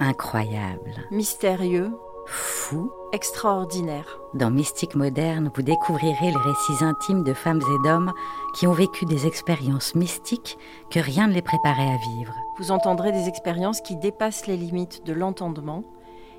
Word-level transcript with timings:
Incroyable. 0.00 0.94
Mystérieux. 1.10 1.90
Fou. 2.26 2.90
Extraordinaire. 3.12 4.20
Dans 4.32 4.50
Mystique 4.50 4.94
moderne, 4.94 5.50
vous 5.54 5.62
découvrirez 5.62 6.30
les 6.30 6.36
récits 6.36 6.82
intimes 6.82 7.24
de 7.24 7.34
femmes 7.34 7.60
et 7.60 7.86
d'hommes 7.86 8.12
qui 8.54 8.66
ont 8.66 8.72
vécu 8.72 9.04
des 9.04 9.26
expériences 9.26 9.94
mystiques 9.94 10.56
que 10.90 10.98
rien 10.98 11.26
ne 11.26 11.34
les 11.34 11.42
préparait 11.42 11.92
à 11.92 11.98
vivre. 11.98 12.34
Vous 12.58 12.70
entendrez 12.70 13.12
des 13.12 13.28
expériences 13.28 13.80
qui 13.80 13.96
dépassent 13.96 14.46
les 14.46 14.56
limites 14.56 15.04
de 15.04 15.12
l'entendement 15.12 15.84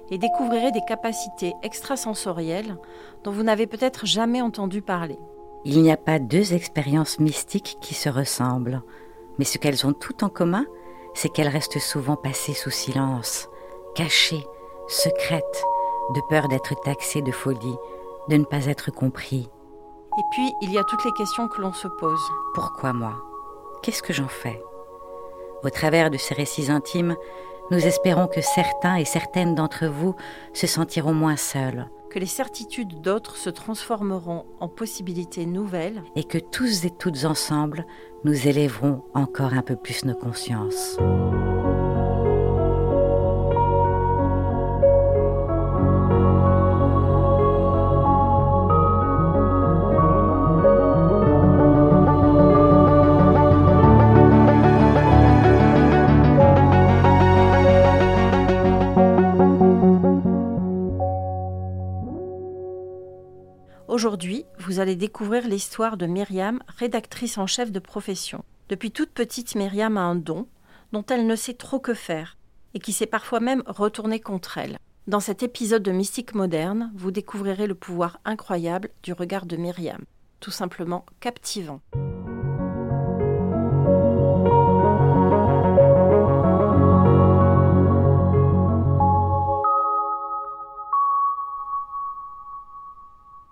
et 0.10 0.18
découvrirez 0.18 0.72
des 0.72 0.84
capacités 0.88 1.54
extrasensorielles 1.62 2.78
dont 3.24 3.32
vous 3.32 3.44
n'avez 3.44 3.68
peut-être 3.68 4.06
jamais 4.06 4.42
entendu 4.42 4.82
parler. 4.82 5.20
Il 5.66 5.82
n'y 5.82 5.92
a 5.92 5.98
pas 5.98 6.20
deux 6.20 6.54
expériences 6.54 7.20
mystiques 7.20 7.78
qui 7.82 7.94
se 7.94 8.10
ressemblent, 8.10 8.82
mais 9.38 9.46
ce 9.46 9.58
qu'elles 9.58 9.86
ont 9.86 9.94
toutes 9.94 10.24
en 10.24 10.30
commun, 10.30 10.66
c'est 11.14 11.30
qu'elles 11.30 11.48
restent 11.48 11.80
souvent 11.80 12.16
passées 12.16 12.54
sous 12.54 12.70
silence, 12.70 13.50
cachées, 13.96 14.48
secrètes, 14.88 15.64
de 16.14 16.22
peur 16.30 16.48
d'être 16.48 16.74
taxées 16.84 17.22
de 17.22 17.32
folie, 17.32 17.78
de 18.30 18.38
ne 18.38 18.46
pas 18.46 18.66
être 18.66 18.92
compris. 18.92 19.50
Et 20.18 20.22
puis, 20.32 20.54
il 20.62 20.72
y 20.72 20.78
a 20.78 20.84
toutes 20.84 21.06
les 21.06 21.14
questions 21.14 21.48
que 21.48 21.62
l'on 21.62 21.74
se 21.74 21.88
pose. 21.88 22.22
Pourquoi 22.54 22.94
moi? 22.94 23.16
Qu'est-ce 23.82 24.04
que 24.04 24.14
j'en 24.14 24.28
fais? 24.28 24.62
Au 25.64 25.70
travers 25.70 26.10
de 26.10 26.18
ces 26.18 26.34
récits 26.34 26.70
intimes, 26.70 27.16
nous 27.72 27.86
espérons 27.86 28.28
que 28.28 28.42
certains 28.42 28.98
et 28.98 29.06
certaines 29.06 29.56
d'entre 29.56 29.88
vous 29.88 30.16
se 30.54 30.68
sentiront 30.68 31.14
moins 31.14 31.38
seuls. 31.38 31.88
Que 32.10 32.20
les 32.20 32.28
certitudes 32.28 33.02
d'autres 33.02 33.38
se 33.38 33.50
transformeront 33.50 34.46
en 34.60 34.68
possibilités 34.68 35.46
nouvelles. 35.46 36.04
Et 36.16 36.24
que 36.24 36.38
tous 36.38 36.86
et 36.86 36.92
toutes 36.92 37.26
ensemble, 37.26 37.86
nous 38.24 38.48
élèverons 38.48 39.04
encore 39.14 39.54
un 39.54 39.64
peu 39.64 39.76
plus 39.76 40.06
nos 40.06 40.14
consciences. 40.14 40.98
Découvrir 64.96 65.48
l'histoire 65.48 65.98
de 65.98 66.06
Myriam, 66.06 66.62
rédactrice 66.68 67.38
en 67.38 67.48
chef 67.48 67.72
de 67.72 67.80
profession. 67.80 68.44
Depuis 68.70 68.92
toute 68.92 69.12
petite, 69.12 69.56
Myriam 69.56 69.98
a 69.98 70.02
un 70.02 70.16
don 70.16 70.48
dont 70.92 71.06
elle 71.10 71.28
ne 71.28 71.36
sait 71.36 71.54
trop 71.54 71.80
que 71.80 71.94
faire 71.94 72.38
et 72.74 72.80
qui 72.80 72.94
s'est 72.94 73.06
parfois 73.06 73.40
même 73.40 73.64
retourné 73.66 74.20
contre 74.20 74.58
elle. 74.58 74.78
Dans 75.08 75.20
cet 75.20 75.44
épisode 75.44 75.84
de 75.84 75.92
Mystique 75.92 76.34
moderne, 76.34 76.92
vous 76.96 77.12
découvrirez 77.12 77.68
le 77.68 77.76
pouvoir 77.76 78.20
incroyable 78.26 78.90
du 79.04 79.14
regard 79.14 79.46
de 79.46 79.58
Myriam, 79.58 80.04
tout 80.40 80.52
simplement 80.52 81.06
captivant. 81.20 81.82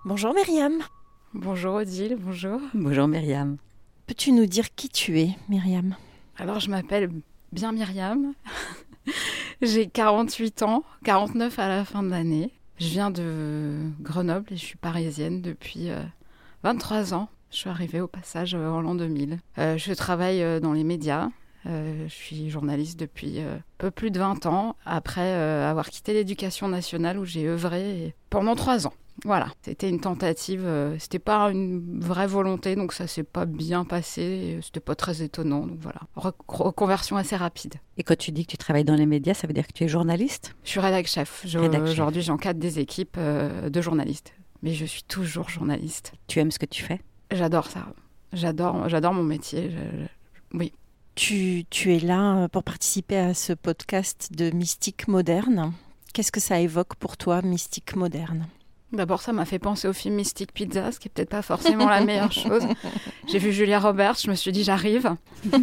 Bonjour 0.03 0.33
Myriam. 0.33 0.81
Bonjour 1.33 1.75
Odile, 1.75 2.17
bonjour. 2.19 2.59
Bonjour 2.73 3.07
Myriam. 3.07 3.57
Peux-tu 4.05 4.33
nous 4.33 4.45
dire 4.45 4.75
qui 4.75 4.89
tu 4.89 5.19
es, 5.19 5.29
Myriam? 5.47 5.95
Alors 6.37 6.59
je 6.59 6.69
m'appelle 6.69 7.09
bien 7.53 7.71
Myriam. 7.71 8.33
J'ai 9.61 9.87
48 9.87 10.63
ans, 10.63 10.83
49 11.05 11.57
à 11.57 11.67
la 11.69 11.85
fin 11.85 12.03
de 12.03 12.09
l'année. 12.09 12.51
Je 12.79 12.87
viens 12.87 13.11
de 13.11 13.77
Grenoble 14.01 14.47
et 14.51 14.57
je 14.57 14.65
suis 14.65 14.77
parisienne 14.77 15.41
depuis 15.41 15.89
23 16.63 17.13
ans. 17.13 17.29
Je 17.51 17.57
suis 17.57 17.69
arrivée 17.69 18.01
au 18.01 18.07
passage 18.07 18.53
en 18.53 18.81
l'an 18.81 18.95
2000. 18.95 19.39
Euh, 19.57 19.77
je 19.77 19.93
travaille 19.93 20.41
euh, 20.41 20.59
dans 20.59 20.73
les 20.73 20.83
médias. 20.83 21.29
Euh, 21.65 22.07
je 22.07 22.13
suis 22.13 22.49
journaliste 22.49 22.99
depuis 22.99 23.39
un 23.39 23.61
peu 23.77 23.91
plus 23.91 24.09
de 24.09 24.17
20 24.17 24.47
ans, 24.47 24.75
après 24.85 25.31
avoir 25.31 25.89
quitté 25.89 26.13
l'éducation 26.13 26.67
nationale 26.67 27.19
où 27.19 27.25
j'ai 27.25 27.47
œuvré 27.47 28.15
pendant 28.29 28.55
3 28.55 28.87
ans. 28.87 28.93
Voilà, 29.23 29.49
c'était 29.61 29.89
une 29.89 29.99
tentative, 29.99 30.63
euh, 30.65 30.97
c'était 30.97 31.19
pas 31.19 31.51
une 31.51 31.99
vraie 31.99 32.27
volonté, 32.27 32.75
donc 32.75 32.91
ça 32.91 33.05
s'est 33.05 33.23
pas 33.23 33.45
bien 33.45 33.85
passé, 33.85 34.59
c'était 34.63 34.79
pas 34.79 34.95
très 34.95 35.21
étonnant, 35.21 35.67
donc 35.67 35.77
voilà. 35.79 36.01
reconversion 36.47 37.17
assez 37.17 37.35
rapide. 37.35 37.75
Et 37.97 38.03
quand 38.03 38.17
tu 38.17 38.31
dis 38.31 38.45
que 38.45 38.51
tu 38.51 38.57
travailles 38.57 38.83
dans 38.83 38.95
les 38.95 39.05
médias, 39.05 39.33
ça 39.33 39.45
veut 39.45 39.53
dire 39.53 39.67
que 39.67 39.73
tu 39.73 39.83
es 39.83 39.87
journaliste? 39.87 40.55
Je 40.63 40.69
suis 40.69 40.79
rédac 40.79 41.05
chef. 41.07 41.45
Aujourd'hui, 41.83 42.21
j'encadre 42.21 42.59
des 42.59 42.79
équipes 42.79 43.15
euh, 43.17 43.69
de 43.69 43.81
journalistes, 43.81 44.33
mais 44.63 44.73
je 44.73 44.85
suis 44.85 45.03
toujours 45.03 45.49
journaliste. 45.49 46.13
Tu 46.27 46.39
aimes 46.39 46.51
ce 46.51 46.59
que 46.59 46.65
tu 46.65 46.81
fais? 46.83 46.99
J'adore 47.31 47.67
ça. 47.67 47.85
J'adore, 48.33 48.89
j'adore 48.89 49.13
mon 49.13 49.23
métier. 49.23 49.71
Oui. 50.53 50.73
Tu, 51.15 51.65
tu 51.69 51.93
es 51.93 51.99
là 51.99 52.47
pour 52.47 52.63
participer 52.63 53.17
à 53.17 53.33
ce 53.33 53.53
podcast 53.53 54.31
de 54.31 54.49
Mystique 54.49 55.07
moderne. 55.07 55.73
Qu'est-ce 56.13 56.31
que 56.31 56.39
ça 56.39 56.59
évoque 56.59 56.95
pour 56.95 57.17
toi, 57.17 57.41
Mystique 57.41 57.95
moderne? 57.95 58.47
D'abord, 58.93 59.21
ça 59.21 59.31
m'a 59.31 59.45
fait 59.45 59.59
penser 59.59 59.87
au 59.87 59.93
film 59.93 60.15
Mystic 60.15 60.51
Pizza, 60.53 60.91
ce 60.91 60.99
qui 60.99 61.07
est 61.07 61.11
peut-être 61.11 61.29
pas 61.29 61.41
forcément 61.41 61.87
la 61.89 62.03
meilleure 62.03 62.31
chose. 62.31 62.63
J'ai 63.27 63.39
vu 63.39 63.53
Julia 63.53 63.79
Roberts, 63.79 64.17
je 64.23 64.29
me 64.29 64.35
suis 64.35 64.51
dit 64.51 64.63
j'arrive. 64.63 65.15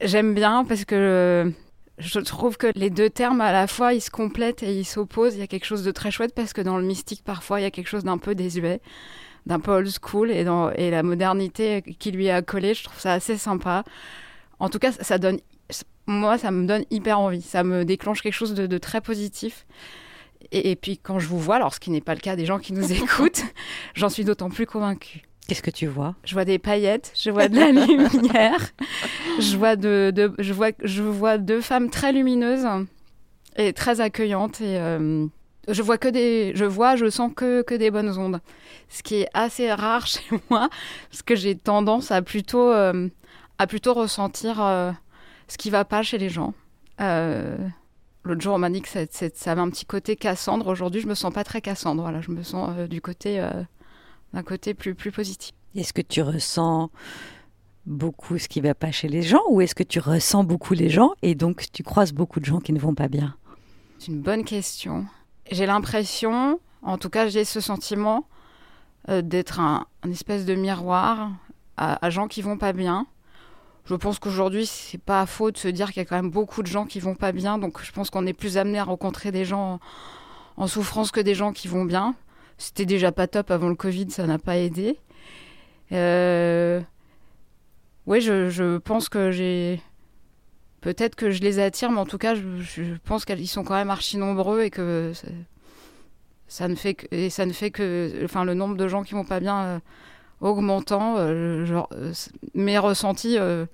J'aime 0.00 0.34
bien 0.34 0.64
parce 0.64 0.84
que 0.84 1.52
je 1.98 2.18
trouve 2.18 2.56
que 2.56 2.66
les 2.74 2.90
deux 2.90 3.08
termes 3.08 3.40
à 3.40 3.52
la 3.52 3.68
fois 3.68 3.94
ils 3.94 4.00
se 4.00 4.10
complètent 4.10 4.64
et 4.64 4.76
ils 4.76 4.84
s'opposent. 4.84 5.34
Il 5.34 5.40
y 5.40 5.44
a 5.44 5.46
quelque 5.46 5.64
chose 5.64 5.84
de 5.84 5.92
très 5.92 6.10
chouette 6.10 6.34
parce 6.34 6.52
que 6.52 6.60
dans 6.60 6.76
le 6.76 6.84
mystique 6.84 7.22
parfois 7.24 7.60
il 7.60 7.62
y 7.62 7.66
a 7.66 7.70
quelque 7.70 7.88
chose 7.88 8.02
d'un 8.02 8.18
peu 8.18 8.34
désuet, 8.34 8.80
d'un 9.46 9.60
peu 9.60 9.70
old 9.70 9.88
school 9.88 10.32
et, 10.32 10.42
dans, 10.42 10.70
et 10.72 10.90
la 10.90 11.04
modernité 11.04 11.82
qui 12.00 12.10
lui 12.10 12.30
a 12.30 12.42
collé, 12.42 12.74
je 12.74 12.82
trouve 12.82 12.98
ça 12.98 13.12
assez 13.12 13.36
sympa. 13.36 13.84
En 14.58 14.68
tout 14.68 14.80
cas, 14.80 14.90
ça 14.90 15.18
donne, 15.18 15.38
moi 16.06 16.36
ça 16.36 16.50
me 16.50 16.66
donne 16.66 16.84
hyper 16.90 17.20
envie, 17.20 17.42
ça 17.42 17.62
me 17.62 17.84
déclenche 17.84 18.22
quelque 18.22 18.34
chose 18.34 18.54
de, 18.54 18.66
de 18.66 18.78
très 18.78 19.00
positif. 19.00 19.66
Et, 20.50 20.76
puis 20.76 20.98
quand 20.98 21.18
je 21.18 21.26
vous 21.26 21.38
vois, 21.38 21.56
alors 21.56 21.74
ce 21.74 21.80
qui 21.80 21.90
n'est 21.90 22.00
pas 22.00 22.14
le 22.14 22.20
cas 22.20 22.36
des 22.36 22.46
gens 22.46 22.58
qui 22.58 22.72
nous 22.72 22.92
écoutent, 23.02 23.44
j'en 23.94 24.08
suis 24.08 24.24
d'autant 24.24 24.50
plus 24.50 24.66
convaincue. 24.66 25.22
Qu'est-ce 25.48 25.62
que 25.62 25.70
tu 25.70 25.86
vois? 25.86 26.14
Je 26.24 26.34
vois 26.34 26.44
des 26.44 26.58
paillettes, 26.58 27.12
je 27.16 27.30
vois 27.30 27.48
de 27.48 27.58
la 27.58 27.72
lumière, 27.86 28.70
je 29.40 29.56
vois 29.56 29.76
de, 29.76 30.12
je 30.38 30.52
vois 30.52 30.70
je 30.82 31.02
vois 31.02 31.38
deux 31.38 31.60
femmes 31.60 31.90
très 31.90 32.12
lumineuses 32.12 32.66
et 33.56 33.72
très 33.72 34.00
accueillantes 34.00 34.60
et 34.60 34.78
euh, 34.78 35.26
je 35.68 35.82
vois 35.82 35.98
que 35.98 36.08
des 36.08 36.52
je 36.54 36.64
vois 36.64 36.96
je 36.96 37.10
sens 37.10 37.32
que 37.34 37.62
que 37.62 37.74
des 37.74 37.90
bonnes 37.90 38.16
ondes. 38.18 38.40
Ce 38.88 39.02
qui 39.02 39.16
est 39.16 39.28
assez 39.34 39.72
rare 39.72 40.06
chez 40.06 40.22
moi 40.48 40.68
parce 41.10 41.22
que 41.22 41.34
j'ai 41.34 41.56
tendance 41.56 42.10
à 42.10 42.22
plutôt 42.22 42.70
euh, 42.70 43.08
à 43.58 43.66
plutôt 43.66 43.94
ressentir 43.94 44.62
euh, 44.62 44.92
ce 45.48 45.58
qui 45.58 45.70
va 45.70 45.84
pas 45.84 46.02
chez 46.02 46.18
les 46.18 46.28
gens. 46.28 46.54
L'autre 48.24 48.40
jour, 48.40 48.54
on 48.54 48.58
m'a 48.58 48.70
dit 48.70 48.82
que 48.82 48.88
ça, 48.88 49.50
avait 49.50 49.60
un 49.60 49.70
petit 49.70 49.84
côté 49.84 50.14
Cassandre. 50.14 50.68
Aujourd'hui, 50.68 51.00
je 51.00 51.08
me 51.08 51.14
sens 51.14 51.32
pas 51.32 51.42
très 51.42 51.60
Cassandre. 51.60 52.02
Voilà, 52.02 52.20
je 52.20 52.30
me 52.30 52.42
sens 52.42 52.70
euh, 52.76 52.86
du 52.86 53.00
côté 53.00 53.40
euh, 53.40 53.50
d'un 54.32 54.42
côté 54.44 54.74
plus 54.74 54.94
plus 54.94 55.10
positif. 55.10 55.52
Est-ce 55.74 55.92
que 55.92 56.02
tu 56.02 56.22
ressens 56.22 56.90
beaucoup 57.84 58.38
ce 58.38 58.46
qui 58.48 58.60
va 58.60 58.74
pas 58.74 58.92
chez 58.92 59.08
les 59.08 59.22
gens, 59.22 59.42
ou 59.48 59.60
est-ce 59.60 59.74
que 59.74 59.82
tu 59.82 59.98
ressens 59.98 60.44
beaucoup 60.44 60.74
les 60.74 60.88
gens 60.88 61.10
et 61.22 61.34
donc 61.34 61.64
tu 61.72 61.82
croises 61.82 62.12
beaucoup 62.12 62.38
de 62.38 62.44
gens 62.44 62.60
qui 62.60 62.72
ne 62.72 62.78
vont 62.78 62.94
pas 62.94 63.08
bien? 63.08 63.34
C'est 63.98 64.12
une 64.12 64.20
bonne 64.20 64.44
question. 64.44 65.06
J'ai 65.50 65.66
l'impression, 65.66 66.60
en 66.82 66.98
tout 66.98 67.10
cas, 67.10 67.26
j'ai 67.26 67.44
ce 67.44 67.60
sentiment 67.60 68.28
euh, 69.08 69.20
d'être 69.20 69.58
un, 69.58 69.86
espèce 70.08 70.44
de 70.46 70.54
miroir 70.54 71.32
à, 71.76 72.04
à 72.04 72.10
gens 72.10 72.28
qui 72.28 72.40
vont 72.40 72.56
pas 72.56 72.72
bien 72.72 73.06
je 73.84 73.94
pense 73.94 74.18
qu'aujourd'hui, 74.18 74.66
c'est 74.66 75.00
pas 75.00 75.26
faux 75.26 75.50
de 75.50 75.56
se 75.56 75.68
dire 75.68 75.88
qu'il 75.88 75.98
y 75.98 76.00
a 76.00 76.04
quand 76.04 76.16
même 76.16 76.30
beaucoup 76.30 76.62
de 76.62 76.68
gens 76.68 76.86
qui 76.86 77.00
vont 77.00 77.14
pas 77.14 77.32
bien. 77.32 77.58
Donc, 77.58 77.82
je 77.82 77.90
pense 77.92 78.10
qu'on 78.10 78.26
est 78.26 78.32
plus 78.32 78.56
amené 78.56 78.78
à 78.78 78.84
rencontrer 78.84 79.32
des 79.32 79.44
gens 79.44 79.80
en, 80.56 80.66
souffrance 80.66 81.10
que 81.10 81.20
des 81.20 81.34
gens 81.34 81.52
qui 81.52 81.66
vont 81.68 81.84
bien. 81.84 82.14
C'était 82.58 82.86
déjà 82.86 83.10
pas 83.10 83.26
top 83.26 83.50
avant 83.50 83.68
le 83.68 83.74
Covid, 83.74 84.10
ça 84.10 84.26
n'a 84.26 84.38
pas 84.38 84.56
aidé. 84.56 84.98
Euh... 85.90 86.80
Oui, 88.06 88.20
je, 88.20 88.78
pense 88.78 89.08
que 89.08 89.30
j'ai. 89.30 89.80
Peut-être 90.80 91.14
que 91.14 91.30
je 91.30 91.40
les 91.42 91.60
attire, 91.60 91.90
mais 91.90 92.00
en 92.00 92.06
tout 92.06 92.18
cas, 92.18 92.34
je, 92.34 92.94
pense 93.04 93.24
qu'ils 93.24 93.48
sont 93.48 93.62
quand 93.62 93.74
même 93.74 93.90
archi 93.90 94.16
nombreux 94.16 94.62
et 94.62 94.70
que 94.70 95.12
ça, 96.48 96.68
ne 96.68 96.74
fait 96.74 96.94
que, 96.94 97.28
ça 97.28 97.46
ne 97.46 97.52
fait 97.52 97.70
que, 97.70 98.22
enfin, 98.24 98.44
le 98.44 98.54
nombre 98.54 98.76
de 98.76 98.88
gens 98.88 99.02
qui 99.04 99.14
vont 99.14 99.24
pas 99.24 99.38
bien 99.38 99.62
euh, 99.62 99.78
augmentant. 100.42 101.16
Euh, 101.16 101.64
genre, 101.64 101.88
euh, 101.94 102.12
mes 102.54 102.78
ressentis 102.78 103.38
euh, 103.38 103.64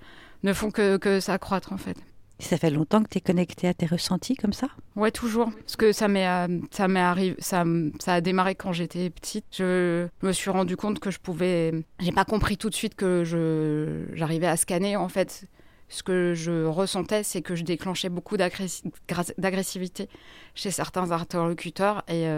ne 0.43 0.53
font 0.53 0.71
que, 0.71 0.97
que 0.97 1.19
s'accroître 1.19 1.73
en 1.73 1.77
fait. 1.77 1.97
Ça 2.41 2.57
fait 2.57 2.69
longtemps 2.69 3.03
que 3.03 3.09
tu 3.09 3.17
es 3.17 3.21
connecté 3.21 3.67
à 3.67 3.73
tes 3.73 3.85
ressentis 3.85 4.35
comme 4.35 4.53
ça? 4.53 4.67
Ouais, 4.95 5.11
toujours. 5.11 5.51
Parce 5.51 5.75
que 5.75 5.91
ça 5.91 6.07
m'est, 6.07 6.47
ça 6.71 6.87
m'est 6.87 7.01
arrivé, 7.01 7.35
ça, 7.39 7.65
ça 7.99 8.13
a 8.13 8.21
démarré 8.21 8.55
quand 8.55 8.71
j'étais 8.71 9.09
petite. 9.09 9.43
Je 9.51 10.07
me 10.21 10.31
suis 10.31 10.49
rendu 10.49 10.77
compte 10.77 10.99
que 11.01 11.11
je 11.11 11.19
pouvais. 11.19 11.73
J'ai 11.99 12.13
pas 12.13 12.23
compris 12.23 12.55
tout 12.55 12.69
de 12.69 12.75
suite 12.75 12.95
que 12.95 13.25
je, 13.25 14.05
j'arrivais 14.15 14.47
à 14.47 14.55
scanner 14.55 14.95
en 14.95 15.09
fait 15.09 15.47
ce 15.89 16.01
que 16.01 16.33
je 16.33 16.65
ressentais, 16.65 17.23
c'est 17.23 17.41
que 17.41 17.55
je 17.55 17.63
déclenchais 17.63 18.09
beaucoup 18.09 18.37
d'agressivité 18.37 20.07
chez 20.55 20.71
certains 20.71 21.11
interlocuteurs 21.11 22.03
et 22.07 22.29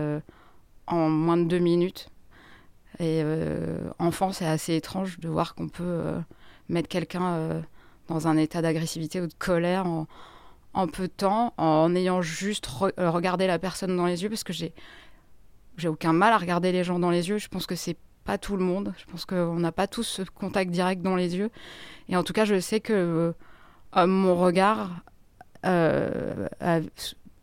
en 0.87 1.09
moins 1.09 1.37
de 1.37 1.43
deux 1.43 1.59
minutes. 1.59 2.09
Et 3.01 3.23
enfant, 3.99 4.31
c'est 4.31 4.45
assez 4.45 4.75
étrange 4.75 5.19
de 5.19 5.27
voir 5.27 5.55
qu'on 5.55 5.67
peut 5.69 6.13
mettre 6.69 6.87
quelqu'un 6.87 7.63
dans 8.07 8.27
un 8.27 8.37
état 8.37 8.61
d'agressivité 8.61 9.19
ou 9.21 9.27
de 9.27 9.33
colère 9.33 9.87
en, 9.87 10.87
peu 10.87 11.07
de 11.07 11.13
temps, 11.13 11.53
en 11.57 11.95
ayant 11.95 12.21
juste 12.21 12.67
regardé 12.67 13.47
la 13.47 13.57
personne 13.57 13.97
dans 13.97 14.05
les 14.05 14.21
yeux, 14.21 14.29
parce 14.29 14.43
que 14.43 14.53
j'ai 14.53 14.73
aucun 15.87 16.13
mal 16.13 16.31
à 16.31 16.37
regarder 16.37 16.71
les 16.71 16.83
gens 16.83 16.99
dans 16.99 17.09
les 17.09 17.29
yeux. 17.29 17.39
Je 17.39 17.47
pense 17.47 17.65
que 17.65 17.75
c'est 17.75 17.97
pas 18.23 18.37
tout 18.37 18.55
le 18.55 18.63
monde. 18.63 18.93
Je 18.97 19.05
pense 19.05 19.25
qu'on 19.25 19.55
n'a 19.55 19.71
pas 19.71 19.87
tous 19.87 20.03
ce 20.03 20.21
contact 20.21 20.71
direct 20.71 21.01
dans 21.01 21.15
les 21.15 21.35
yeux. 21.35 21.49
Et 22.09 22.15
en 22.15 22.23
tout 22.23 22.33
cas, 22.33 22.45
je 22.45 22.59
sais 22.59 22.79
que 22.79 23.33
euh, 23.97 24.07
mon 24.07 24.35
regard, 24.35 25.01
euh, 25.65 26.47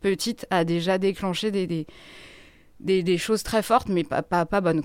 petite, 0.01 0.47
a 0.49 0.63
déjà 0.63 0.97
déclenché 0.97 1.51
des, 1.51 3.17
choses 3.17 3.43
très 3.43 3.61
fortes, 3.61 3.89
mais 3.89 4.03
pas, 4.03 4.45
bonnes. 4.61 4.81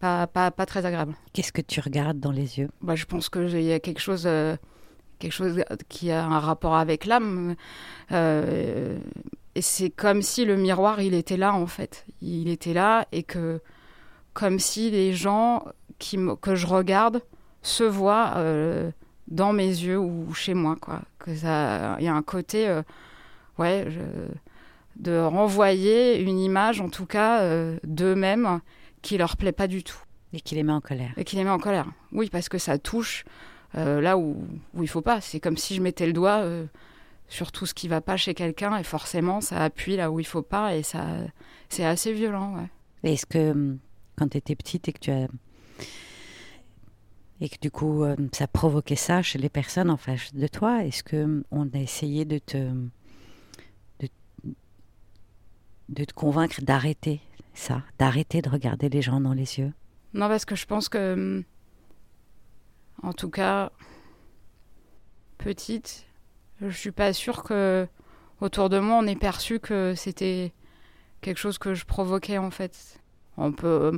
Pas, 0.00 0.26
pas, 0.28 0.50
pas 0.50 0.66
très 0.66 0.86
agréables. 0.86 1.14
Qu'est-ce 1.32 1.52
que 1.52 1.60
tu 1.60 1.80
regardes 1.80 2.20
dans 2.20 2.30
les 2.30 2.58
yeux? 2.58 2.68
Bah, 2.82 2.94
Je 2.94 3.04
pense 3.04 3.28
qu'il 3.28 3.60
y 3.60 3.72
a 3.72 3.80
quelque 3.80 4.00
chose, 4.00 4.24
euh, 4.26 4.56
quelque 5.18 5.32
chose 5.32 5.64
qui 5.88 6.12
a 6.12 6.24
un 6.24 6.38
rapport 6.38 6.76
avec 6.76 7.04
l'âme. 7.04 7.56
Euh, 8.12 8.98
et 9.56 9.62
c'est 9.62 9.90
comme 9.90 10.22
si 10.22 10.44
le 10.44 10.56
miroir, 10.56 11.00
il 11.00 11.14
était 11.14 11.36
là, 11.36 11.52
en 11.52 11.66
fait. 11.66 12.06
Il 12.22 12.48
était 12.48 12.74
là 12.74 13.06
et 13.10 13.24
que, 13.24 13.60
comme 14.34 14.60
si 14.60 14.90
les 14.90 15.12
gens 15.12 15.64
qui 15.98 16.16
que 16.40 16.54
je 16.54 16.66
regarde 16.68 17.22
se 17.62 17.82
voient 17.82 18.34
euh, 18.36 18.92
dans 19.26 19.52
mes 19.52 19.66
yeux 19.66 19.98
ou 19.98 20.32
chez 20.32 20.54
moi, 20.54 20.76
quoi. 20.80 21.02
Que 21.18 21.34
ça, 21.34 21.96
il 21.98 22.04
y 22.04 22.08
a 22.08 22.14
un 22.14 22.22
côté, 22.22 22.72
ouais, 23.58 23.88
de 24.94 25.18
renvoyer 25.18 26.20
une 26.20 26.38
image, 26.38 26.80
en 26.80 26.88
tout 26.88 27.06
cas, 27.06 27.42
d'eux-mêmes 27.82 28.60
qui 29.02 29.18
leur 29.18 29.36
plaît 29.36 29.52
pas 29.52 29.68
du 29.68 29.82
tout. 29.82 29.98
Et 30.32 30.40
qui 30.40 30.54
les 30.54 30.62
met 30.62 30.72
en 30.72 30.80
colère. 30.80 31.12
Et 31.16 31.24
qui 31.24 31.36
les 31.36 31.44
met 31.44 31.50
en 31.50 31.58
colère. 31.58 31.86
Oui, 32.12 32.28
parce 32.30 32.48
que 32.48 32.58
ça 32.58 32.78
touche 32.78 33.24
là 33.74 34.18
où, 34.18 34.46
où 34.74 34.82
il 34.82 34.88
faut 34.88 35.02
pas. 35.02 35.20
C'est 35.20 35.40
comme 35.40 35.56
si 35.56 35.74
je 35.74 35.80
mettais 35.80 36.06
le 36.06 36.12
doigt 36.12 36.44
sur 37.28 37.52
tout 37.52 37.66
ce 37.66 37.74
qui 37.74 37.88
va 37.88 38.00
pas 38.00 38.16
chez 38.16 38.34
quelqu'un 38.34 38.76
et 38.78 38.84
forcément 38.84 39.40
ça 39.40 39.62
appuie 39.62 39.96
là 39.96 40.10
où 40.10 40.18
il 40.18 40.26
faut 40.26 40.42
pas 40.42 40.74
et 40.74 40.82
ça 40.82 41.06
c'est 41.68 41.84
assez 41.84 42.12
violent. 42.12 42.56
Ouais. 42.56 43.12
Est-ce 43.12 43.26
que 43.26 43.50
hum, 43.50 43.78
quand 44.16 44.28
tu 44.28 44.38
étais 44.38 44.56
petite 44.56 44.88
et 44.88 44.92
que 44.92 44.98
tu 44.98 45.10
as 45.10 45.28
et 47.40 47.48
que 47.48 47.58
du 47.60 47.70
coup 47.70 48.04
hum, 48.04 48.28
ça 48.32 48.48
provoquait 48.48 48.96
ça 48.96 49.22
chez 49.22 49.38
les 49.38 49.50
personnes 49.50 49.90
en 49.90 49.96
face 49.96 50.34
de 50.34 50.46
toi, 50.48 50.84
est-ce 50.84 51.02
que 51.02 51.22
hum, 51.22 51.44
on 51.50 51.68
a 51.74 51.78
essayé 51.78 52.24
de 52.24 52.38
te 52.38 52.56
de, 52.56 54.08
de 55.90 56.04
te 56.04 56.14
convaincre 56.14 56.62
d'arrêter 56.62 57.20
ça, 57.58 57.82
d'arrêter 57.98 58.42
de 58.42 58.48
regarder 58.48 58.88
les 58.88 59.02
gens 59.02 59.20
dans 59.20 59.34
les 59.34 59.58
yeux? 59.58 59.72
Non, 60.14 60.28
parce 60.28 60.44
que 60.44 60.56
je 60.56 60.66
pense 60.66 60.88
que 60.88 61.44
en 63.02 63.12
tout 63.12 63.30
cas 63.30 63.70
petite, 65.38 66.06
je 66.60 66.70
suis 66.70 66.90
pas 66.90 67.12
sûre 67.12 67.42
que 67.42 67.86
autour 68.40 68.68
de 68.68 68.78
moi 68.78 68.98
on 69.02 69.06
ait 69.06 69.16
perçu 69.16 69.60
que 69.60 69.94
c'était 69.94 70.52
quelque 71.20 71.38
chose 71.38 71.58
que 71.58 71.74
je 71.74 71.84
provoquais 71.84 72.38
en 72.38 72.50
fait. 72.50 73.00
On 73.36 73.52
peut 73.52 73.92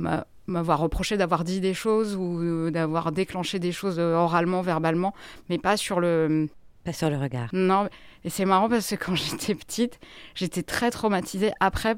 m'avoir 0.47 0.79
reproché 0.79 1.17
d'avoir 1.17 1.43
dit 1.43 1.61
des 1.61 1.73
choses 1.73 2.15
ou 2.15 2.69
d'avoir 2.69 3.11
déclenché 3.11 3.57
des 3.59 3.71
choses 3.71 3.97
oralement, 3.99 4.61
verbalement, 4.61 5.13
mais 5.49 5.57
pas 5.57 5.77
sur 5.77 5.99
le 5.99 6.49
pas 6.83 6.93
sur 6.93 7.09
le 7.09 7.17
regard. 7.17 7.49
Non, 7.53 7.87
et 8.23 8.29
c'est 8.29 8.45
marrant 8.45 8.69
parce 8.69 8.89
que 8.89 8.95
quand 8.95 9.15
j'étais 9.15 9.55
petite, 9.55 9.99
j'étais 10.35 10.63
très 10.63 10.91
traumatisée. 10.91 11.51
Après, 11.59 11.95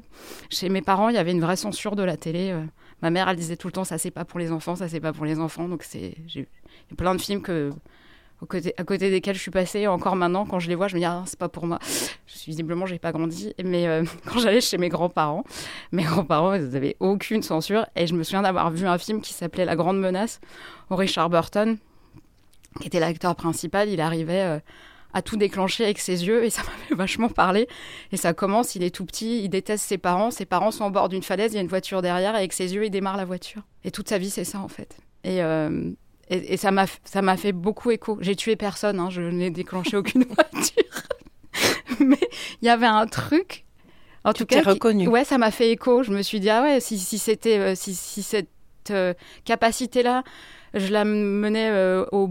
chez 0.50 0.68
mes 0.68 0.82
parents, 0.82 1.08
il 1.08 1.14
y 1.14 1.18
avait 1.18 1.32
une 1.32 1.40
vraie 1.40 1.56
censure 1.56 1.96
de 1.96 2.02
la 2.02 2.16
télé. 2.16 2.50
Euh. 2.50 2.64
Ma 3.02 3.10
mère, 3.10 3.28
elle 3.28 3.36
disait 3.36 3.56
tout 3.56 3.68
le 3.68 3.72
temps, 3.72 3.84
ça 3.84 3.98
c'est 3.98 4.10
pas 4.10 4.24
pour 4.24 4.38
les 4.38 4.50
enfants, 4.50 4.76
ça 4.76 4.88
c'est 4.88 5.00
pas 5.00 5.12
pour 5.12 5.26
les 5.26 5.38
enfants. 5.38 5.68
Donc 5.68 5.82
c'est, 5.82 6.14
j'ai 6.26 6.48
plein 6.96 7.14
de 7.14 7.20
films 7.20 7.42
que 7.42 7.72
à 8.76 8.84
côté 8.84 9.10
desquels 9.10 9.36
je 9.36 9.40
suis 9.40 9.50
passée. 9.50 9.86
Encore 9.86 10.16
maintenant, 10.16 10.46
quand 10.46 10.58
je 10.58 10.68
les 10.68 10.74
vois, 10.74 10.88
je 10.88 10.94
me 10.94 11.00
dis, 11.00 11.06
ah, 11.06 11.22
c'est 11.26 11.38
pas 11.38 11.48
pour 11.48 11.66
moi. 11.66 11.78
Visiblement, 12.46 12.86
j'ai 12.86 12.98
pas 12.98 13.12
grandi. 13.12 13.54
Mais 13.62 13.86
euh, 13.86 14.04
quand 14.26 14.38
j'allais 14.38 14.60
chez 14.60 14.78
mes 14.78 14.88
grands-parents, 14.88 15.44
mes 15.92 16.04
grands-parents, 16.04 16.54
ils 16.54 16.68
n'avaient 16.68 16.96
aucune 17.00 17.42
censure. 17.42 17.86
Et 17.96 18.06
je 18.06 18.14
me 18.14 18.22
souviens 18.22 18.42
d'avoir 18.42 18.70
vu 18.70 18.86
un 18.86 18.98
film 18.98 19.20
qui 19.20 19.32
s'appelait 19.32 19.64
La 19.64 19.76
Grande 19.76 20.00
Menace, 20.00 20.40
où 20.90 20.96
Richard 20.96 21.30
Burton, 21.30 21.78
qui 22.80 22.86
était 22.88 23.00
l'acteur 23.00 23.34
principal, 23.36 23.88
il 23.88 24.00
arrivait 24.00 24.42
euh, 24.42 24.58
à 25.12 25.22
tout 25.22 25.36
déclencher 25.36 25.84
avec 25.84 25.98
ses 25.98 26.26
yeux 26.26 26.44
et 26.44 26.50
ça 26.50 26.62
m'avait 26.90 26.96
vachement 26.96 27.28
parlé. 27.28 27.68
Et 28.12 28.16
ça 28.16 28.34
commence, 28.34 28.74
il 28.74 28.82
est 28.82 28.94
tout 28.94 29.06
petit, 29.06 29.42
il 29.42 29.48
déteste 29.48 29.84
ses 29.84 29.98
parents, 29.98 30.30
ses 30.30 30.44
parents 30.44 30.70
sont 30.70 30.84
au 30.84 30.90
bord 30.90 31.08
d'une 31.08 31.22
falaise, 31.22 31.52
il 31.52 31.56
y 31.56 31.58
a 31.58 31.62
une 31.62 31.68
voiture 31.68 32.02
derrière 32.02 32.34
et 32.34 32.38
avec 32.38 32.52
ses 32.52 32.74
yeux, 32.74 32.84
il 32.84 32.90
démarre 32.90 33.16
la 33.16 33.24
voiture. 33.24 33.62
Et 33.84 33.90
toute 33.90 34.08
sa 34.08 34.18
vie, 34.18 34.30
c'est 34.30 34.44
ça 34.44 34.58
en 34.58 34.68
fait. 34.68 34.96
Et, 35.22 35.42
euh, 35.42 35.90
et, 36.28 36.56
ça 36.56 36.70
m'a 36.70 36.86
ça 37.04 37.22
m'a 37.22 37.36
fait 37.36 37.52
beaucoup 37.52 37.90
écho. 37.90 38.18
J'ai 38.20 38.36
tué 38.36 38.56
personne, 38.56 38.98
hein, 38.98 39.08
je 39.10 39.22
n'ai 39.22 39.50
déclenché 39.50 39.96
aucune 39.96 40.24
voiture. 40.28 41.02
Mais 42.00 42.18
il 42.62 42.66
y 42.66 42.68
avait 42.68 42.86
un 42.86 43.06
truc. 43.06 43.64
En 44.24 44.32
tout 44.32 44.46
cas, 44.46 44.62
reconnu. 44.62 45.06
ouais, 45.06 45.24
ça 45.24 45.36
m'a 45.36 45.50
fait 45.50 45.70
écho. 45.70 46.02
Je 46.02 46.10
me 46.10 46.22
suis 46.22 46.40
dit 46.40 46.48
ah 46.48 46.62
ouais, 46.62 46.80
si, 46.80 46.98
si 46.98 47.18
c'était 47.18 47.58
euh, 47.58 47.74
si, 47.74 47.94
si, 47.94 48.22
cette 48.22 48.48
euh, 48.90 49.12
capacité 49.44 50.02
là, 50.02 50.24
je 50.74 50.92
la 50.92 51.04
menais 51.04 51.70
euh, 51.70 52.04
au, 52.12 52.30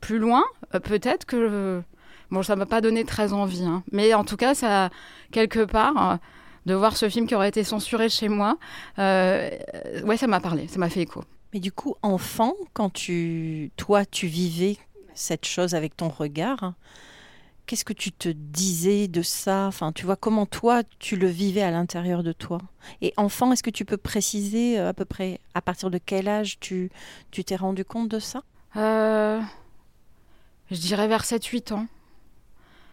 plus 0.00 0.18
loin, 0.18 0.44
peut-être 0.84 1.24
que 1.24 1.82
bon, 2.30 2.42
ça 2.42 2.56
m'a 2.56 2.66
pas 2.66 2.80
donné 2.80 3.04
très 3.04 3.32
envie. 3.32 3.64
Hein. 3.64 3.82
Mais 3.92 4.14
en 4.14 4.24
tout 4.24 4.36
cas, 4.36 4.54
ça 4.54 4.90
quelque 5.32 5.64
part 5.64 6.18
de 6.66 6.74
voir 6.74 6.96
ce 6.96 7.08
film 7.08 7.26
qui 7.26 7.34
aurait 7.34 7.48
été 7.48 7.64
censuré 7.64 8.08
chez 8.08 8.28
moi, 8.28 8.56
ouais, 8.98 10.16
ça 10.16 10.26
m'a 10.26 10.40
parlé, 10.40 10.68
ça 10.68 10.78
m'a 10.78 10.88
fait 10.88 11.00
écho. 11.00 11.24
Mais 11.52 11.60
du 11.60 11.72
coup, 11.72 11.96
enfant, 12.02 12.54
quand 12.72 12.90
tu, 12.90 13.72
toi, 13.76 14.04
tu 14.04 14.26
vivais 14.26 14.76
cette 15.14 15.44
chose 15.44 15.74
avec 15.74 15.96
ton 15.96 16.08
regard, 16.08 16.74
qu'est-ce 17.70 17.84
que 17.84 17.92
tu 17.92 18.10
te 18.10 18.28
disais 18.28 19.06
de 19.06 19.22
ça? 19.22 19.66
Enfin, 19.68 19.92
tu 19.92 20.04
vois, 20.04 20.16
comment 20.16 20.44
toi, 20.44 20.82
tu 20.98 21.14
le 21.14 21.28
vivais 21.28 21.62
à 21.62 21.70
l'intérieur 21.70 22.24
de 22.24 22.32
toi? 22.32 22.58
Et 23.00 23.14
enfant, 23.16 23.52
est-ce 23.52 23.62
que 23.62 23.70
tu 23.70 23.84
peux 23.84 23.96
préciser 23.96 24.76
euh, 24.76 24.88
à 24.88 24.92
peu 24.92 25.04
près 25.04 25.38
à 25.54 25.62
partir 25.62 25.88
de 25.88 25.98
quel 25.98 26.26
âge 26.26 26.58
tu 26.58 26.90
tu 27.30 27.44
t'es 27.44 27.54
rendu 27.54 27.84
compte 27.84 28.08
de 28.08 28.18
ça? 28.18 28.42
Euh, 28.74 29.40
Je 30.72 30.80
dirais 30.80 31.06
vers 31.06 31.22
7-8 31.22 31.72
ans. 31.72 31.86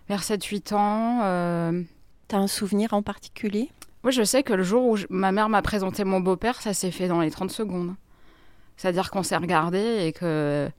Vers 0.10 0.22
7-8 0.22 0.76
ans. 0.76 1.22
Euh... 1.24 1.82
T'as 2.28 2.38
un 2.38 2.48
souvenir 2.48 2.94
en 2.94 3.02
particulier? 3.02 3.72
Oui, 4.04 4.12
je 4.12 4.24
sais 4.24 4.44
que 4.44 4.54
le 4.54 4.62
jour 4.62 4.86
où 4.86 4.98
ma 5.10 5.32
mère 5.32 5.50
m'a 5.50 5.64
présenté 5.64 6.04
mon 6.04 6.20
beau-père, 6.20 6.62
ça 6.62 6.76
s'est 6.76 6.92
fait 6.92 7.08
dans 7.08 7.22
les 7.22 7.32
30 7.32 7.50
secondes. 7.50 7.96
C'est-à-dire 8.76 9.10
qu'on 9.10 9.24
s'est 9.24 9.38
regardé 9.38 10.06
et 10.06 10.14
que 10.14 10.70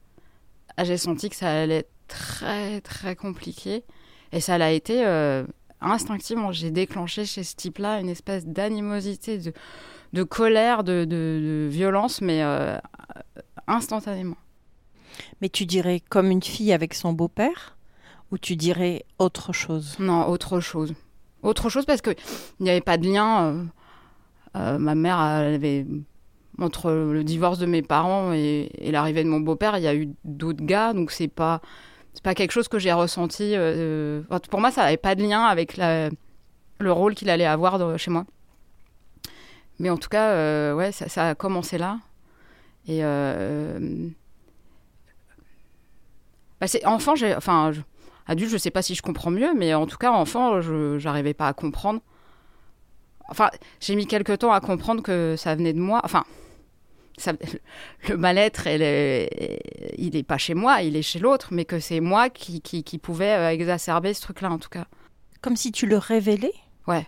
j'ai 0.85 0.99
senti 0.99 1.31
que 1.31 1.37
ça 1.37 1.51
allait 1.63 1.79
être 1.79 1.91
très 2.09 2.81
très 2.81 3.15
compliqué. 3.15 3.85
Et 4.33 4.41
ça 4.41 4.59
l'a 4.59 4.73
été 4.73 5.07
euh, 5.07 5.45
instinctivement. 5.81 6.53
J'ai 6.53 6.71
déclenché 6.71 7.25
chez 7.25 7.45
ce 7.45 7.55
type-là 7.55 8.01
une 8.01 8.09
espèce 8.09 8.47
d'animosité, 8.47 9.39
de, 9.39 9.53
de, 10.13 10.23
colère, 10.23 10.85
de, 10.85 11.05
de, 11.05 11.69
violence, 11.71 12.21
mais 12.21 12.43
euh, 12.43 12.79
instantanément. 13.67 14.37
Mais 15.41 15.49
tu 15.49 15.67
dirais 15.67 16.01
comme 16.09 16.31
une 16.31 16.43
fille 16.43 16.73
avec 16.73 16.95
son 16.95 17.13
beau-père 17.13 17.77
ou 18.31 18.39
tu 18.39 18.57
dirais 18.57 19.05
autre 19.19 19.53
chose? 19.53 19.97
Non, 19.99 20.29
autre 20.29 20.61
chose. 20.61 20.95
Autre 21.43 21.71
chose 21.71 21.87
parce 21.87 22.03
qu'il 22.03 22.17
n'y 22.61 22.71
avait 22.71 22.81
pas 22.81 22.99
de 22.99 23.07
lien. 23.07 23.69
Euh, 24.57 24.79
ma 24.79 24.95
mère 24.95 25.21
elle 25.21 25.55
avait 25.55 25.87
entre 26.61 26.91
le 26.91 27.25
divorce 27.25 27.59
de 27.59 27.67
mes 27.67 27.83
parents 27.83 28.33
et, 28.33 28.71
l'arrivée 28.81 29.25
de 29.25 29.29
mon 29.29 29.41
beau-père, 29.41 29.77
il 29.77 29.85
y 29.85 29.87
a 29.87 29.95
eu 29.95 30.11
d'autres 30.25 30.65
gars, 30.65 30.93
donc 30.93 31.11
c'est 31.11 31.29
pas 31.29 31.61
c'est 32.19 32.25
pas 32.25 32.35
quelque 32.35 32.51
chose 32.51 32.67
que 32.67 32.81
j'ai 32.81 32.93
ressenti. 32.93 33.53
Euh, 33.55 34.23
pour 34.51 34.59
moi, 34.59 34.73
ça 34.73 34.83
n'avait 34.83 34.97
pas 34.97 35.15
de 35.15 35.23
lien 35.23 35.45
avec 35.45 35.77
le 35.77 36.11
rôle 36.91 37.15
qu'il 37.15 37.31
allait 37.31 37.47
avoir 37.47 37.97
chez 37.97 38.11
moi. 38.11 38.25
Mais 39.79 39.89
en 39.89 39.97
tout 39.97 40.09
cas, 40.09 40.31
euh, 40.31 40.75
ouais, 40.75 40.91
ça, 40.91 41.29
a 41.29 41.37
commencé 41.37 41.79
là. 41.79 42.01
Et 42.89 43.05
euh, 43.05 44.09
bah 46.61 46.67
enfant, 46.87 47.15
enfin, 47.37 47.71
adulte, 48.27 48.51
je 48.51 48.57
sais 48.57 48.73
pas 48.73 48.83
si 48.83 48.97
je 48.97 49.03
comprends 49.03 49.31
mieux, 49.31 49.55
mais 49.55 49.73
en 49.75 49.87
tout 49.87 49.97
cas, 49.97 50.11
enfant, 50.11 50.61
je 50.61 51.33
pas 51.35 51.47
à 51.47 51.53
comprendre. 51.53 52.01
Enfin, 53.29 53.49
j'ai 53.79 53.95
mis 53.95 54.09
quelques 54.09 54.39
temps 54.41 54.51
à 54.51 54.59
comprendre 54.59 55.05
que 55.05 55.37
ça 55.39 55.55
venait 55.55 55.73
de 55.73 55.79
moi. 55.79 56.01
Enfin, 56.03 56.25
le 58.09 58.17
mal-être, 58.17 58.67
il 58.67 60.11
n'est 60.13 60.23
pas 60.23 60.39
chez 60.39 60.55
moi, 60.55 60.83
il 60.83 60.97
est 60.97 61.03
chez 61.03 61.19
l'autre, 61.19 61.49
mais 61.53 61.65
que 61.65 61.81
c'est 61.81 62.01
moi 62.01 62.31
qui, 62.31 62.61
qui, 62.61 62.99
pouvais 62.99 63.33
euh, 63.33 63.51
exacerber 63.51 64.15
ce 64.15 64.23
truc-là, 64.23 64.51
en 64.51 64.59
tout 64.59 64.69
cas. 64.69 64.87
Comme 65.41 65.57
si 65.57 65.73
tu 65.73 65.87
le 65.87 65.97
révélais? 65.97 66.55
Ouais. 66.87 67.07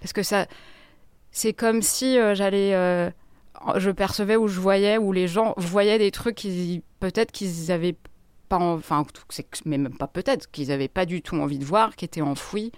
Parce 0.00 0.12
que 0.12 0.22
ça, 0.22 0.46
c'est 1.30 1.52
comme 1.52 1.82
si 1.82 2.18
euh, 2.18 2.34
j'allais, 2.34 2.74
euh, 2.74 3.10
je 3.76 3.90
percevais 3.90 4.36
ou 4.36 4.48
je 4.48 4.60
voyais, 4.60 4.98
ou 4.98 5.12
les 5.12 5.28
gens 5.28 5.54
voyaient 5.56 5.98
des 5.98 6.10
trucs 6.10 6.36
qui 6.36 6.82
peut-être 7.00 7.32
qu'ils 7.32 7.70
avaient 7.70 7.96
pas, 8.48 8.58
enfin, 8.58 9.04
mais 9.64 9.78
même 9.78 9.96
pas 9.96 10.08
peut-être, 10.08 10.50
qu'ils 10.50 10.68
n'avaient 10.68 10.88
pas 10.88 11.06
du 11.06 11.22
tout 11.22 11.36
envie 11.36 11.58
de 11.58 11.64
voir, 11.64 11.96
qui 11.96 12.04
étaient 12.04 12.20
enfouis 12.20 12.72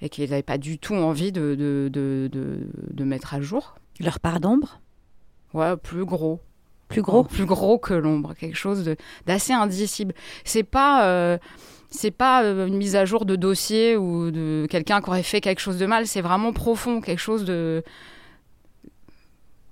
et 0.00 0.08
qu'ils 0.08 0.30
n'avaient 0.30 0.42
pas 0.42 0.58
du 0.58 0.78
tout 0.78 0.94
envie 0.94 1.32
de, 1.32 1.54
de, 1.54 1.90
de, 1.92 2.30
de, 2.32 3.04
mettre 3.04 3.34
à 3.34 3.40
jour. 3.40 3.74
Leur 3.98 4.20
part 4.20 4.40
d'ombre? 4.40 4.80
Ouais, 5.54 5.76
plus 5.76 6.04
gros. 6.04 6.40
Plus 6.88 7.02
gros 7.02 7.22
Plus 7.22 7.46
gros 7.46 7.78
que 7.78 7.94
l'ombre, 7.94 8.34
quelque 8.34 8.56
chose 8.56 8.84
d'assez 9.26 9.52
indicible. 9.52 10.14
C'est 10.44 10.64
pas. 10.64 11.06
Euh, 11.06 11.38
c'est 11.90 12.12
pas 12.12 12.44
euh, 12.44 12.66
une 12.66 12.76
mise 12.76 12.94
à 12.94 13.04
jour 13.04 13.24
de 13.24 13.34
dossier 13.36 13.96
ou 13.96 14.30
de 14.30 14.66
quelqu'un 14.70 15.00
qui 15.00 15.08
aurait 15.08 15.24
fait 15.24 15.40
quelque 15.40 15.58
chose 15.58 15.76
de 15.76 15.86
mal, 15.86 16.06
c'est 16.06 16.20
vraiment 16.20 16.52
profond, 16.52 17.00
quelque 17.00 17.18
chose 17.18 17.44
de 17.44 17.82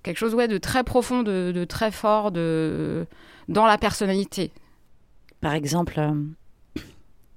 quelque 0.02 0.16
chose 0.16 0.34
ouais, 0.34 0.48
de 0.48 0.58
très 0.58 0.82
profond, 0.82 1.22
de, 1.22 1.52
de 1.52 1.64
très 1.64 1.92
fort 1.92 2.32
de 2.32 3.06
dans 3.48 3.66
la 3.66 3.78
personnalité. 3.78 4.50
Par 5.40 5.54
exemple, 5.54 5.94
euh, 5.98 6.82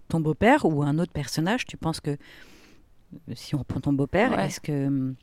ton 0.08 0.20
beau-père 0.20 0.66
ou 0.66 0.82
un 0.82 0.98
autre 0.98 1.12
personnage, 1.12 1.66
tu 1.66 1.78
penses 1.78 2.00
que 2.00 2.18
si 3.34 3.56
on 3.56 3.60
reprend 3.60 3.82
ton 3.82 3.94
beau-père, 3.94 4.40
est-ce 4.40 4.60
que 4.60 5.14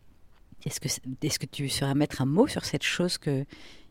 est-ce 0.64 1.38
que 1.38 1.46
tu 1.46 1.68
saurais 1.68 1.94
mettre 1.94 2.20
un 2.22 2.26
mot 2.26 2.46
sur 2.46 2.64
cette 2.64 2.82
chose 2.82 3.18
que 3.18 3.44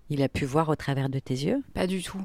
il 0.09 0.21
a 0.21 0.29
pu 0.29 0.45
voir 0.45 0.69
au 0.69 0.75
travers 0.75 1.09
de 1.09 1.19
tes 1.19 1.33
yeux? 1.33 1.63
Pas 1.73 1.87
du 1.87 2.01
tout. 2.01 2.23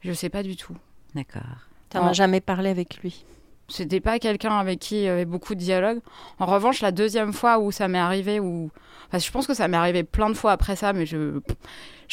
Je 0.00 0.12
sais 0.12 0.28
pas 0.28 0.42
du 0.42 0.56
tout. 0.56 0.76
D'accord. 1.14 1.68
Tu 1.90 1.96
n'en 1.96 2.08
as 2.08 2.12
jamais 2.12 2.40
parlé 2.40 2.70
avec 2.70 2.98
lui? 2.98 3.24
C'était 3.68 4.00
pas 4.00 4.18
quelqu'un 4.18 4.56
avec 4.56 4.78
qui 4.78 4.96
il 4.96 5.02
y 5.02 5.08
avait 5.08 5.26
beaucoup 5.26 5.54
de 5.54 5.60
dialogue. 5.60 6.00
En 6.38 6.46
revanche, 6.46 6.80
la 6.80 6.90
deuxième 6.90 7.32
fois 7.32 7.58
où 7.58 7.70
ça 7.70 7.86
m'est 7.88 7.98
arrivé, 7.98 8.40
où... 8.40 8.70
Enfin, 9.08 9.18
je 9.18 9.30
pense 9.30 9.46
que 9.46 9.54
ça 9.54 9.68
m'est 9.68 9.76
arrivé 9.76 10.04
plein 10.04 10.30
de 10.30 10.34
fois 10.34 10.52
après 10.52 10.74
ça, 10.74 10.92
mais 10.92 11.04
je 11.04 11.40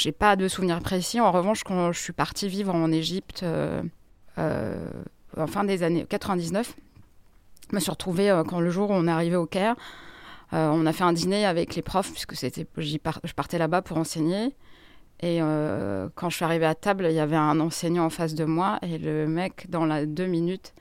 n'ai 0.06 0.12
pas 0.12 0.36
de 0.36 0.48
souvenir 0.48 0.82
précis. 0.82 1.22
En 1.22 1.32
revanche, 1.32 1.64
quand 1.64 1.92
je 1.94 2.00
suis 2.00 2.14
partie 2.14 2.50
vivre 2.50 2.76
en 2.76 2.92
Égypte 2.92 3.44
euh, 3.44 3.82
euh, 4.38 4.90
en 5.38 5.48
fin 5.48 5.64
des 5.64 5.84
années 5.84 6.06
99, 6.08 6.76
je 7.70 7.76
me 7.76 7.80
suis 7.80 7.92
retrouvée 7.92 8.30
euh, 8.30 8.44
quand 8.44 8.60
le 8.60 8.70
jour 8.70 8.90
où 8.90 8.94
on 8.94 9.08
est 9.08 9.12
arrivé 9.12 9.36
au 9.38 9.46
Caire. 9.46 9.76
On 10.52 10.86
a 10.86 10.94
fait 10.94 11.04
un 11.04 11.14
dîner 11.14 11.46
avec 11.46 11.76
les 11.76 11.82
profs, 11.82 12.12
puisque 12.12 12.36
c'était, 12.36 12.66
je 12.78 13.34
partais 13.34 13.58
là-bas 13.58 13.82
pour 13.82 13.98
enseigner. 13.98 14.56
Et 15.22 15.42
euh, 15.42 16.10
quand 16.16 16.30
je 16.30 16.36
suis 16.36 16.46
arrivée 16.46 16.66
à 16.66 16.76
table, 16.76 17.08
il 17.10 17.16
y 17.16 17.20
avait 17.20 17.36
un 17.36 17.60
enseignant 17.60 18.06
en 18.06 18.10
face 18.10 18.36
de 18.36 18.46
moi 18.46 18.80
et 18.82 18.98
le 18.98 19.28
mec, 19.28 19.70
dans 19.70 19.86
la 19.86 20.06
deux 20.06 20.26
minutes, 20.26 20.74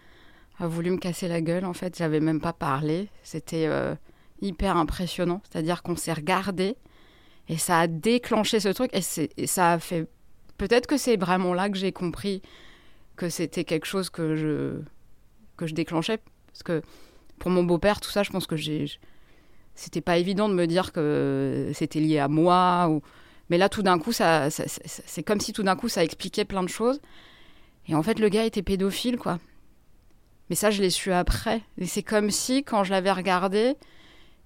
a 0.59 0.66
voulu 0.66 0.90
me 0.90 0.99
casser 0.99 1.28
la 1.28 1.40
gueule. 1.40 1.64
En 1.64 1.73
fait, 1.73 1.97
j'avais 1.97 2.21
même 2.21 2.40
pas 2.40 2.52
parlé. 2.52 3.09
C'était 3.23 3.66
euh, 3.66 3.94
hyper 4.40 4.76
impressionnant. 4.76 5.40
C'est-à-dire 5.49 5.83
qu'on 5.83 5.97
s'est 5.97 6.12
regardé 6.12 6.76
et 7.49 7.59
ça 7.59 7.80
a 7.80 7.87
déclenché 7.87 8.59
ce 8.59 8.71
truc 8.71 8.90
et, 8.92 9.47
ça 9.47 9.73
a 9.73 9.78
fait. 9.78 10.09
Peut-être 10.59 10.87
que 10.87 10.97
c'est 10.97 11.16
vraiment 11.16 11.54
là 11.54 11.68
que 11.68 11.76
j'ai 11.76 11.92
compris 11.92 12.42
que 13.16 13.28
c'était 13.28 13.64
quelque 13.64 13.87
chose 13.87 14.11
que 14.11 14.35
je 14.35 14.80
que 15.56 15.66
je 15.66 15.75
déclenchais 15.75 16.18
parce 16.47 16.64
que 16.64 16.83
pour 17.38 17.50
mon 17.50 17.62
beau-père, 17.62 18.00
tout 18.00 18.11
ça, 18.11 18.25
je 18.25 18.30
pense 18.30 18.47
que 18.47 18.56
j'ai. 18.56 18.87
C'était 19.75 20.00
pas 20.00 20.19
évident 20.19 20.49
de 20.49 20.54
me 20.54 20.66
dire 20.66 20.93
que 20.93 21.71
c'était 21.75 22.00
lié 22.00 22.19
à 22.19 22.28
moi 22.28 22.88
ou 22.88 23.02
mais 23.50 23.59
là, 23.59 23.69
tout 23.69 23.83
d'un 23.83 23.99
coup, 23.99 24.12
ça, 24.12 24.49
c'est 24.50 25.23
comme 25.23 25.40
si 25.40 25.52
tout 25.52 25.62
d'un 25.62 25.76
coup, 25.76 25.88
ça 25.88 26.02
expliquait 26.02 26.45
plein 26.45 26.62
de 26.62 26.69
choses. 26.69 27.00
Et 27.87 27.95
en 27.95 28.02
fait, 28.02 28.19
le 28.19 28.28
gars 28.28 28.45
était 28.45 28.62
pédophile, 28.62 29.19
quoi. 29.19 29.38
Mais 30.49 30.57
ça, 30.57 30.71
je 30.71 30.81
l'ai 30.81 30.90
su 30.90 31.12
après. 31.12 31.61
Et 31.78 31.87
c'est 31.87 32.02
comme 32.02 32.31
si, 32.31 32.64
quand 32.64 32.85
je 32.85 32.90
l'avais 32.90 33.12
regardé, 33.12 33.75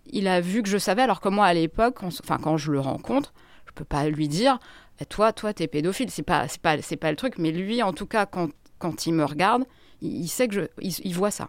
il 0.07 0.27
a 0.27 0.41
vu 0.41 0.63
que 0.63 0.69
je 0.69 0.79
savais, 0.79 1.03
alors 1.03 1.21
que 1.21 1.29
moi, 1.29 1.47
à 1.47 1.55
l'époque, 1.55 2.03
enfin, 2.03 2.39
quand 2.43 2.57
je 2.57 2.73
le 2.73 2.81
rencontre, 2.81 3.33
je 3.67 3.73
peux 3.73 3.85
pas 3.85 4.09
lui 4.09 4.27
dire, 4.27 4.59
eh, 5.01 5.05
toi, 5.05 5.33
toi, 5.33 5.53
t'es 5.53 5.69
pédophile. 5.69 6.11
C'est 6.11 6.23
pas, 6.23 6.49
c'est 6.49 6.61
pas, 6.61 6.77
pas 6.77 7.11
le 7.11 7.17
truc. 7.17 7.39
Mais 7.39 7.53
lui, 7.53 7.83
en 7.83 7.93
tout 7.93 8.07
cas, 8.07 8.27
quand, 8.27 8.49
quand 8.79 9.07
il 9.07 9.15
me 9.15 9.25
regarde, 9.25 9.65
il, 10.01 10.29
sait 10.29 10.49
que 10.49 10.55
je, 10.55 10.61
il, 10.81 11.15
voit 11.15 11.31
ça. 11.31 11.49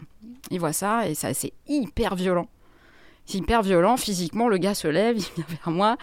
Il 0.51 0.59
voit 0.59 0.73
ça, 0.73 1.07
et 1.07 1.15
ça, 1.15 1.33
c'est 1.33 1.53
hyper 1.67 2.15
violent. 2.15 2.47
C'est 3.29 3.37
hyper 3.37 3.61
violent. 3.61 3.95
Physiquement, 3.95 4.47
le 4.47 4.57
gars 4.57 4.73
se 4.73 4.87
lève, 4.87 5.17
il 5.17 5.21
vient 5.35 5.45
vers 5.47 5.71
moi 5.71 5.97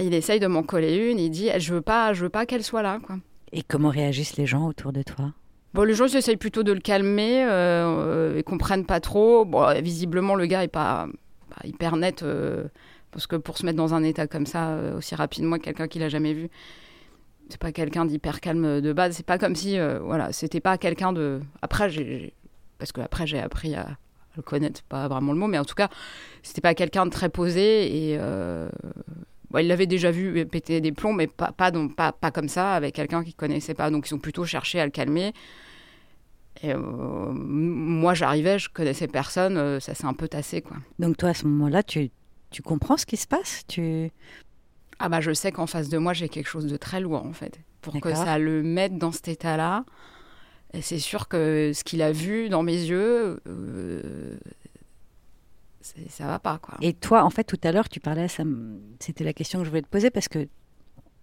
il 0.00 0.14
essaye 0.14 0.40
de 0.40 0.46
m'en 0.46 0.62
coller 0.62 1.10
une. 1.10 1.18
Il 1.18 1.30
dit 1.30 1.50
Je 1.58 1.74
veux 1.74 1.80
pas, 1.80 2.12
je 2.12 2.22
veux 2.22 2.30
pas 2.30 2.46
qu'elle 2.46 2.64
soit 2.64 2.82
là. 2.82 3.00
Quoi. 3.04 3.16
Et 3.52 3.62
comment 3.62 3.90
réagissent 3.90 4.36
les 4.36 4.46
gens 4.46 4.66
autour 4.66 4.92
de 4.92 5.02
toi? 5.02 5.32
Bon, 5.74 5.84
les 5.84 5.94
gens 5.94 6.06
essayent 6.06 6.36
plutôt 6.36 6.62
de 6.62 6.72
le 6.72 6.80
calmer 6.80 7.44
euh, 7.44 8.36
et 8.36 8.42
comprennent 8.42 8.86
pas 8.86 9.00
trop. 9.00 9.44
Bon, 9.44 9.72
visiblement, 9.80 10.34
le 10.34 10.46
gars 10.46 10.64
est 10.64 10.68
pas, 10.68 11.06
hyper 11.64 11.96
net 11.96 12.22
euh, 12.22 12.64
parce 13.12 13.26
que 13.26 13.36
pour 13.36 13.56
se 13.56 13.64
mettre 13.64 13.76
dans 13.76 13.94
un 13.94 14.02
état 14.02 14.26
comme 14.26 14.46
ça 14.46 14.70
euh, 14.70 14.98
aussi 14.98 15.14
rapidement, 15.14 15.58
quelqu'un 15.58 15.86
qu'il 15.86 16.02
a 16.02 16.08
jamais 16.08 16.32
vu, 16.32 16.48
c'est 17.48 17.60
pas 17.60 17.72
quelqu'un 17.72 18.04
d'hyper 18.04 18.40
calme 18.40 18.80
de 18.80 18.92
base. 18.92 19.14
C'est 19.14 19.26
pas 19.26 19.38
comme 19.38 19.54
si, 19.54 19.78
euh, 19.78 20.00
voilà, 20.00 20.32
c'était 20.32 20.60
pas 20.60 20.76
quelqu'un 20.76 21.12
de. 21.12 21.40
Après, 21.62 21.88
j'ai, 21.88 22.34
parce 22.78 22.90
que 22.90 23.00
après 23.00 23.26
j'ai 23.26 23.38
appris 23.38 23.74
à, 23.74 23.96
le 24.40 24.44
connaître, 24.44 24.82
pas 24.82 25.08
vraiment 25.08 25.32
le 25.32 25.38
mot, 25.38 25.46
mais 25.46 25.58
en 25.58 25.64
tout 25.64 25.74
cas, 25.74 25.88
c'était 26.42 26.60
pas 26.60 26.74
quelqu'un 26.74 27.06
de 27.06 27.10
très 27.10 27.28
posé 27.28 28.12
et 28.12 28.18
il 29.58 29.66
l'avait 29.66 29.86
déjà 29.86 30.10
vu 30.10 30.46
péter 30.46 30.80
des 30.80 30.92
plombs, 30.92 31.12
mais 31.12 31.26
pas, 31.26 31.52
pas, 31.52 31.72
pas, 31.96 32.12
pas 32.12 32.30
comme 32.30 32.48
ça, 32.48 32.74
avec 32.74 32.94
quelqu'un 32.94 33.24
qu'il 33.24 33.34
connaissait 33.34 33.74
pas. 33.74 33.90
Donc 33.90 34.08
ils 34.08 34.14
ont 34.14 34.18
plutôt 34.18 34.44
cherché 34.44 34.80
à 34.80 34.84
le 34.84 34.90
calmer. 34.90 35.32
Et 36.62 36.72
euh, 36.74 36.78
moi, 37.32 38.12
j'arrivais, 38.14 38.58
je 38.58 38.68
connaissais 38.68 39.08
personne, 39.08 39.56
euh, 39.56 39.80
ça 39.80 39.94
s'est 39.94 40.04
un 40.04 40.12
peu 40.14 40.28
tassé. 40.28 40.60
Quoi. 40.60 40.76
Donc 40.98 41.16
toi, 41.16 41.30
à 41.30 41.34
ce 41.34 41.46
moment-là, 41.46 41.82
tu, 41.82 42.10
tu 42.50 42.62
comprends 42.62 42.96
ce 42.96 43.06
qui 43.06 43.16
se 43.16 43.26
passe? 43.26 43.62
Tu... 43.66 44.10
Ah 44.98 45.08
bah 45.08 45.20
je 45.20 45.32
sais 45.32 45.52
qu'en 45.52 45.66
face 45.66 45.88
de 45.88 45.96
moi, 45.96 46.12
j'ai 46.12 46.28
quelque 46.28 46.48
chose 46.48 46.66
de 46.66 46.76
très 46.76 47.00
lourd, 47.00 47.24
en 47.24 47.32
fait. 47.32 47.60
Pour 47.80 47.98
que 47.98 48.14
ça 48.14 48.38
le 48.38 48.62
mette 48.62 48.98
dans 48.98 49.10
cet 49.10 49.28
état-là, 49.28 49.84
c'est 50.80 50.98
sûr 50.98 51.28
que 51.28 51.72
ce 51.74 51.84
qu'il 51.84 52.02
a 52.02 52.12
vu 52.12 52.48
dans 52.48 52.62
mes 52.62 52.76
yeux, 52.76 53.40
euh, 53.46 54.38
ça 56.08 56.26
va 56.26 56.38
pas 56.38 56.58
quoi. 56.58 56.76
Et 56.80 56.92
toi, 56.92 57.24
en 57.24 57.30
fait, 57.30 57.44
tout 57.44 57.58
à 57.62 57.72
l'heure, 57.72 57.88
tu 57.88 58.00
parlais, 58.00 58.26
c'était 58.98 59.24
la 59.24 59.32
question 59.32 59.58
que 59.60 59.64
je 59.64 59.70
voulais 59.70 59.82
te 59.82 59.88
poser 59.88 60.10
parce 60.10 60.28
que 60.28 60.46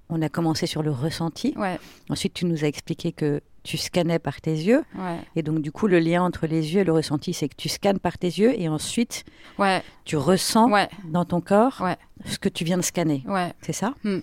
on 0.10 0.22
a 0.22 0.30
commencé 0.30 0.68
sur 0.68 0.84
le 0.84 0.92
ressenti. 0.92 1.54
Ouais. 1.58 1.78
Ensuite, 2.10 2.34
tu 2.34 2.46
nous 2.46 2.64
as 2.64 2.68
expliqué 2.68 3.12
que 3.12 3.42
tu 3.64 3.78
scannais 3.78 4.20
par 4.20 4.40
tes 4.40 4.54
yeux. 4.54 4.86
Ouais. 4.96 5.20
Et 5.36 5.44
donc, 5.44 5.60
du 5.62 5.72
coup, 5.74 5.88
le 5.88 6.00
lien 6.00 6.24
entre 6.24 6.48
les 6.48 6.74
yeux 6.74 6.82
et 6.82 6.84
le 6.86 6.94
ressenti, 6.94 7.34
c'est 7.34 7.50
que 7.50 7.56
tu 7.58 7.68
scannes 7.68 8.00
par 8.00 8.18
tes 8.18 8.28
yeux 8.28 8.58
et 8.58 8.70
ensuite, 8.70 9.26
ouais. 9.60 9.84
tu 10.06 10.16
ressens 10.16 10.70
dans 11.06 11.26
ton 11.26 11.42
corps 11.42 11.86
ce 12.26 12.40
que 12.40 12.48
tu 12.48 12.64
viens 12.64 12.78
de 12.78 12.84
scanner. 12.84 13.24
Ouais. 13.28 13.52
C'est 13.62 13.74
ça? 13.74 13.94
Hmm. 14.06 14.20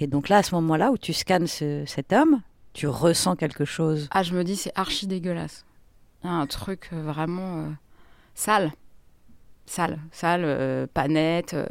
Et 0.00 0.08
donc 0.08 0.28
là, 0.28 0.38
à 0.38 0.42
ce 0.42 0.54
moment-là 0.56 0.90
où 0.90 0.98
tu 0.98 1.12
scannes 1.12 1.46
cet 1.46 2.12
homme, 2.12 2.42
tu 2.72 2.86
ressens 2.86 3.36
quelque 3.36 3.64
chose. 3.64 4.08
Ah, 4.10 4.22
je 4.22 4.34
me 4.34 4.44
dis, 4.44 4.56
c'est 4.56 4.72
archi 4.74 5.06
dégueulasse. 5.06 5.64
Un 6.22 6.46
truc 6.46 6.90
euh, 6.92 7.02
vraiment 7.02 7.58
euh, 7.58 7.68
sale 8.34 8.72
sale, 9.70 9.98
sale, 10.10 10.42
euh, 10.44 10.86
pas. 10.92 11.06
Euh. 11.08 11.66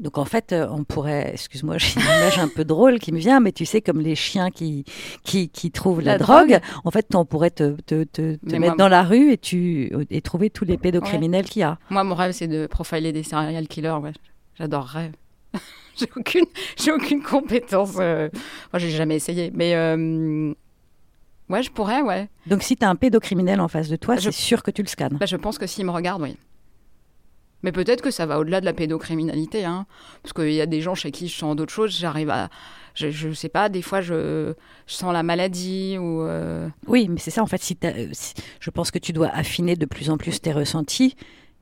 Donc 0.00 0.18
en 0.18 0.24
fait, 0.24 0.54
on 0.70 0.84
pourrait, 0.84 1.30
excuse-moi, 1.32 1.78
j'ai 1.78 1.94
une 1.94 2.06
image 2.06 2.38
un 2.38 2.48
peu 2.48 2.64
drôle 2.64 2.98
qui 2.98 3.12
me 3.12 3.18
vient, 3.18 3.40
mais 3.40 3.52
tu 3.52 3.64
sais, 3.64 3.80
comme 3.80 4.00
les 4.00 4.14
chiens 4.14 4.50
qui, 4.50 4.84
qui, 5.24 5.48
qui 5.48 5.70
trouvent 5.70 6.00
la, 6.00 6.18
drogue, 6.18 6.60
en 6.84 6.90
fait, 6.90 7.14
on 7.14 7.24
pourrait 7.24 7.50
te, 7.50 7.80
te, 7.80 8.04
te, 8.04 8.56
mettre 8.56 8.76
dans 8.76 8.88
la 8.88 9.02
rue 9.02 9.32
et, 9.32 9.38
tu, 9.38 9.92
et 10.10 10.20
trouver 10.20 10.50
tous 10.50 10.64
les 10.64 10.76
pédocriminels 10.76 11.46
qu'il 11.46 11.60
y 11.60 11.64
a. 11.64 11.78
Moi, 11.90 12.04
mon 12.04 12.14
rêve, 12.14 12.32
c'est 12.32 12.48
de 12.48 12.66
profiler 12.66 13.12
des 13.12 13.22
serial 13.22 13.66
killers, 13.66 13.98
ouais. 14.02 14.12
J'adorerais. 14.56 15.12
j'ai 15.96 16.08
aucune, 16.16 16.44
j'ai 16.76 16.92
aucune 16.92 17.22
compétence. 17.22 17.94
Moi, 17.94 18.30
j'ai 18.74 18.90
jamais 18.90 19.16
essayé, 19.16 19.50
mais 19.54 19.74
ouais, 21.48 21.62
je 21.62 21.70
pourrais, 21.70 22.02
ouais. 22.02 22.28
Donc 22.46 22.62
si 22.62 22.76
tu 22.76 22.84
as 22.84 22.88
un 22.88 22.96
pédocriminel 22.96 23.60
en 23.60 23.68
face 23.68 23.88
de 23.88 23.96
toi, 23.96 24.16
c'est 24.18 24.32
sûr 24.32 24.62
que 24.62 24.70
tu 24.70 24.82
le 24.82 24.88
scannes. 24.88 25.16
Bah, 25.18 25.26
je 25.26 25.36
pense 25.36 25.58
que 25.58 25.66
s'il 25.66 25.84
me 25.86 25.90
regarde, 25.90 26.22
oui. 26.22 26.36
Mais 27.62 27.72
peut-être 27.72 28.02
que 28.02 28.10
ça 28.10 28.24
va 28.24 28.38
au-delà 28.38 28.60
de 28.60 28.64
la 28.64 28.72
pédocriminalité, 28.72 29.64
hein, 29.64 29.86
parce 30.22 30.32
qu'il 30.32 30.52
y 30.52 30.60
a 30.60 30.66
des 30.66 30.80
gens 30.80 30.94
chez 30.94 31.10
qui 31.10 31.26
je 31.26 31.36
sens 31.36 31.56
d'autres 31.56 31.72
choses. 31.72 31.96
J'arrive 31.98 32.30
à, 32.30 32.50
je, 32.94 33.28
ne 33.28 33.34
sais 33.34 33.48
pas, 33.48 33.68
des 33.68 33.82
fois 33.82 34.00
je, 34.00 34.54
sens 34.86 35.12
la 35.12 35.24
maladie 35.24 35.98
ou. 35.98 36.22
Euh, 36.22 36.68
oui, 36.86 37.08
mais 37.08 37.18
c'est 37.18 37.32
ça 37.32 37.42
en 37.42 37.46
fait. 37.46 37.60
Euh, 37.84 38.08
si, 38.12 38.34
je 38.60 38.70
pense 38.70 38.90
que 38.92 38.98
tu 38.98 39.12
dois 39.12 39.28
affiner 39.28 39.74
de 39.74 39.86
plus 39.86 40.10
en 40.10 40.18
plus 40.18 40.40
tes 40.40 40.52
ressentis 40.52 41.16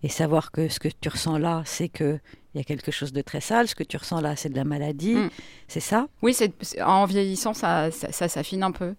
et 0.06 0.08
savoir 0.08 0.52
que 0.52 0.68
ce 0.68 0.78
que 0.78 0.86
tu 1.00 1.08
ressens 1.08 1.36
là, 1.36 1.62
c'est 1.64 1.88
que 1.88 2.20
il 2.54 2.58
y 2.58 2.60
a 2.60 2.64
quelque 2.64 2.92
chose 2.92 3.12
de 3.12 3.22
très 3.22 3.40
sale. 3.40 3.66
Ce 3.66 3.74
que 3.74 3.82
tu 3.82 3.96
ressens 3.96 4.20
là, 4.20 4.36
c'est 4.36 4.48
de 4.48 4.54
la 4.54 4.62
maladie. 4.62 5.16
Mm. 5.16 5.30
C'est 5.66 5.80
ça? 5.80 6.06
Oui, 6.22 6.32
c'est 6.32 6.52
en 6.80 7.06
vieillissant, 7.06 7.54
ça, 7.54 7.90
ça, 7.90 8.28
s'affine 8.28 8.62
un 8.62 8.70
peu. 8.70 8.94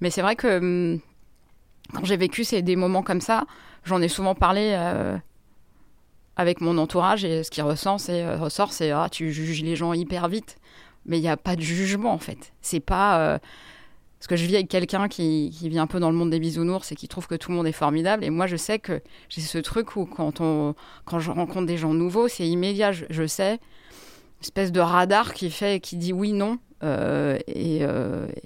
Mais 0.00 0.10
c'est 0.10 0.20
vrai 0.20 0.34
que 0.34 0.58
hum, 0.58 1.00
quand 1.94 2.04
j'ai 2.04 2.16
vécu 2.16 2.42
c'est 2.42 2.60
des 2.60 2.74
moments 2.74 3.04
comme 3.04 3.20
ça, 3.20 3.44
j'en 3.84 4.02
ai 4.02 4.08
souvent 4.08 4.34
parlé. 4.34 4.74
Euh, 4.76 5.16
avec 6.34 6.62
mon 6.62 6.78
entourage 6.78 7.26
et 7.26 7.44
ce 7.44 7.50
qui 7.50 7.60
ressent, 7.60 7.98
c'est, 7.98 8.24
euh, 8.24 8.38
ressort, 8.38 8.72
c'est 8.72 8.90
ah, 8.90 9.08
tu 9.12 9.30
juges 9.32 9.62
les 9.62 9.76
gens 9.76 9.92
hyper 9.92 10.28
vite. 10.28 10.56
Mais 11.04 11.18
il 11.18 11.20
n'y 11.20 11.28
a 11.28 11.36
pas 11.36 11.54
de 11.54 11.60
jugement 11.60 12.12
en 12.12 12.18
fait. 12.18 12.52
C'est 12.62 12.80
pas. 12.80 13.20
Euh, 13.20 13.38
parce 14.22 14.28
que 14.28 14.36
je 14.36 14.46
vis 14.46 14.54
avec 14.54 14.68
quelqu'un 14.68 15.08
qui, 15.08 15.50
vit 15.50 15.80
un 15.80 15.88
peu 15.88 15.98
dans 15.98 16.08
le 16.08 16.16
monde 16.16 16.30
des 16.30 16.38
bisounours 16.38 16.92
et 16.92 16.94
qui 16.94 17.08
trouve 17.08 17.26
que 17.26 17.34
tout 17.34 17.50
le 17.50 17.56
monde 17.56 17.66
est 17.66 17.72
formidable. 17.72 18.22
Et 18.22 18.30
moi, 18.30 18.46
je 18.46 18.54
sais 18.54 18.78
que 18.78 19.02
j'ai 19.28 19.40
ce 19.40 19.58
truc 19.58 19.96
où 19.96 20.06
quand, 20.06 20.40
on, 20.40 20.76
quand 21.04 21.18
je 21.18 21.32
rencontre 21.32 21.66
des 21.66 21.76
gens 21.76 21.92
nouveaux, 21.92 22.28
c'est 22.28 22.46
immédiat. 22.46 22.92
Je, 22.92 23.26
sais, 23.26 23.54
une 23.54 24.42
espèce 24.42 24.70
de 24.70 24.78
radar 24.78 25.34
qui 25.34 25.50
fait, 25.50 25.80
qui 25.80 25.96
dit 25.96 26.12
oui, 26.12 26.32
non. 26.34 26.58
et, 26.84 27.84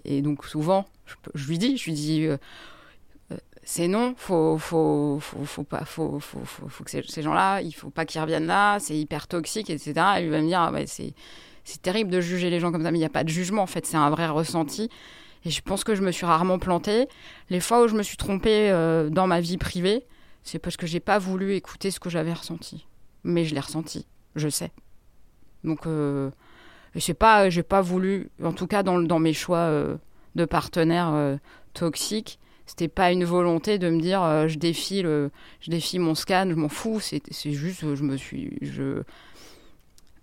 et, 0.06 0.22
donc 0.22 0.46
souvent, 0.46 0.86
je, 1.34 1.46
lui 1.46 1.58
dis, 1.58 1.76
je 1.76 1.84
lui 1.84 1.92
dis, 1.92 2.26
c'est 3.62 3.86
non, 3.86 4.14
faut, 4.16 4.56
faut, 4.56 5.18
faut, 5.20 5.44
faut 5.44 5.64
pas, 5.64 5.84
faut, 5.84 6.20
faut, 6.20 6.38
faut, 6.46 6.84
que 6.84 6.90
ces, 6.90 7.20
gens-là, 7.20 7.60
il 7.60 7.74
faut 7.74 7.90
pas 7.90 8.06
qu'ils 8.06 8.22
reviennent 8.22 8.46
là, 8.46 8.78
c'est 8.78 8.96
hyper 8.96 9.28
toxique, 9.28 9.68
etc. 9.68 9.92
Et 10.16 10.22
lui 10.22 10.30
va 10.30 10.40
me 10.40 10.46
dire, 10.46 10.60
ah 10.60 10.72
c'est 10.86 11.82
terrible 11.82 12.10
de 12.10 12.22
juger 12.22 12.48
les 12.48 12.60
gens 12.60 12.72
comme 12.72 12.82
ça, 12.82 12.90
mais 12.90 12.96
il 12.96 13.02
n'y 13.02 13.06
a 13.06 13.10
pas 13.10 13.24
de 13.24 13.28
jugement, 13.28 13.60
en 13.60 13.66
fait, 13.66 13.84
c'est 13.84 13.98
un 13.98 14.08
vrai 14.08 14.26
ressenti. 14.26 14.88
Et 15.46 15.50
je 15.50 15.62
pense 15.62 15.84
que 15.84 15.94
je 15.94 16.02
me 16.02 16.10
suis 16.10 16.26
rarement 16.26 16.58
plantée. 16.58 17.08
Les 17.50 17.60
fois 17.60 17.82
où 17.82 17.88
je 17.88 17.94
me 17.94 18.02
suis 18.02 18.16
trompée 18.16 18.68
euh, 18.70 19.08
dans 19.08 19.28
ma 19.28 19.40
vie 19.40 19.56
privée, 19.56 20.04
c'est 20.42 20.58
parce 20.58 20.76
que 20.76 20.86
j'ai 20.86 21.00
pas 21.00 21.18
voulu 21.18 21.54
écouter 21.54 21.90
ce 21.92 22.00
que 22.00 22.10
j'avais 22.10 22.32
ressenti. 22.32 22.86
Mais 23.22 23.44
je 23.44 23.54
l'ai 23.54 23.60
ressenti, 23.60 24.06
je 24.34 24.48
sais. 24.48 24.72
Donc, 25.62 25.86
euh, 25.86 26.30
je 26.96 27.12
pas, 27.12 27.48
j'ai 27.48 27.62
pas 27.62 27.80
voulu, 27.80 28.30
en 28.42 28.52
tout 28.52 28.66
cas 28.66 28.82
dans, 28.82 29.18
mes 29.18 29.32
choix 29.32 29.58
euh, 29.58 29.96
de 30.34 30.44
partenaires 30.44 31.12
euh, 31.12 31.36
toxiques, 31.74 32.38
c'était 32.66 32.88
pas 32.88 33.12
une 33.12 33.24
volonté 33.24 33.78
de 33.78 33.88
me 33.88 34.00
dire 34.00 34.22
euh, 34.22 34.48
je 34.48 34.58
défie 34.58 35.02
je 35.02 35.70
défie 35.70 36.00
mon 36.00 36.16
scan, 36.16 36.46
je 36.50 36.54
m'en 36.54 36.68
fous. 36.68 36.98
C'est 37.00 37.52
juste 37.52 37.94
je 37.94 38.02
me 38.02 38.16
suis 38.16 38.58
je 38.60 39.02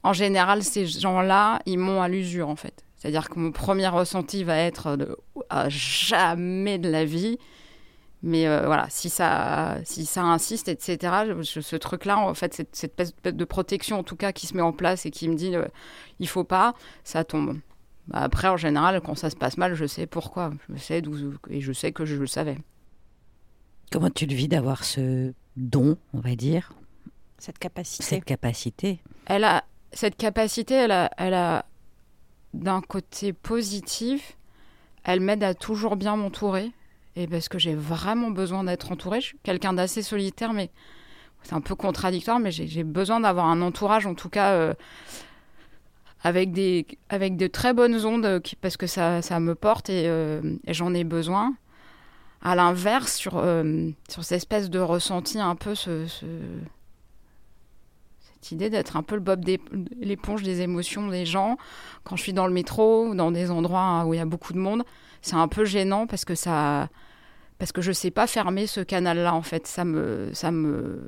en 0.04 0.12
général 0.12 0.64
ces 0.64 0.86
gens-là 0.86 1.60
ils 1.66 1.80
m'ont 1.80 2.02
à 2.02 2.10
l'usure 2.10 2.50
en 2.50 2.58
fait. 2.58 2.84
C'est-à-dire 3.04 3.28
que 3.28 3.38
mon 3.38 3.52
premier 3.52 3.90
ressenti 3.90 4.46
va 4.46 4.58
être 4.58 4.96
de 4.96 5.18
à 5.50 5.68
jamais 5.68 6.80
de 6.80 6.90
la 6.90 7.04
vie. 7.04 7.38
Mais 8.22 8.48
euh, 8.48 8.66
voilà, 8.66 8.88
si 8.90 9.10
ça, 9.10 9.80
si 9.84 10.06
ça 10.06 10.24
insiste, 10.24 10.70
etc., 10.70 11.14
ce 11.42 11.76
truc-là, 11.76 12.18
en 12.18 12.34
fait, 12.34 12.54
cette, 12.54 12.74
cette 12.74 12.98
espèce 12.98 13.36
de 13.36 13.44
protection, 13.44 14.00
en 14.00 14.04
tout 14.04 14.16
cas, 14.16 14.32
qui 14.32 14.48
se 14.48 14.56
met 14.56 14.62
en 14.62 14.72
place 14.72 15.06
et 15.06 15.12
qui 15.12 15.28
me 15.28 15.36
dit, 15.36 15.54
euh, 15.54 15.66
il 16.20 16.30
faut 16.30 16.46
pas, 16.46 16.76
ça 17.04 17.26
tombe. 17.26 17.60
Bah, 18.08 18.20
après, 18.22 18.48
en 18.48 18.56
général, 18.56 19.02
quand 19.02 19.16
ça 19.16 19.30
se 19.30 19.36
passe 19.36 19.58
mal, 19.58 19.74
je 19.74 19.86
sais 19.86 20.08
pourquoi. 20.08 20.54
Je 20.70 20.80
sais 20.80 21.02
d'où 21.02 21.34
et 21.50 21.60
je 21.60 21.74
sais 21.74 21.92
que 21.92 22.06
je 22.06 22.16
le 22.16 22.26
savais. 22.26 22.58
Comment 23.92 24.12
tu 24.12 24.26
le 24.28 24.34
vis 24.34 24.48
d'avoir 24.48 24.86
ce 24.86 25.34
don, 25.58 25.98
on 26.14 26.22
va 26.22 26.38
dire? 26.38 26.72
Cette 27.38 27.60
capacité. 27.60 28.02
Cette 28.02 28.24
capacité. 28.24 29.02
Elle 29.26 29.44
a 29.44 29.66
cette 29.92 30.16
capacité. 30.16 30.76
Elle 30.76 30.92
a, 30.92 31.12
elle 31.18 31.34
a 31.34 31.66
d'un 32.54 32.82
côté 32.82 33.34
positif. 33.34 34.38
Elle 35.04 35.20
m'aide 35.20 35.44
à 35.44 35.54
toujours 35.54 35.96
bien 35.96 36.16
m'entourer. 36.16 36.72
Et 37.16 37.28
parce 37.28 37.50
que 37.50 37.60
j'ai 37.60 37.76
vraiment 37.76 38.32
besoin 38.32 38.64
d'être 38.64 38.92
entourée. 38.92 39.22
Je 39.22 39.28
suis 39.28 39.38
quelqu'un 39.44 39.74
d'assez 39.74 40.02
solitaire, 40.02 40.54
mais 40.54 40.72
c'est 41.44 41.54
un 41.54 41.62
peu 41.62 41.76
contradictoire, 41.76 42.40
mais 42.40 42.52
j'ai 42.52 42.84
besoin 42.84 43.20
d'avoir 43.20 43.48
un 43.48 43.62
entourage, 43.62 44.06
en 44.06 44.16
tout 44.16 44.30
cas. 44.30 44.52
Euh, 44.54 44.74
avec 46.26 46.54
des 46.54 46.88
avec 47.10 47.36
de 47.36 47.48
très 47.48 47.74
bonnes 47.74 48.06
ondes 48.06 48.42
qui, 48.42 48.56
parce 48.56 48.78
que 48.78 48.88
ça, 48.88 49.22
me 49.42 49.56
porte 49.56 49.90
et, 49.90 50.08
euh, 50.08 50.42
j'en 50.68 50.94
ai 50.94 51.04
besoin. 51.04 51.54
À 52.42 52.56
l'inverse, 52.56 53.16
sur, 53.16 53.38
euh, 53.38 53.90
sur 54.10 54.24
cette 54.24 54.38
espèce 54.38 54.70
de 54.70 54.80
ressenti 54.80 55.40
un 55.40 55.56
peu 55.56 55.76
ce, 55.76 56.08
cette 58.44 58.52
idée 58.52 58.70
d'être 58.70 58.98
un 58.98 59.04
peu 59.04 59.16
le 59.16 59.22
bob 59.22 59.46
l'éponge 60.00 60.44
des 60.44 60.62
émotions 60.62 61.08
des 61.08 61.26
gens 61.26 61.58
quand 62.04 62.16
je 62.16 62.24
suis 62.24 62.34
dans 62.34 62.48
le 62.48 62.54
métro 62.54 63.08
ou 63.08 63.16
dans 63.16 63.32
des 63.32 63.50
endroits 63.52 64.04
où 64.06 64.14
il 64.14 64.18
y 64.18 64.20
a 64.20 64.26
beaucoup 64.26 64.54
de 64.54 64.60
monde, 64.60 64.84
c'est 65.22 65.36
un 65.36 65.48
peu 65.48 65.64
gênant 65.64 66.08
parce 66.08 66.26
que 66.26 66.36
ça 66.36 66.90
parce 67.58 67.72
que 67.72 67.82
je 67.82 67.92
sais 67.92 68.12
pas 68.12 68.28
fermer 68.28 68.68
ce 68.68 68.82
canal 68.82 69.18
là 69.18 69.34
en 69.34 69.42
fait, 69.42 69.66
ça 69.68 69.86
me 69.86 70.30
ça 70.34 70.52
me 70.52 71.08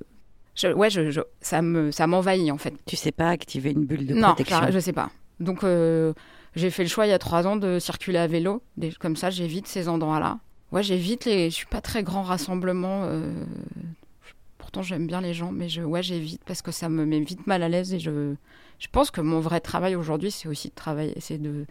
ouais, 0.63 0.89
je, 0.89 1.21
ça 1.41 1.61
me, 1.61 1.91
ça 1.91 2.07
m'envahit 2.07 2.51
en 2.51 2.57
fait. 2.57 2.73
Tu 2.85 2.95
sais 2.95 3.11
pas 3.11 3.29
activer 3.29 3.71
une 3.71 3.85
bulle 3.85 4.07
de 4.07 4.19
protection 4.19 4.61
Non, 4.61 4.67
je 4.71 4.79
sais 4.79 4.93
pas. 4.93 5.09
Donc 5.39 5.63
euh, 5.63 6.13
j'ai 6.55 6.69
fait 6.69 6.83
le 6.83 6.89
choix 6.89 7.05
il 7.05 7.09
y 7.09 7.13
a 7.13 7.19
trois 7.19 7.45
ans 7.45 7.57
de 7.57 7.79
circuler 7.79 8.19
à 8.19 8.27
vélo. 8.27 8.61
Comme 8.99 9.15
ça, 9.15 9.29
j'évite 9.29 9.67
ces 9.67 9.89
endroits-là. 9.89 10.39
Ouais, 10.71 10.83
j'évite 10.83 11.25
les. 11.25 11.49
Je 11.49 11.55
suis 11.55 11.65
pas 11.65 11.81
très 11.81 12.03
grand 12.03 12.23
rassemblement. 12.23 13.03
Euh, 13.03 13.31
j'aime 14.81 15.07
bien 15.07 15.21
les 15.21 15.33
gens, 15.33 15.51
mais 15.51 15.69
je, 15.69 15.81
ouais, 15.81 16.03
j'évite 16.03 16.43
parce 16.45 16.61
que 16.61 16.71
ça 16.71 16.89
me 16.89 17.05
met 17.05 17.19
vite 17.19 17.47
mal 17.47 17.63
à 17.63 17.69
l'aise 17.69 17.93
et 17.93 17.99
je, 17.99 18.35
je 18.79 18.87
pense 18.91 19.11
que 19.11 19.21
mon 19.21 19.39
vrai 19.39 19.59
travail 19.59 19.95
aujourd'hui, 19.95 20.31
c'est 20.31 20.47
aussi 20.47 20.69
de 20.69 20.75
travailler, 20.75 21.15
c'est 21.19 21.37
de, 21.37 21.65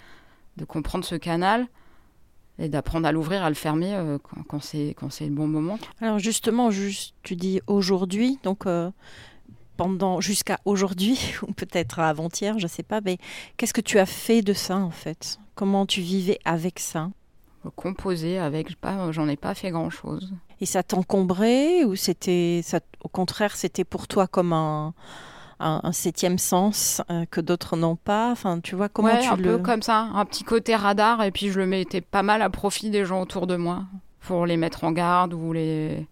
de 0.56 0.64
comprendre 0.64 1.04
ce 1.04 1.14
canal 1.14 1.66
et 2.58 2.68
d'apprendre 2.68 3.06
à 3.06 3.12
l'ouvrir, 3.12 3.42
à 3.42 3.48
le 3.48 3.54
fermer 3.54 3.94
euh, 3.94 4.18
quand, 4.18 4.42
quand 4.44 4.60
c'est 4.60 4.94
quand 4.96 5.10
c'est 5.10 5.26
le 5.26 5.34
bon 5.34 5.46
moment. 5.46 5.78
Alors 6.00 6.18
justement, 6.18 6.70
juste, 6.70 7.14
tu 7.22 7.36
dis 7.36 7.60
aujourd'hui, 7.66 8.38
donc 8.42 8.66
euh, 8.66 8.90
pendant 9.76 10.20
jusqu'à 10.20 10.58
aujourd'hui 10.64 11.18
ou 11.42 11.52
peut-être 11.52 11.98
avant-hier, 11.98 12.58
je 12.58 12.66
sais 12.66 12.82
pas, 12.82 13.00
mais 13.00 13.18
qu'est-ce 13.56 13.74
que 13.74 13.80
tu 13.80 13.98
as 13.98 14.06
fait 14.06 14.42
de 14.42 14.52
ça 14.52 14.76
en 14.76 14.90
fait? 14.90 15.38
Comment 15.54 15.86
tu 15.86 16.00
vivais 16.00 16.38
avec 16.44 16.78
ça? 16.78 17.10
Composer 17.76 18.38
avec, 18.38 18.80
pas, 18.80 19.10
j'en 19.12 19.28
ai 19.28 19.36
pas 19.36 19.54
fait 19.54 19.70
grand-chose. 19.70 20.32
Et 20.60 20.66
ça 20.66 20.82
t'encombrait 20.82 21.84
ou 21.84 21.96
c'était, 21.96 22.60
ça, 22.62 22.80
au 23.02 23.08
contraire, 23.08 23.56
c'était 23.56 23.84
pour 23.84 24.06
toi 24.08 24.26
comme 24.26 24.52
un 24.52 24.94
un, 25.60 25.92
septième 25.92 26.38
sens 26.38 27.02
euh, 27.10 27.24
que 27.30 27.40
d'autres 27.40 27.76
n'ont 27.76 27.96
pas? 27.96 28.30
Enfin, 28.30 28.60
tu 28.60 28.74
vois 28.74 28.88
comment 28.88 29.16
tu 29.18 29.28
un 29.28 29.36
le... 29.36 29.42
peu 29.42 29.58
comme 29.58 29.82
ça, 29.82 30.08
un 30.14 30.24
petit 30.24 30.44
côté 30.44 30.74
radar, 30.74 31.22
et 31.22 31.30
puis 31.30 31.50
je 31.50 31.58
le 31.58 31.66
mettais 31.66 32.00
pas 32.00 32.22
mal 32.22 32.42
à 32.42 32.50
profit 32.50 32.90
des 32.90 33.04
gens 33.04 33.22
autour 33.22 33.46
de 33.46 33.56
moi 33.56 33.84
pour 34.20 34.46
les 34.46 34.56
mettre 34.56 34.84
en 34.84 34.92
garde 34.92 35.34
ou 35.34 35.52
les 35.52 36.06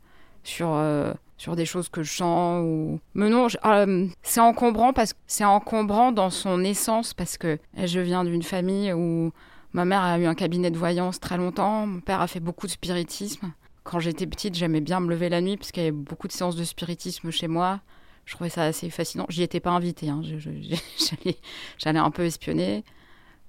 sur 0.44 0.70
euh, 0.72 1.12
sur 1.38 1.56
des 1.56 1.64
choses 1.64 1.88
que 1.88 2.02
je 2.02 2.12
sens 2.12 2.62
ou 2.64 3.00
mais 3.14 3.28
non 3.30 3.46
euh, 3.64 4.06
c'est 4.22 4.40
encombrant 4.40 4.92
parce 4.92 5.12
que 5.12 5.18
c'est 5.26 5.44
encombrant 5.44 6.12
dans 6.12 6.30
son 6.30 6.62
essence 6.64 7.14
parce 7.14 7.38
que 7.38 7.58
je 7.76 8.00
viens 8.00 8.24
d'une 8.24 8.42
famille 8.42 8.92
où 8.92 9.32
ma 9.72 9.84
mère 9.84 10.02
a 10.02 10.18
eu 10.18 10.26
un 10.26 10.34
cabinet 10.34 10.70
de 10.70 10.78
voyance 10.78 11.20
très 11.20 11.36
longtemps 11.36 11.86
mon 11.86 12.00
père 12.00 12.20
a 12.20 12.26
fait 12.26 12.40
beaucoup 12.40 12.66
de 12.66 12.72
spiritisme 12.72 13.52
quand 13.84 13.98
j'étais 13.98 14.26
petite 14.26 14.54
j'aimais 14.54 14.80
bien 14.80 15.00
me 15.00 15.08
lever 15.08 15.28
la 15.28 15.40
nuit 15.40 15.56
parce 15.56 15.72
qu'il 15.72 15.82
y 15.82 15.86
avait 15.86 15.96
beaucoup 15.96 16.28
de 16.28 16.32
séances 16.32 16.56
de 16.56 16.64
spiritisme 16.64 17.30
chez 17.30 17.48
moi 17.48 17.80
je 18.24 18.34
trouvais 18.34 18.50
ça 18.50 18.64
assez 18.64 18.88
fascinant. 18.90 19.26
J'y 19.28 19.42
étais 19.42 19.60
pas 19.60 19.70
invitée, 19.70 20.08
hein. 20.08 20.22
j'allais 21.78 21.98
un 21.98 22.10
peu 22.10 22.24
espionner. 22.24 22.84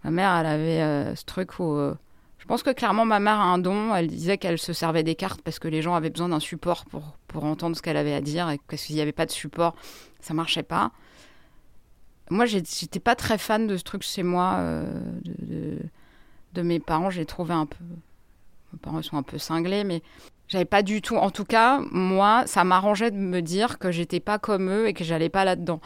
Ma 0.04 0.12
mère, 0.12 0.36
elle 0.36 0.46
avait 0.46 0.82
euh, 0.82 1.16
ce 1.16 1.26
truc 1.26 1.60
où. 1.60 1.76
Euh, 1.76 1.96
je 2.40 2.46
pense 2.46 2.62
que 2.62 2.72
clairement, 2.72 3.06
ma 3.06 3.20
mère 3.20 3.40
a 3.40 3.46
un 3.46 3.58
don. 3.58 3.96
Elle 3.96 4.08
disait 4.08 4.38
qu'elle 4.38 4.58
se 4.58 4.74
servait 4.74 5.04
des 5.04 5.16
cartes 5.16 5.42
parce 5.42 5.60
que 5.60 5.70
les 5.70 5.82
gens 5.82 5.96
avaient 5.96 6.10
besoin 6.10 6.30
d'un 6.30 6.42
support 6.42 6.86
pour, 6.86 7.18
pour 7.28 7.46
entendre 7.46 7.78
ce 7.78 7.82
qu'elle 7.82 7.96
avait 7.96 8.14
à 8.14 8.20
dire 8.20 8.50
et 8.50 8.60
que 8.68 8.76
s'il 8.76 8.96
n'y 8.96 9.02
avait 9.02 9.14
pas 9.14 9.26
de 9.26 9.32
support, 9.32 9.76
ça 10.20 10.34
marchait 10.34 10.64
pas. 10.64 10.92
Moi, 12.30 12.46
j'étais 12.46 13.00
pas 13.00 13.16
très 13.16 13.38
fan 13.38 13.68
de 13.68 13.78
ce 13.78 13.84
truc 13.84 14.02
chez 14.02 14.24
moi, 14.24 14.56
euh, 14.58 15.78
mes 16.62 16.80
parents. 16.80 17.10
J'ai 17.10 17.26
trouvé 17.26 17.54
un 17.54 17.66
peu. 17.66 17.84
Mes 18.74 18.80
parents 18.80 19.02
sont 19.02 19.18
un 19.18 19.24
peu 19.24 19.38
cinglés, 19.38 19.84
mais 19.84 20.02
j'avais 20.48 20.66
pas 20.66 20.84
du 20.84 21.02
tout, 21.02 21.16
en 21.16 21.32
tout 21.32 21.46
cas, 21.46 21.80
moi, 21.92 22.44
ça 22.46 22.64
m'arrangeait 22.64 23.12
de 23.12 23.18
me 23.18 23.42
dire 23.42 23.80
que 23.80 23.92
j'étais 23.92 24.20
pas 24.20 24.40
comme 24.40 24.70
eux 24.70 24.88
et 24.88 24.94
que 24.94 25.04
j'allais 25.04 25.30
pas 25.30 25.46
là-dedans. 25.46 25.80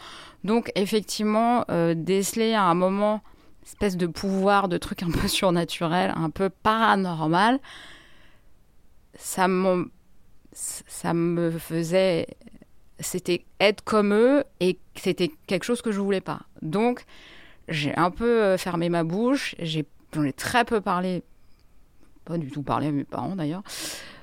Donc, 0.44 0.72
effectivement, 0.74 1.64
euh, 1.70 1.94
déceler 1.96 2.54
à 2.54 2.64
un 2.64 2.74
moment 2.74 3.22
espèce 3.68 3.96
de 3.96 4.06
pouvoir, 4.06 4.68
de 4.68 4.78
truc 4.78 5.02
un 5.02 5.10
peu 5.10 5.28
surnaturel, 5.28 6.12
un 6.16 6.30
peu 6.30 6.50
paranormal, 6.50 7.60
ça, 9.14 9.46
ça 10.52 11.14
me 11.14 11.50
faisait. 11.50 12.26
C'était 13.00 13.44
être 13.60 13.84
comme 13.84 14.12
eux 14.12 14.42
et 14.58 14.78
c'était 14.96 15.30
quelque 15.46 15.62
chose 15.62 15.82
que 15.82 15.92
je 15.92 16.00
voulais 16.00 16.20
pas. 16.20 16.40
Donc, 16.62 17.04
j'ai 17.68 17.94
un 17.96 18.10
peu 18.10 18.42
euh, 18.42 18.58
fermé 18.58 18.88
ma 18.88 19.04
bouche, 19.04 19.54
j'en 20.12 20.24
ai, 20.24 20.32
très 20.32 20.64
peu 20.64 20.80
parlé, 20.80 21.22
pas 22.24 22.38
du 22.38 22.50
tout 22.50 22.62
parlé 22.62 22.88
à 22.88 22.92
mes 22.92 23.04
parents 23.04 23.36
d'ailleurs. 23.36 23.62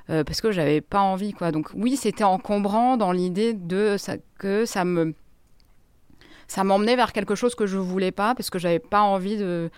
Euh, 0.10 0.24
parce 0.24 0.40
que 0.40 0.52
j'avais 0.52 0.82
pas 0.82 1.02
envie 1.02 1.34
quoi. 1.34 1.52
Donc 1.52 1.70
oui, 1.74 1.98
c'était 1.98 2.24
encombrant 2.24 2.96
dans 2.96 3.12
l'idée 3.12 3.54
de 3.54 3.96
ça, 3.98 4.18
que 4.38 4.66
ça 4.66 4.86
me 4.86 5.16
ça 6.48 6.64
m'emmenait 6.64 6.96
vers 6.96 7.12
quelque 7.12 7.34
chose 7.34 7.56
que 7.56 7.66
je 7.66 7.78
voulais 7.78 8.12
pas 8.12 8.36
parce 8.36 8.52
que 8.52 8.60
j'avais 8.60 8.80
pas 8.80 9.02
envie 9.02 9.38
de 9.38 9.72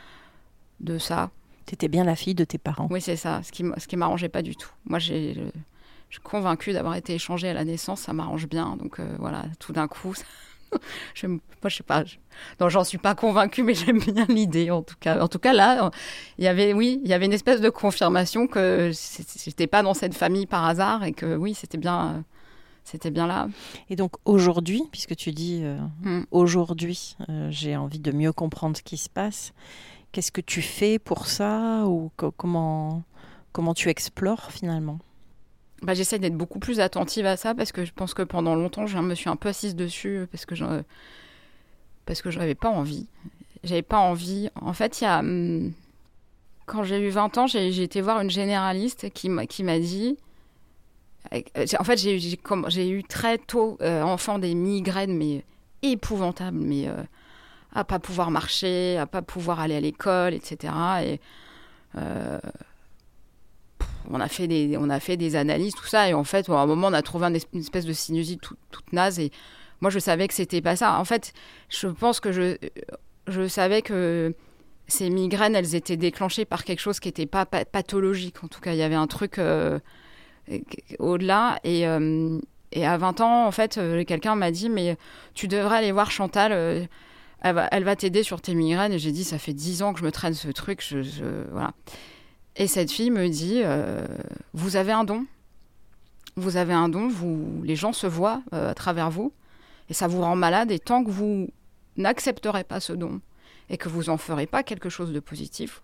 de 0.82 0.98
ça. 0.98 1.32
T'étais 1.66 1.88
bien 1.88 2.04
la 2.04 2.16
fille 2.16 2.36
de 2.36 2.44
tes 2.44 2.58
parents. 2.58 2.88
Oui, 2.92 3.02
c'est 3.02 3.16
ça, 3.16 3.42
ce 3.44 3.52
qui 3.54 3.64
ce 3.78 3.88
qui 3.88 3.96
m'arrangeait 3.96 4.30
pas 4.30 4.42
du 4.42 4.56
tout. 4.56 4.72
Moi, 4.86 5.00
j'ai 5.00 5.34
je 6.10 6.16
suis 6.16 6.22
convaincue 6.22 6.74
d'avoir 6.74 6.96
été 6.96 7.14
échangée 7.16 7.50
à 7.50 7.54
la 7.54 7.66
naissance, 7.66 8.02
ça 8.02 8.14
m'arrange 8.14 8.48
bien. 8.48 8.78
Donc 8.78 9.00
euh, 9.00 9.16
voilà, 9.20 9.46
tout 9.60 9.74
d'un 9.74 9.88
coup, 9.88 10.14
je, 11.14 11.28
moi, 11.28 11.42
je 11.68 11.78
sais 11.78 11.84
pas. 11.84 12.04
Non, 12.60 12.70
j'en 12.70 12.84
suis 12.84 12.98
pas 12.98 13.16
convaincue, 13.16 13.64
mais 13.64 13.74
j'aime 13.74 14.00
bien 14.00 14.26
l'idée, 14.30 14.72
en 14.72 14.82
tout 14.82 14.96
cas. 15.00 15.20
En 15.22 15.28
tout 15.28 15.40
cas, 15.40 15.54
là, 15.54 15.92
il 16.38 16.46
y 16.46 16.48
avait, 16.48 16.74
oui, 16.74 17.02
il 17.04 17.10
y 17.10 17.14
avait 17.14 17.26
une 17.26 17.34
espèce 17.34 17.62
de 17.62 17.70
confirmation 17.70 18.48
que 18.48 18.92
j'étais 19.44 19.68
pas 19.68 19.84
dans 19.84 19.94
cette 19.94 20.14
famille 20.14 20.46
par 20.46 20.66
hasard 20.66 21.04
et 21.04 21.14
que 21.14 21.36
oui, 21.36 21.54
c'était 21.54 21.78
bien, 21.78 22.24
c'était 22.84 23.12
bien 23.12 23.28
là. 23.28 23.50
Et 23.90 23.96
donc 23.96 24.14
aujourd'hui, 24.26 24.84
puisque 24.92 25.16
tu 25.16 25.32
dis 25.32 25.62
euh, 25.64 25.78
hmm. 26.04 26.26
aujourd'hui, 26.32 27.16
euh, 27.30 27.50
j'ai 27.52 27.76
envie 27.76 28.00
de 28.00 28.12
mieux 28.12 28.32
comprendre 28.32 28.78
ce 28.78 28.84
qui 28.84 28.98
se 28.98 29.10
passe. 29.10 29.54
Qu'est-ce 30.12 30.32
que 30.32 30.42
tu 30.42 30.62
fais 30.62 31.00
pour 31.00 31.28
ça 31.28 31.84
ou 31.86 32.12
comment 32.16 33.04
comment 33.52 33.74
tu 33.74 33.90
explores 33.90 34.52
finalement? 34.52 35.00
Bah, 35.82 35.94
j'essaie 35.94 36.20
d'être 36.20 36.36
beaucoup 36.38 36.60
plus 36.60 36.80
attentive 36.80 37.26
à 37.26 37.38
ça 37.38 37.54
parce 37.56 37.72
que 37.72 37.86
je 37.86 37.94
pense 37.94 38.14
que 38.14 38.24
pendant 38.24 38.56
longtemps, 38.56 38.88
je 38.88 38.98
me 38.98 39.16
suis 39.16 39.30
un 39.30 39.36
peu 39.36 39.50
assise 39.50 39.76
dessus 39.76 40.28
parce 40.32 40.46
que 40.46 40.56
je 40.56 40.66
parce 42.06 42.22
que 42.22 42.32
j'avais 42.32 42.56
pas 42.56 42.70
envie. 42.70 43.08
j'avais 43.64 43.82
pas 43.82 44.00
envie. 44.00 44.50
En 44.62 44.74
fait, 44.74 45.02
il 45.02 45.06
y 45.06 45.08
a. 45.08 45.20
hum, 45.20 45.74
Quand 46.66 46.84
j'ai 46.84 47.00
eu 47.00 47.10
20 47.10 47.38
ans, 47.38 47.48
j'ai 47.48 47.84
été 47.84 48.02
voir 48.02 48.22
une 48.22 48.30
généraliste 48.30 49.10
qui 49.12 49.30
m'a 49.30 49.46
qui 49.48 49.64
m'a 49.64 49.80
dit. 49.80 50.18
euh, 51.34 51.66
En 51.80 51.84
fait, 51.84 51.98
j'ai 51.98 52.20
j'ai 52.20 52.90
eu 52.90 53.04
très 53.04 53.38
tôt, 53.38 53.78
euh, 53.82 54.02
enfant, 54.04 54.40
des 54.40 54.54
migraines, 54.56 55.16
mais 55.18 55.44
épouvantables, 55.82 56.58
mais 56.58 56.88
euh, 56.88 57.04
à 57.74 57.84
pas 57.84 58.00
pouvoir 58.00 58.32
marcher, 58.32 58.98
à 58.98 59.06
pas 59.08 59.22
pouvoir 59.22 59.60
aller 59.60 59.76
à 59.76 59.82
l'école, 59.82 60.34
etc. 60.34 60.74
Et 61.06 61.20
on 64.10 64.20
a 64.20 64.28
fait 64.28 64.48
des 64.48 64.78
on 64.80 64.90
a 64.90 65.00
fait 65.00 65.18
des 65.18 65.36
analyses, 65.36 65.74
tout 65.74 65.86
ça, 65.88 66.10
et 66.10 66.14
en 66.14 66.24
fait, 66.24 66.50
à 66.50 66.54
un 66.54 66.66
moment, 66.66 66.88
on 66.88 66.94
a 66.94 67.02
trouvé 67.02 67.28
une 67.54 67.60
espèce 67.60 67.86
de 67.86 67.94
sinusite 67.94 68.42
tout- 68.42 68.56
toute 68.72 68.92
naze, 68.94 69.20
et 69.20 69.32
moi, 69.82 69.90
je 69.92 70.00
savais 70.00 70.28
que 70.28 70.34
c'était 70.34 70.62
pas 70.62 70.76
ça. 70.76 71.00
En 71.00 71.06
fait, 71.06 71.34
je 71.70 71.88
pense 71.88 72.20
que 72.20 72.32
je 72.32 72.58
je 73.28 73.48
savais 73.48 73.82
que 73.82 74.34
ces 74.88 75.10
migraines, 75.10 75.54
elles 75.56 75.76
étaient 75.76 75.98
déclenchées 75.98 76.46
par 76.46 76.64
quelque 76.64 76.80
chose 76.80 77.00
qui 77.02 77.10
n'était 77.10 77.26
pas 77.26 77.46
pa- 77.46 77.66
pathologique. 77.66 78.42
En 78.44 78.48
tout 78.48 78.62
cas, 78.62 78.72
il 78.72 78.78
y 78.78 78.82
avait 78.84 78.96
un 78.96 79.08
truc 79.08 79.38
euh, 79.38 79.80
au-delà. 81.00 81.60
Et, 81.64 81.88
euh, 81.88 82.40
et 82.72 82.86
à 82.86 82.98
20 82.98 83.22
ans, 83.22 83.46
en 83.48 83.52
fait, 83.52 83.78
euh, 83.78 84.04
quelqu'un 84.06 84.36
m'a 84.36 84.52
dit, 84.52 84.70
mais 84.70 84.98
tu 85.34 85.48
devrais 85.48 85.78
aller 85.78 85.92
voir 85.92 86.10
Chantal. 86.12 86.88
elle 87.42 87.54
va, 87.54 87.68
va 87.70 87.96
t'aider 87.96 88.24
sur 88.24 88.42
tes 88.42 88.56
migraines. 88.56 88.94
Et 88.94 89.00
j'ai 89.00 89.12
dit, 89.12 89.24
ça 89.24 89.38
fait 89.38 89.54
10 89.54 89.84
ans 89.84 89.94
que 89.94 90.00
je 90.00 90.06
me 90.06 90.12
traîne 90.12 90.34
ce 90.34 90.48
truc. 90.50 90.82
Voilà. 91.52 91.74
Et 92.58 92.68
cette 92.68 92.92
fille 92.92 93.12
me 93.12 93.30
dit, 93.30 93.62
euh, 93.64 94.06
vous 94.54 94.76
avez 94.76 94.92
un 94.92 95.04
don. 95.04 95.26
Vous 96.36 96.58
avez 96.58 96.74
un 96.74 96.90
don. 96.90 97.08
Vous, 97.08 97.62
les 97.64 97.76
gens 97.76 97.94
se 97.94 98.08
voient 98.08 98.42
euh, 98.54 98.72
à 98.72 98.74
travers 98.74 99.12
vous. 99.12 99.32
Et 99.90 99.94
ça 99.94 100.08
vous 100.08 100.22
rend 100.22 100.36
malade. 100.36 100.72
Et 100.72 100.80
tant 100.80 101.04
que 101.04 101.12
vous 101.12 101.50
n'accepterez 101.96 102.64
pas 102.64 102.80
ce 102.80 102.94
don 102.94 103.22
et 103.70 103.78
que 103.78 103.90
vous 103.90 104.06
n'en 104.06 104.18
ferez 104.18 104.48
pas 104.48 104.64
quelque 104.64 104.90
chose 104.90 105.12
de 105.14 105.20
positif, 105.20 105.82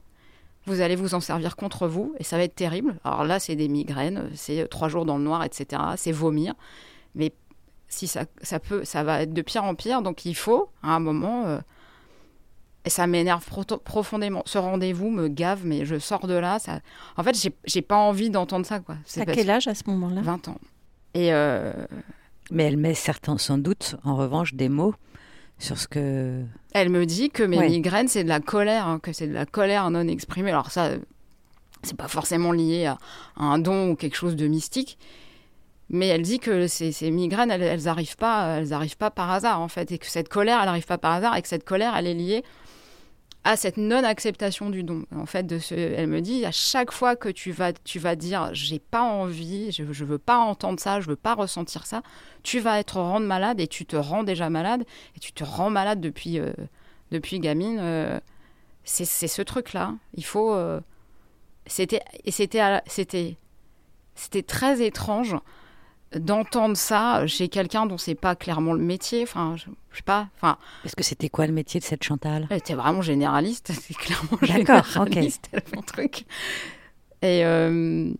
vous 0.66 0.82
allez 0.82 0.96
vous 0.96 1.14
en 1.14 1.20
servir 1.20 1.56
contre 1.56 1.88
vous 1.88 2.16
et 2.18 2.24
ça 2.24 2.38
va 2.38 2.44
être 2.44 2.56
terrible. 2.56 2.96
Alors 3.04 3.26
là, 3.26 3.40
c'est 3.40 3.56
des 3.56 3.68
migraines, 3.68 4.30
c'est 4.34 4.68
trois 4.70 4.88
jours 4.88 5.06
dans 5.06 5.18
le 5.18 5.24
noir, 5.24 5.44
etc. 5.44 5.82
C'est 5.98 6.12
vomir. 6.12 6.54
Mais 7.16 7.34
si 7.90 8.08
ça, 8.08 8.26
ça 8.42 8.60
peut, 8.60 8.86
ça 8.86 9.04
va 9.04 9.22
être 9.22 9.34
de 9.34 9.42
pire 9.42 9.64
en 9.64 9.76
pire. 9.76 10.02
Donc 10.02 10.26
il 10.26 10.36
faut, 10.36 10.70
à 10.82 10.96
un 10.96 11.00
moment, 11.00 11.46
euh, 11.46 11.60
et 12.86 12.90
ça 12.90 13.08
m'énerve 13.08 13.46
pro- 13.46 13.64
profondément. 13.64 14.44
Ce 14.46 14.58
rendez-vous 14.58 15.10
me 15.10 15.28
gave, 15.28 15.62
mais 15.66 15.86
je 15.86 16.00
sors 16.00 16.28
de 16.28 16.34
là. 16.34 16.60
Ça... 16.60 16.80
En 17.18 17.24
fait, 17.24 17.38
j'ai- 17.40 17.56
j'ai 17.66 17.82
pas 17.82 17.98
envie 17.98 18.30
d'entendre 18.30 18.66
ça. 18.66 18.80
Quoi. 18.80 18.96
C'est 19.06 19.22
À 19.22 19.26
quel 19.26 19.50
âge 19.50 19.68
à 19.68 19.76
ce 19.76 19.84
moment-là? 19.88 20.22
20 20.22 20.48
ans. 20.50 20.58
Et 21.14 21.34
euh, 21.34 21.72
Mais 22.52 22.64
elle 22.64 22.78
met 22.78 22.94
certains, 22.94 23.38
sans 23.38 23.58
doute, 23.58 23.96
en 24.04 24.16
revanche, 24.16 24.54
des 24.54 24.68
mots 24.70 24.96
sur 25.60 25.78
ce 25.78 25.88
que. 25.88 26.42
Elle 26.74 26.90
me 26.90 27.06
dit 27.06 27.30
que 27.30 27.44
mes 27.44 27.58
Ouais. 27.58 27.70
migraines, 27.70 28.08
c'est 28.08 28.24
de 28.24 28.30
la 28.30 28.40
colère, 28.40 28.88
hein, 28.88 29.00
que 29.00 29.14
c'est 29.14 29.28
de 29.28 29.34
la 29.34 29.46
colère 29.46 29.90
non 29.92 30.08
exprimée. 30.08 30.50
Alors 30.50 30.72
ça, 30.72 30.90
c'est 31.84 31.96
pas 31.96 32.08
forcément 32.08 32.52
lié 32.52 32.86
à, 32.88 32.98
à 33.38 33.44
un 33.44 33.60
don 33.60 33.92
ou 33.92 33.96
quelque 33.96 34.16
chose 34.18 34.36
de 34.36 34.48
mystique. 34.48 34.98
Mais 35.90 36.08
elle 36.08 36.24
dit 36.24 36.40
que 36.40 36.66
ces, 36.68 36.92
ces 36.92 37.12
migraines, 37.12 37.52
elles, 37.52 37.62
elles 37.62 37.88
arrivent 37.88 38.16
pas, 38.18 38.58
elles 38.58 38.74
arrivent 38.74 38.98
pas 38.98 39.12
par 39.12 39.30
hasard 39.30 39.62
en 39.62 39.68
fait, 39.68 39.92
et 39.92 40.00
que 40.00 40.08
cette 40.08 40.30
colère, 40.30 40.60
elle 40.64 40.70
arrive 40.70 40.86
pas 40.88 40.98
par 40.98 41.12
hasard, 41.14 41.36
et 41.36 41.42
que 41.42 41.48
cette 41.48 41.66
colère, 41.66 41.94
elle 41.96 42.08
est 42.08 42.14
liée 42.16 42.44
à 43.44 43.58
cette 43.58 43.78
non-acceptation 43.78 44.70
du 44.70 44.84
don. 44.84 45.06
En 45.14 45.26
fait, 45.26 45.44
de 45.44 45.60
ce, 45.60 45.76
elle 45.76 46.08
me 46.08 46.22
dit 46.22 46.46
à 46.46 46.52
chaque 46.52 46.92
fois 46.92 47.16
que 47.16 47.30
tu 47.30 47.52
vas, 47.52 47.74
tu 47.74 48.00
vas 48.00 48.16
dire, 48.16 48.50
j'ai 48.54 48.80
pas 48.80 49.02
envie, 49.02 49.72
je, 49.72 49.84
veux 49.84 50.18
pas 50.18 50.38
entendre 50.38 50.80
ça, 50.80 51.02
je 51.02 51.08
veux 51.08 51.18
pas 51.18 51.34
ressentir 51.34 51.86
ça, 51.86 52.04
tu 52.44 52.60
vas 52.60 52.80
être 52.80 53.00
rendre 53.00 53.26
malade 53.26 53.60
et 53.60 53.68
tu 53.68 53.86
te 53.86 53.96
rends 53.96 54.24
déjà 54.24 54.50
malade 54.50 54.84
et 55.16 55.20
tu 55.20 55.34
te 55.34 55.44
rends 55.44 55.70
malade 55.70 56.00
depuis, 56.00 56.40
euh, 56.40 56.54
depuis 57.12 57.40
gamine. 57.40 57.80
euh, 57.82 58.20
c'est 58.86 59.06
ce 59.06 59.42
truc-là. 59.42 59.96
Il 60.16 60.26
faut. 60.26 60.54
euh, 60.54 60.82
c'était 61.66 62.02
c'était 62.28 63.38
c'était 64.16 64.44
très 64.44 64.86
étrange 64.86 65.36
d'entendre 66.20 66.78
ça 66.78 67.26
chez 67.28 67.50
quelqu'un 67.50 67.86
dont 67.86 67.98
c'est 67.98 68.16
pas 68.16 68.36
clairement 68.36 68.74
le 68.74 68.84
métier. 68.84 69.24
Enfin, 69.24 69.56
je, 69.58 69.66
je 69.92 69.98
sais 69.98 70.04
pas. 70.04 70.28
Enfin, 70.36 70.58
Parce 70.84 70.96
que 70.96 71.04
c'était 71.04 71.30
quoi 71.30 71.48
le 71.48 71.54
métier 71.54 71.80
de 71.80 71.86
cette 71.86 72.04
Chantal? 72.04 72.48
Elle 72.50 72.58
était 72.58 72.74
vraiment 72.74 73.02
généraliste. 73.02 73.72
C'est 73.82 73.96
clairement 73.96 74.38
généraliste. 74.42 75.50
Elle 75.52 75.62
fait 75.62 75.78
un 75.78 75.82
truc. 75.82 76.26
Et 77.22 77.46
euh, 77.46 78.12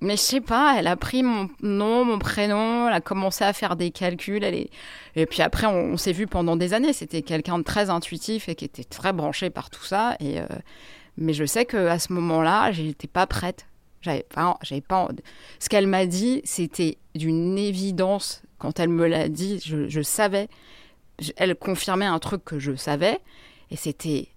mais 0.00 0.16
je 0.16 0.22
sais 0.22 0.40
pas, 0.40 0.76
elle 0.78 0.86
a 0.86 0.96
pris 0.96 1.22
mon 1.22 1.48
nom, 1.62 2.04
mon 2.04 2.18
prénom, 2.18 2.88
elle 2.88 2.94
a 2.94 3.00
commencé 3.00 3.42
à 3.42 3.52
faire 3.54 3.74
des 3.74 3.90
calculs. 3.90 4.44
Elle 4.44 4.54
est... 4.54 4.70
Et 5.16 5.24
puis 5.24 5.40
après, 5.40 5.66
on, 5.66 5.92
on 5.92 5.96
s'est 5.96 6.12
vu 6.12 6.26
pendant 6.26 6.56
des 6.56 6.74
années. 6.74 6.92
C'était 6.92 7.22
quelqu'un 7.22 7.58
de 7.58 7.64
très 7.64 7.88
intuitif 7.90 8.48
et 8.48 8.54
qui 8.54 8.66
était 8.66 8.84
très 8.84 9.12
branché 9.12 9.50
par 9.50 9.70
tout 9.70 9.84
ça. 9.84 10.16
Et 10.20 10.40
euh, 10.40 10.46
mais 11.16 11.32
je 11.32 11.44
sais 11.44 11.64
que 11.64 11.76
à 11.76 11.98
ce 11.98 12.12
moment-là, 12.12 12.72
j'étais 12.72 13.08
pas 13.08 13.26
prête. 13.26 13.66
J'avais 14.04 14.22
pas, 14.24 14.58
j'avais 14.62 14.80
pas. 14.82 15.08
Ce 15.58 15.68
qu'elle 15.68 15.86
m'a 15.86 16.06
dit, 16.06 16.42
c'était 16.44 16.98
d'une 17.14 17.58
évidence. 17.58 18.42
Quand 18.58 18.78
elle 18.78 18.90
me 18.90 19.06
l'a 19.06 19.28
dit, 19.28 19.60
je, 19.64 19.88
je 19.88 20.00
savais. 20.02 20.48
Je- 21.20 21.32
Elle 21.36 21.54
confirmait 21.56 22.04
un 22.06 22.18
truc 22.18 22.44
que 22.44 22.58
je 22.58 22.74
savais, 22.76 23.18
et 23.70 23.76
c'était 23.76 24.28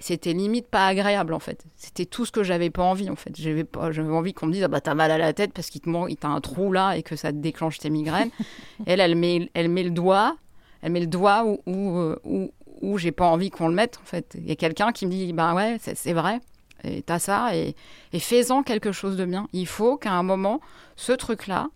c'était 0.00 0.32
limite 0.32 0.68
pas 0.68 0.86
agréable 0.86 1.34
en 1.34 1.40
fait. 1.40 1.64
C'était 1.76 2.04
tout 2.06 2.24
ce 2.24 2.30
que 2.30 2.44
j'avais 2.44 2.70
pas 2.70 2.84
envie 2.84 3.10
en 3.10 3.16
fait. 3.16 3.34
J'avais 3.36 3.64
pas, 3.64 3.90
j'avais 3.90 4.12
envie 4.12 4.32
qu'on 4.32 4.46
me 4.46 4.52
dise 4.52 4.62
ah 4.62 4.68
bah 4.68 4.80
t'as 4.80 4.94
mal 4.94 5.10
à 5.10 5.18
la 5.18 5.32
tête 5.32 5.52
parce 5.52 5.70
qu'il 5.70 5.80
te 5.80 6.14
t'a 6.14 6.28
un 6.28 6.40
trou 6.40 6.72
là 6.72 6.92
et 6.96 7.02
que 7.02 7.16
ça 7.16 7.32
te 7.32 7.38
déclenche 7.38 7.78
tes 7.78 7.90
migraines. 7.90 8.30
elle, 8.86 9.00
elle 9.00 9.16
met, 9.16 9.50
elle 9.54 9.68
met 9.68 9.82
le 9.82 9.90
doigt, 9.90 10.36
elle 10.82 10.92
met 10.92 11.00
le 11.00 11.08
doigt 11.08 11.44
où 11.44 11.60
où, 11.66 11.98
euh, 11.98 12.16
où, 12.24 12.52
où 12.80 12.96
j'ai 12.98 13.10
pas 13.10 13.26
envie 13.26 13.50
qu'on 13.50 13.66
le 13.66 13.74
mette 13.74 13.98
en 14.00 14.04
fait. 14.06 14.36
Il 14.38 14.46
y 14.48 14.52
a 14.52 14.56
quelqu'un 14.56 14.92
qui 14.92 15.04
me 15.06 15.10
dit 15.10 15.32
bah 15.32 15.52
ouais 15.54 15.78
c'est, 15.80 15.96
c'est 15.96 16.12
vrai. 16.12 16.38
Et 16.84 17.02
t'as 17.02 17.18
ça 17.18 17.56
et, 17.56 17.74
et 18.12 18.20
fais-en 18.20 18.62
quelque 18.62 18.92
chose 18.92 19.16
de 19.16 19.24
bien. 19.24 19.48
Il 19.52 19.66
faut 19.66 19.96
qu'à 19.96 20.12
un 20.12 20.22
moment 20.22 20.60
ce 20.96 21.12
truc 21.12 21.46
là, 21.46 21.68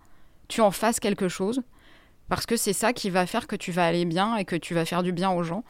tu 0.49 0.61
en 0.61 0.71
fasses 0.71 1.01
quelque 1.01 1.29
chose 1.29 1.63
parce 2.29 2.47
que 2.47 2.57
c'est 2.57 2.73
ça 2.73 2.93
qui 2.93 3.11
va 3.11 3.27
faire 3.27 3.47
que 3.47 3.57
tu 3.57 3.73
vas 3.73 3.85
aller 3.87 4.05
bien 4.05 4.37
et 4.37 4.45
que 4.45 4.57
tu 4.57 4.75
vas 4.75 4.85
faire 4.85 5.03
du 5.03 5.13
bien 5.13 5.31
aux 5.31 5.43
gens. 5.43 5.65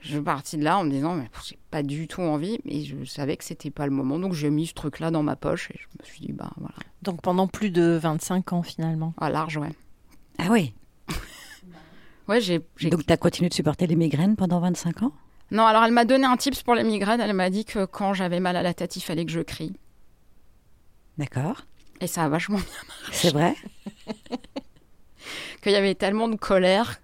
Je 0.00 0.12
suis 0.12 0.20
partie 0.22 0.56
de 0.56 0.64
là 0.64 0.78
en 0.78 0.84
me 0.84 0.90
disant, 0.90 1.14
mais 1.14 1.28
j'ai 1.46 1.58
pas 1.70 1.82
du 1.82 2.08
tout 2.08 2.22
envie, 2.22 2.58
mais 2.64 2.82
je 2.84 3.04
savais 3.04 3.36
que 3.36 3.44
c'était 3.44 3.68
pas 3.70 3.84
le 3.84 3.92
moment, 3.92 4.18
donc 4.18 4.32
j'ai 4.32 4.48
mis 4.48 4.66
ce 4.66 4.72
truc-là 4.72 5.10
dans 5.10 5.22
ma 5.22 5.36
poche 5.36 5.70
et 5.72 5.78
je 5.78 5.86
me 5.98 6.04
suis 6.06 6.20
dit, 6.20 6.32
bah 6.32 6.50
voilà, 6.56 6.74
Donc 7.02 7.20
pendant 7.20 7.46
plus 7.46 7.70
de 7.70 7.98
25 8.00 8.54
ans 8.54 8.62
finalement. 8.62 9.12
à 9.20 9.28
large, 9.28 9.58
ouais. 9.58 9.68
Ah 10.38 10.46
oui. 10.50 10.72
Ouais, 12.28 12.40
j'ai. 12.40 12.60
j'ai- 12.76 12.90
Donc 12.90 13.04
tu 13.04 13.12
as 13.12 13.16
continué 13.16 13.48
de 13.48 13.54
supporter 13.54 13.86
les 13.86 13.96
migraines 13.96 14.36
pendant 14.36 14.60
25 14.60 15.02
ans? 15.02 15.12
Non, 15.50 15.66
alors 15.66 15.84
elle 15.84 15.92
m'a 15.92 16.04
donné 16.04 16.24
un 16.26 16.36
tips 16.36 16.62
pour 16.62 16.74
les 16.74 16.84
migraines. 16.84 17.20
Elle 17.20 17.32
m'a 17.32 17.50
dit 17.50 17.64
que 17.64 17.84
quand 17.84 18.14
j'avais 18.14 18.40
mal 18.40 18.56
à 18.56 18.62
la 18.62 18.74
tête, 18.74 18.96
il 18.96 19.00
fallait 19.00 19.24
que 19.24 19.32
je 19.32 19.40
crie. 19.40 19.72
D'accord. 21.18 21.62
Et 22.00 22.06
ça 22.06 22.24
a 22.24 22.28
vachement 22.28 22.58
bien. 22.58 22.66
C'est 23.12 23.32
vrai? 23.32 23.54
Qu'il 25.62 25.72
y 25.72 25.76
avait 25.76 25.94
tellement 25.94 26.28
de 26.28 26.36
colère 26.36 27.00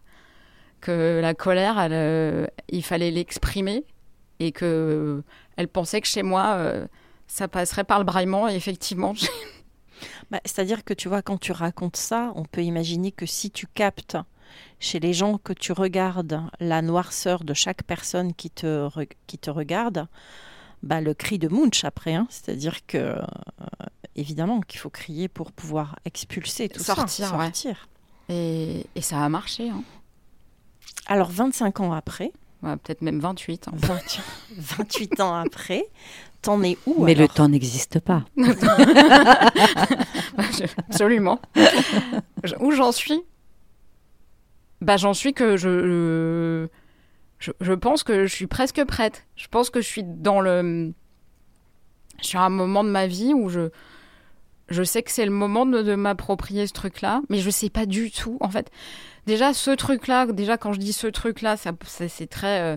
que 0.80 1.20
la 1.20 1.34
colère, 1.34 1.78
elle, 1.78 1.92
euh, 1.92 2.46
il 2.68 2.84
fallait 2.84 3.10
l'exprimer 3.10 3.84
et 4.38 4.52
que 4.52 4.64
euh, 4.64 5.24
elle 5.56 5.68
pensait 5.68 6.00
que 6.00 6.06
chez 6.06 6.22
moi, 6.22 6.54
euh, 6.56 6.86
ça 7.26 7.48
passerait 7.48 7.84
par 7.84 7.98
le 7.98 8.04
braillement. 8.04 8.48
Et 8.48 8.54
effectivement, 8.54 9.14
Bah, 10.30 10.40
C'est-à-dire 10.44 10.84
que 10.84 10.94
tu 10.94 11.08
vois, 11.08 11.22
quand 11.22 11.38
tu 11.38 11.52
racontes 11.52 11.96
ça, 11.96 12.32
on 12.34 12.44
peut 12.44 12.62
imaginer 12.62 13.12
que 13.12 13.26
si 13.26 13.50
tu 13.50 13.66
captes 13.66 14.16
chez 14.80 15.00
les 15.00 15.12
gens 15.12 15.38
que 15.38 15.52
tu 15.52 15.72
regardes 15.72 16.42
la 16.60 16.82
noirceur 16.82 17.44
de 17.44 17.54
chaque 17.54 17.82
personne 17.84 18.34
qui 18.34 18.50
te, 18.50 18.88
re- 18.88 19.08
qui 19.26 19.38
te 19.38 19.50
regarde, 19.50 20.06
bah, 20.82 21.00
le 21.00 21.14
cri 21.14 21.38
de 21.38 21.48
Munch 21.48 21.84
après, 21.84 22.14
hein, 22.14 22.26
c'est-à-dire 22.30 22.84
que 22.86 22.98
euh, 22.98 23.22
évidemment 24.14 24.60
qu'il 24.60 24.78
faut 24.80 24.90
crier 24.90 25.28
pour 25.28 25.52
pouvoir 25.52 25.96
expulser 26.04 26.68
tout 26.68 26.82
Sortir, 26.82 27.28
ça, 27.28 27.36
ouais. 27.36 27.44
sortir. 27.46 27.88
et, 28.28 28.86
et 28.94 29.00
ça 29.00 29.24
a 29.24 29.28
marché. 29.28 29.70
hein. 29.70 29.82
Alors 31.06 31.30
25 31.30 31.80
ans 31.80 31.92
après, 31.92 32.32
Ouais, 32.62 32.74
Peut-être 32.78 33.02
même 33.02 33.20
28. 33.20 33.68
hein. 33.68 33.72
20 33.74 33.98
28 34.56 35.20
ans 35.20 35.34
après, 35.34 35.84
t'en 36.40 36.62
es 36.62 36.78
où 36.86 37.04
Mais 37.04 37.14
le 37.14 37.28
temps 37.28 37.48
n'existe 37.50 38.00
pas. 38.00 38.24
Absolument. 40.88 41.38
Où 42.60 42.70
j'en 42.72 42.92
suis? 42.92 43.20
Bah 44.80 44.96
j'en 44.96 45.14
suis 45.14 45.32
que 45.32 45.56
je, 45.56 46.66
je 47.38 47.50
je 47.60 47.72
pense 47.72 48.02
que 48.02 48.26
je 48.26 48.34
suis 48.34 48.46
presque 48.46 48.84
prête. 48.84 49.26
Je 49.36 49.48
pense 49.48 49.70
que 49.70 49.80
je 49.80 49.86
suis 49.86 50.02
dans 50.04 50.40
le 50.40 50.92
je 52.20 52.26
suis 52.26 52.38
à 52.38 52.42
un 52.42 52.48
moment 52.50 52.84
de 52.84 52.90
ma 52.90 53.06
vie 53.06 53.32
où 53.34 53.48
je 53.48 53.70
je 54.68 54.82
sais 54.82 55.02
que 55.02 55.12
c'est 55.12 55.24
le 55.24 55.30
moment 55.30 55.64
de, 55.64 55.80
de 55.82 55.94
m'approprier 55.94 56.66
ce 56.66 56.72
truc-là, 56.72 57.20
mais 57.28 57.38
je 57.38 57.50
sais 57.50 57.70
pas 57.70 57.86
du 57.86 58.10
tout 58.10 58.36
en 58.40 58.50
fait. 58.50 58.70
Déjà 59.26 59.52
ce 59.54 59.70
truc-là, 59.70 60.26
déjà 60.26 60.56
quand 60.58 60.72
je 60.72 60.78
dis 60.80 60.92
ce 60.92 61.06
truc-là, 61.06 61.56
ça, 61.56 61.72
ça- 61.86 62.08
c'est 62.08 62.26
très 62.26 62.60
euh, 62.62 62.76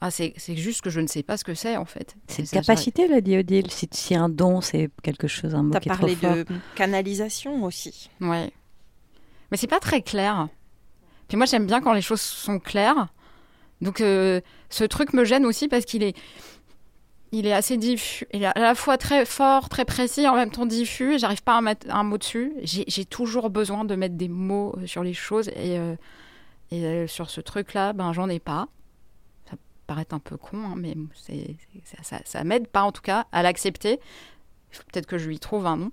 ah, 0.00 0.10
c'est 0.10 0.34
c'est 0.36 0.56
juste 0.56 0.82
que 0.82 0.90
je 0.90 1.00
ne 1.00 1.06
sais 1.06 1.22
pas 1.22 1.36
ce 1.38 1.44
que 1.44 1.54
c'est 1.54 1.76
en 1.78 1.86
fait. 1.86 2.14
C'est 2.26 2.42
une 2.42 2.46
Ça, 2.46 2.58
capacité, 2.60 3.08
l'a 3.08 3.20
dit 3.22 3.38
Odile. 3.38 3.70
Si, 3.70 3.88
si 3.92 4.14
un 4.14 4.28
don, 4.28 4.60
c'est 4.60 4.90
quelque 5.02 5.26
chose, 5.26 5.54
un 5.54 5.62
mot 5.62 5.72
T'as 5.72 5.80
qui 5.80 5.88
est 5.88 5.92
trop 5.92 6.00
parlé 6.02 6.16
fort. 6.16 6.34
de 6.34 6.44
canalisation 6.74 7.64
aussi. 7.64 8.10
Ouais. 8.20 8.52
Mais 9.50 9.56
c'est 9.56 9.66
pas 9.66 9.80
très 9.80 10.02
clair. 10.02 10.48
Puis 11.28 11.36
moi, 11.36 11.46
j'aime 11.46 11.66
bien 11.66 11.80
quand 11.80 11.92
les 11.92 12.02
choses 12.02 12.20
sont 12.20 12.58
claires. 12.58 13.08
Donc 13.80 13.98
ce 13.98 14.84
truc 14.84 15.12
me 15.12 15.24
gêne 15.24 15.44
aussi 15.44 15.68
parce 15.68 15.84
qu'il 15.84 16.02
est, 16.02 16.16
il 17.32 17.46
est 17.46 17.52
assez 17.52 17.76
diffus. 17.76 18.26
Il 18.32 18.42
est 18.42 18.46
à 18.46 18.60
la 18.60 18.74
fois 18.74 18.96
très 18.96 19.24
fort, 19.26 19.68
très 19.68 19.84
précis, 19.84 20.26
en 20.28 20.36
même 20.36 20.50
temps 20.50 20.66
diffus. 20.66 21.18
J'arrive 21.18 21.42
pas 21.42 21.56
à 21.56 21.60
mettre 21.60 21.86
un 21.90 22.02
mot 22.02 22.18
dessus. 22.18 22.54
J'ai 22.62 23.04
toujours 23.04 23.50
besoin 23.50 23.84
de 23.84 23.94
mettre 23.94 24.14
des 24.14 24.28
mots 24.28 24.74
sur 24.86 25.02
les 25.02 25.14
choses 25.14 25.48
et, 25.48 25.78
et 26.70 27.06
sur 27.06 27.30
ce 27.30 27.40
truc-là, 27.40 27.92
ben 27.92 28.12
j'en 28.12 28.28
ai 28.28 28.38
pas 28.38 28.68
paraît 29.86 30.06
un 30.12 30.18
peu 30.18 30.36
con, 30.36 30.58
hein, 30.64 30.74
mais 30.76 30.94
ça, 32.02 32.18
ça, 32.24 32.44
m'aide 32.44 32.68
pas 32.68 32.82
en 32.82 32.92
tout 32.92 33.02
cas 33.02 33.26
à 33.32 33.42
l'accepter. 33.42 34.00
Peut-être 34.92 35.06
que 35.06 35.18
je 35.18 35.28
lui 35.28 35.38
trouve 35.38 35.66
un 35.66 35.76
nom. 35.76 35.90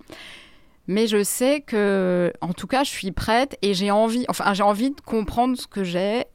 Mais 0.88 1.08
je 1.08 1.24
sais 1.24 1.62
que, 1.62 2.34
en 2.42 2.54
tout 2.54 2.68
cas, 2.68 2.84
je 2.84 2.90
suis 2.90 3.12
prête 3.12 3.58
et 3.62 3.74
j'ai 3.74 3.92
envie, 3.92 4.26
enfin, 4.28 4.54
j'ai 4.54 4.64
envie 4.64 4.92
de 4.92 5.02
comprendre 5.02 5.58
ce 5.58 5.68
que 5.68 5.84
j'ai, 5.84 6.26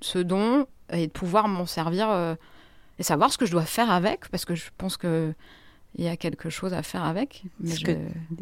ce 0.00 0.18
don, 0.18 0.66
et 0.92 1.06
de 1.06 1.12
pouvoir 1.12 1.48
m'en 1.48 1.66
servir 1.66 2.10
euh, 2.10 2.34
et 2.98 3.02
savoir 3.02 3.32
ce 3.32 3.38
que 3.38 3.46
je 3.46 3.52
dois 3.52 3.64
faire 3.64 3.90
avec, 3.90 4.28
parce 4.28 4.44
que 4.44 4.54
je 4.54 4.70
pense 4.76 4.96
que 4.96 5.34
il 5.96 6.04
y 6.04 6.08
a 6.08 6.16
quelque 6.16 6.50
chose 6.50 6.72
à 6.72 6.82
faire 6.82 7.04
avec. 7.04 7.42
Mais 7.58 7.74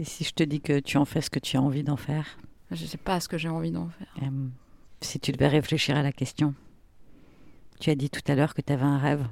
si 0.05 0.25
je 0.25 0.33
te 0.33 0.43
dis 0.43 0.61
que 0.61 0.81
tu 0.81 0.99
en 0.99 1.07
fais 1.07 1.23
ce 1.23 1.31
que 1.31 1.39
tu 1.39 1.57
as 1.57 1.63
envie 1.63 1.83
d'en 1.83 1.97
faire 1.97 2.39
Je 2.71 2.83
ne 2.83 2.89
sais 2.89 2.99
pas 2.99 3.21
ce 3.21 3.29
que 3.29 3.39
j'ai 3.39 3.49
envie 3.49 3.71
d'en 3.71 3.89
faire. 3.89 4.15
Euh, 4.23 4.49
si 5.01 5.19
tu 5.19 5.33
devais 5.33 5.49
réfléchir 5.49 5.97
à 5.97 6.03
la 6.03 6.13
question. 6.13 6.55
Tu 7.81 7.89
as 7.89 7.95
dit 7.95 8.11
tout 8.11 8.21
à 8.31 8.35
l'heure 8.35 8.53
que 8.53 8.61
tu 8.61 8.73
avais 8.73 8.85
un 8.85 8.99
rêve. 8.99 9.27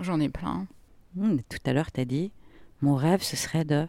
J'en 0.00 0.20
ai 0.20 0.30
plein. 0.30 0.66
Hmm, 1.16 1.36
tout 1.48 1.58
à 1.66 1.72
l'heure, 1.74 1.92
tu 1.92 2.00
as 2.00 2.04
dit 2.04 2.32
Mon 2.84 2.96
rêve, 2.96 3.22
ce 3.22 3.34
serait 3.34 3.64
de. 3.64 3.88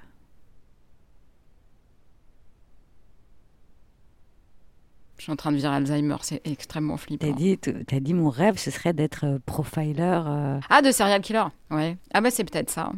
Je 5.17 5.23
suis 5.23 5.33
en 5.33 5.35
train 5.35 5.51
de 5.51 5.57
virer 5.57 5.75
Alzheimer, 5.75 6.15
c'est 6.21 6.39
extrêmement 6.47 6.95
flippant. 6.95 7.35
Tu 7.35 7.59
as, 7.91 7.99
dit 7.99 8.13
Mon 8.13 8.29
rêve, 8.29 8.57
ce 8.57 8.71
serait 8.71 8.93
d'être 8.93 9.25
euh, 9.25 9.39
profiler. 9.45 9.99
Euh. 9.99 10.61
Ah, 10.69 10.81
de 10.81 10.91
serial 10.91 11.19
killer 11.19 11.43
Ouais. 11.71 11.97
Ah, 12.13 12.21
bah, 12.21 12.31
c'est 12.31 12.45
peut-être 12.45 12.69
ça. 12.69 12.93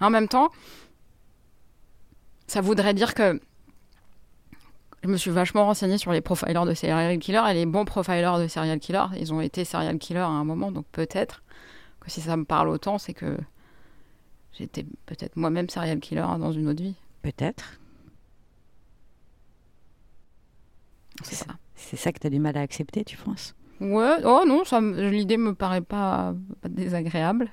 En 0.00 0.10
même 0.10 0.28
temps, 0.28 0.48
ça 2.46 2.60
voudrait 2.60 2.94
dire 2.94 3.14
que 3.14 3.40
je 5.02 5.08
me 5.08 5.16
suis 5.16 5.32
vachement 5.32 5.64
renseignée 5.64 5.98
sur 5.98 6.12
les 6.12 6.20
profilers 6.20 6.66
de 6.66 6.74
serial 6.74 7.18
killers 7.18 7.50
et 7.50 7.54
les 7.54 7.66
bons 7.66 7.84
profilers 7.84 8.38
de 8.38 8.46
serial 8.46 8.78
killers. 8.78 9.06
Ils 9.18 9.34
ont 9.34 9.40
été 9.40 9.64
serial 9.64 9.98
killers 9.98 10.20
à 10.20 10.28
un 10.28 10.44
moment, 10.44 10.70
donc 10.70 10.86
peut-être 10.92 11.42
que 11.98 12.12
si 12.12 12.20
ça 12.20 12.36
me 12.36 12.44
parle 12.44 12.68
autant, 12.68 12.98
c'est 12.98 13.14
que 13.14 13.36
j'étais 14.58 14.84
peut-être 15.06 15.36
moi-même 15.36 15.68
serial 15.68 16.00
killer 16.00 16.26
dans 16.38 16.52
une 16.52 16.68
autre 16.68 16.82
vie. 16.82 16.94
Peut-être. 17.22 17.80
C'est 21.22 21.34
ça. 21.34 21.46
C'est 21.74 21.96
ça 21.96 22.12
que 22.12 22.18
tu 22.18 22.26
as 22.26 22.30
du 22.30 22.38
mal 22.38 22.56
à 22.56 22.60
accepter, 22.60 23.04
tu 23.04 23.16
penses? 23.16 23.54
Ouais, 23.80 24.16
oh 24.24 24.44
non, 24.46 24.62
l'idée 25.10 25.36
me 25.36 25.54
paraît 25.54 25.80
pas, 25.80 26.34
pas 26.60 26.68
désagréable. 26.68 27.50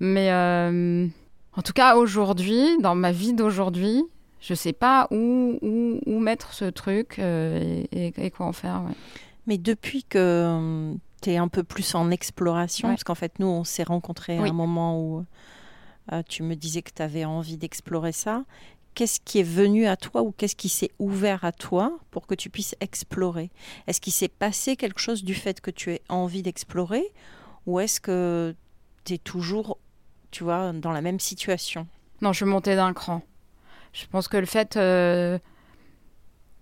Mais 0.00 0.30
euh, 0.30 1.06
en 1.54 1.62
tout 1.62 1.72
cas, 1.72 1.96
aujourd'hui, 1.96 2.78
dans 2.80 2.94
ma 2.94 3.12
vie 3.12 3.32
d'aujourd'hui, 3.32 4.04
je 4.40 4.54
sais 4.54 4.74
pas 4.74 5.08
où, 5.10 5.58
où, 5.62 6.18
mettre 6.20 6.52
ce 6.52 6.66
truc 6.66 7.18
euh, 7.18 7.82
et, 7.90 8.30
quoi 8.30 8.46
en 8.46 8.52
faire. 8.52 8.82
Mais 9.46 9.56
depuis 9.56 10.04
que 10.04 10.18
euh, 10.18 10.94
tu 11.22 11.30
es 11.30 11.38
un 11.38 11.48
peu 11.48 11.62
plus 11.62 11.94
en 11.94 12.10
exploration, 12.10 12.88
parce 12.88 13.04
qu'en 13.04 13.14
fait, 13.14 13.38
nous, 13.38 13.46
on 13.46 13.64
s'est 13.64 13.84
rencontrés 13.84 14.38
à 14.38 14.42
un 14.42 14.52
moment 14.52 15.00
où 15.00 15.24
euh, 16.12 16.22
tu 16.28 16.42
me 16.42 16.54
disais 16.54 16.82
que 16.82 16.90
tu 16.94 17.02
avais 17.02 17.24
envie 17.24 17.56
d'explorer 17.56 18.12
ça. 18.12 18.44
Qu'est-ce 18.94 19.20
qui 19.20 19.40
est 19.40 19.42
venu 19.42 19.86
à 19.86 19.96
toi 19.96 20.22
ou 20.22 20.32
qu'est-ce 20.32 20.56
qui 20.56 20.68
s'est 20.68 20.90
ouvert 20.98 21.44
à 21.44 21.52
toi 21.52 21.98
pour 22.10 22.26
que 22.26 22.34
tu 22.34 22.48
puisses 22.48 22.74
explorer? 22.80 23.50
Est-ce 23.86 24.00
qu'il 24.00 24.12
s'est 24.12 24.28
passé 24.28 24.76
quelque 24.76 25.00
chose 25.00 25.22
du 25.22 25.34
fait 25.34 25.60
que 25.60 25.70
tu 25.70 25.92
aies 25.92 26.02
envie 26.08 26.42
d'explorer 26.42 27.04
ou 27.66 27.78
est-ce 27.80 28.00
que 28.00 28.54
tu 29.04 29.14
es 29.14 29.18
toujours, 29.18 29.78
tu 30.30 30.44
vois, 30.44 30.72
dans 30.72 30.92
la 30.92 31.02
même 31.02 31.20
situation? 31.20 31.86
Non, 32.22 32.32
je 32.32 32.38
suis 32.38 32.46
montée 32.46 32.74
d'un 32.74 32.94
cran. 32.94 33.22
Je 33.92 34.06
pense 34.06 34.28
que 34.28 34.36
le 34.36 34.46
fait 34.46 34.76
euh, 34.76 35.38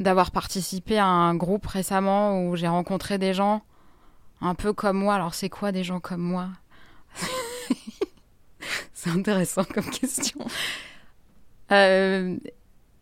d'avoir 0.00 0.30
participé 0.30 0.98
à 0.98 1.06
un 1.06 1.36
groupe 1.36 1.66
récemment 1.66 2.44
où 2.44 2.56
j'ai 2.56 2.68
rencontré 2.68 3.18
des 3.18 3.34
gens 3.34 3.62
un 4.40 4.54
peu 4.54 4.72
comme 4.72 4.98
moi, 4.98 5.14
alors 5.14 5.34
c'est 5.34 5.48
quoi 5.48 5.72
des 5.72 5.84
gens 5.84 6.00
comme 6.00 6.20
moi? 6.20 6.48
C'est 8.92 9.10
intéressant 9.10 9.64
comme 9.64 9.88
question. 9.90 10.40
Euh, 11.72 12.36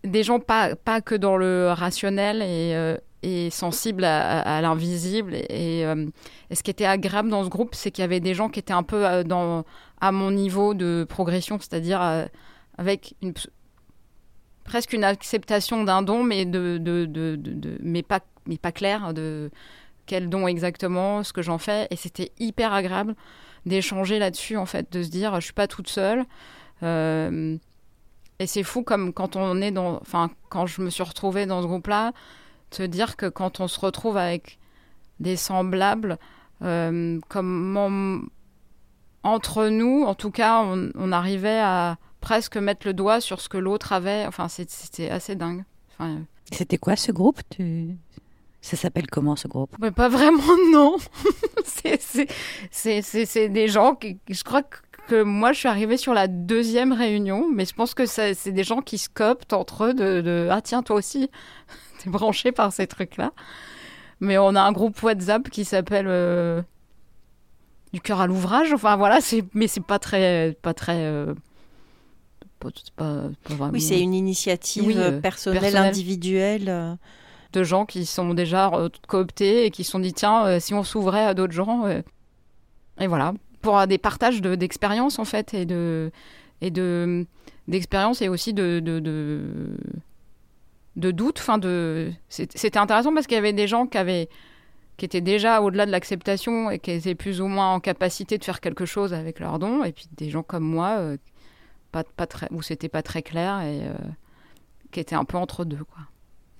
des 0.04 0.22
gens 0.22 0.40
pas, 0.40 0.76
pas 0.76 1.00
que 1.00 1.14
dans 1.14 1.36
le 1.36 1.70
rationnel 1.72 2.42
et, 2.42 2.74
euh, 2.74 2.96
sensible 3.50 4.04
à, 4.04 4.60
l'invisible. 4.62 5.34
Et, 5.34 5.80
et, 5.80 6.54
ce 6.54 6.62
qui 6.62 6.70
était 6.70 6.86
agréable 6.86 7.28
dans 7.28 7.44
ce 7.44 7.48
groupe, 7.48 7.74
c'est 7.74 7.90
qu'il 7.90 8.02
y 8.02 8.04
avait 8.04 8.20
des 8.20 8.34
gens 8.34 8.48
qui 8.48 8.58
étaient 8.58 8.72
un 8.72 8.82
peu 8.82 9.22
dans, 9.22 9.64
à 10.00 10.10
mon 10.10 10.32
niveau 10.32 10.74
de 10.74 11.06
progression, 11.08 11.58
c'est-à-dire 11.60 12.00
avec 12.78 13.14
presque 14.64 14.92
une 14.92 15.04
acceptation 15.04 15.84
d'un 15.84 16.02
don, 16.02 16.22
mais, 16.22 16.44
de, 16.44 16.80
mais, 17.82 18.02
pas, 18.02 18.20
mais 18.46 18.58
pas 18.58 18.72
clair 18.72 19.14
de 19.14 19.50
quel 20.06 20.28
don 20.28 20.46
exactement, 20.46 21.22
ce 21.22 21.32
que 21.32 21.42
j'en 21.42 21.58
fais. 21.58 21.86
Et 21.90 21.96
c'était 21.96 22.32
hyper 22.38 22.72
agréable 22.72 23.14
d'échanger 23.66 24.18
là-dessus, 24.18 24.56
en 24.56 24.66
fait, 24.66 24.92
de 24.92 25.02
se 25.02 25.08
dire, 25.08 25.34
je 25.36 25.44
suis 25.44 25.52
pas 25.52 25.68
toute 25.68 25.88
seule. 25.88 26.24
Euh, 26.82 27.56
et 28.38 28.46
c'est 28.46 28.62
fou 28.62 28.82
comme 28.82 29.12
quand 29.12 29.36
on 29.36 29.60
est 29.60 29.70
dans... 29.70 29.96
Enfin, 30.00 30.30
quand 30.48 30.66
je 30.66 30.82
me 30.82 30.90
suis 30.90 31.02
retrouvée 31.02 31.46
dans 31.46 31.62
ce 31.62 31.66
groupe-là, 31.66 32.12
se 32.72 32.82
dire 32.82 33.16
que 33.16 33.26
quand 33.26 33.60
on 33.60 33.68
se 33.68 33.78
retrouve 33.78 34.16
avec 34.16 34.58
des 35.20 35.36
semblables, 35.36 36.18
euh, 36.62 37.18
entre 39.24 39.68
nous, 39.68 40.04
en 40.04 40.14
tout 40.14 40.30
cas, 40.30 40.64
on, 40.64 41.12
arrivait 41.12 41.60
à 41.60 41.98
presque 42.20 42.56
mettre 42.56 42.86
le 42.86 42.94
doigt 42.94 43.20
sur 43.20 43.40
ce 43.40 43.48
que 43.48 43.58
l'autre 43.58 43.92
avait. 43.92 44.26
Enfin, 44.26 44.48
c'était 44.48 45.10
assez 45.10 45.36
dingue. 45.36 45.64
Enfin, 45.92 46.10
euh. 46.10 46.18
c'était 46.50 46.78
quoi 46.78 46.96
ce 46.96 47.12
groupe? 47.12 47.40
Ça 48.62 48.76
s'appelle 48.76 49.08
comment 49.08 49.36
ce 49.36 49.48
groupe? 49.48 49.76
Mais 49.80 49.90
Pas 49.90 50.08
vraiment, 50.08 50.56
non. 50.72 50.96
c'est 52.70 53.48
des 53.48 53.68
gens 53.68 53.94
qui, 53.94 54.18
je 54.30 54.42
crois 54.44 54.62
que 54.62 55.22
moi, 55.22 55.52
je 55.52 55.58
suis 55.58 55.68
arrivée 55.68 55.96
sur 55.96 56.14
la 56.14 56.28
deuxième 56.28 56.92
réunion, 56.92 57.48
mais 57.52 57.66
je 57.66 57.74
pense 57.74 57.92
que 57.92 58.06
c'est 58.06 58.52
des 58.52 58.64
gens 58.64 58.80
qui 58.80 58.98
se 58.98 59.08
coptent 59.08 59.52
entre 59.52 59.86
eux 59.86 59.94
de, 59.94 60.48
Ah 60.50 60.62
tiens, 60.62 60.82
toi 60.82 60.96
aussi, 60.96 61.28
t'es 61.98 62.08
branché 62.08 62.52
par 62.52 62.72
ces 62.72 62.86
trucs-là. 62.86 63.32
Mais 64.20 64.38
on 64.38 64.54
a 64.54 64.62
un 64.62 64.72
groupe 64.72 65.02
WhatsApp 65.02 65.50
qui 65.50 65.64
s'appelle 65.64 66.06
euh, 66.08 66.62
Du 67.92 68.00
cœur 68.00 68.20
à 68.20 68.28
l'ouvrage. 68.28 68.72
Enfin 68.72 68.96
voilà, 68.96 69.18
mais 69.54 69.66
c'est 69.66 69.84
pas 69.84 69.98
très, 69.98 70.56
pas 70.62 70.72
très 70.72 71.04
euh, 71.04 71.34
oui, 73.72 73.80
c'est 73.80 74.00
une 74.00 74.14
initiative 74.14 74.96
euh, 74.96 75.20
personnelle, 75.20 75.76
individuelle. 75.76 76.96
Euh. 77.54 77.60
De 77.60 77.64
gens 77.64 77.86
qui 77.86 78.06
sont 78.06 78.34
déjà 78.34 78.70
cooptés 79.08 79.66
et 79.66 79.70
qui 79.70 79.84
se 79.84 79.92
sont 79.92 79.98
dit 79.98 80.12
tiens, 80.12 80.46
euh, 80.46 80.60
si 80.60 80.74
on 80.74 80.82
s'ouvrait 80.82 81.24
à 81.24 81.34
d'autres 81.34 81.52
gens. 81.52 81.86
et 81.86 83.06
voilà, 83.06 83.34
pour 83.60 83.86
des 83.86 83.98
partages 83.98 84.40
d'expériences 84.40 85.18
en 85.18 85.24
fait, 85.24 85.54
et 85.54 85.66
de 85.66 86.10
et 86.60 86.70
de 86.70 87.26
d'expériences 87.68 88.22
et 88.22 88.28
aussi 88.28 88.52
de, 88.52 88.80
de, 88.80 88.98
de, 90.96 91.10
doutes. 91.10 91.38
Enfin, 91.38 91.58
de... 91.58 92.10
C'était 92.28 92.78
intéressant 92.78 93.14
parce 93.14 93.26
qu'il 93.26 93.36
y 93.36 93.38
avait 93.38 93.52
des 93.52 93.68
gens 93.68 93.86
qui, 93.86 93.96
avaient, 93.98 94.28
qui 94.96 95.04
étaient 95.04 95.20
déjà 95.20 95.62
au-delà 95.62 95.86
de 95.86 95.92
l'acceptation 95.92 96.70
et 96.70 96.80
qui 96.80 96.90
étaient 96.90 97.14
plus 97.14 97.40
ou 97.40 97.46
moins 97.46 97.74
en 97.74 97.80
capacité 97.80 98.36
de 98.36 98.44
faire 98.44 98.60
quelque 98.60 98.84
chose 98.84 99.14
avec 99.14 99.38
leurs 99.38 99.60
dons, 99.60 99.84
et 99.84 99.92
puis 99.92 100.06
des 100.16 100.28
gens 100.28 100.42
comme 100.42 100.64
moi 100.64 101.16
pas, 101.92 102.04
pas 102.04 102.26
très, 102.26 102.48
où 102.50 102.62
c'était 102.62 102.88
pas 102.88 103.02
très 103.02 103.22
clair 103.22 103.60
et 103.60 103.86
euh, 103.86 103.94
qui 104.90 104.98
était 104.98 105.14
un 105.14 105.24
peu 105.24 105.36
entre 105.36 105.64
deux, 105.64 105.84
quoi. 105.84 106.02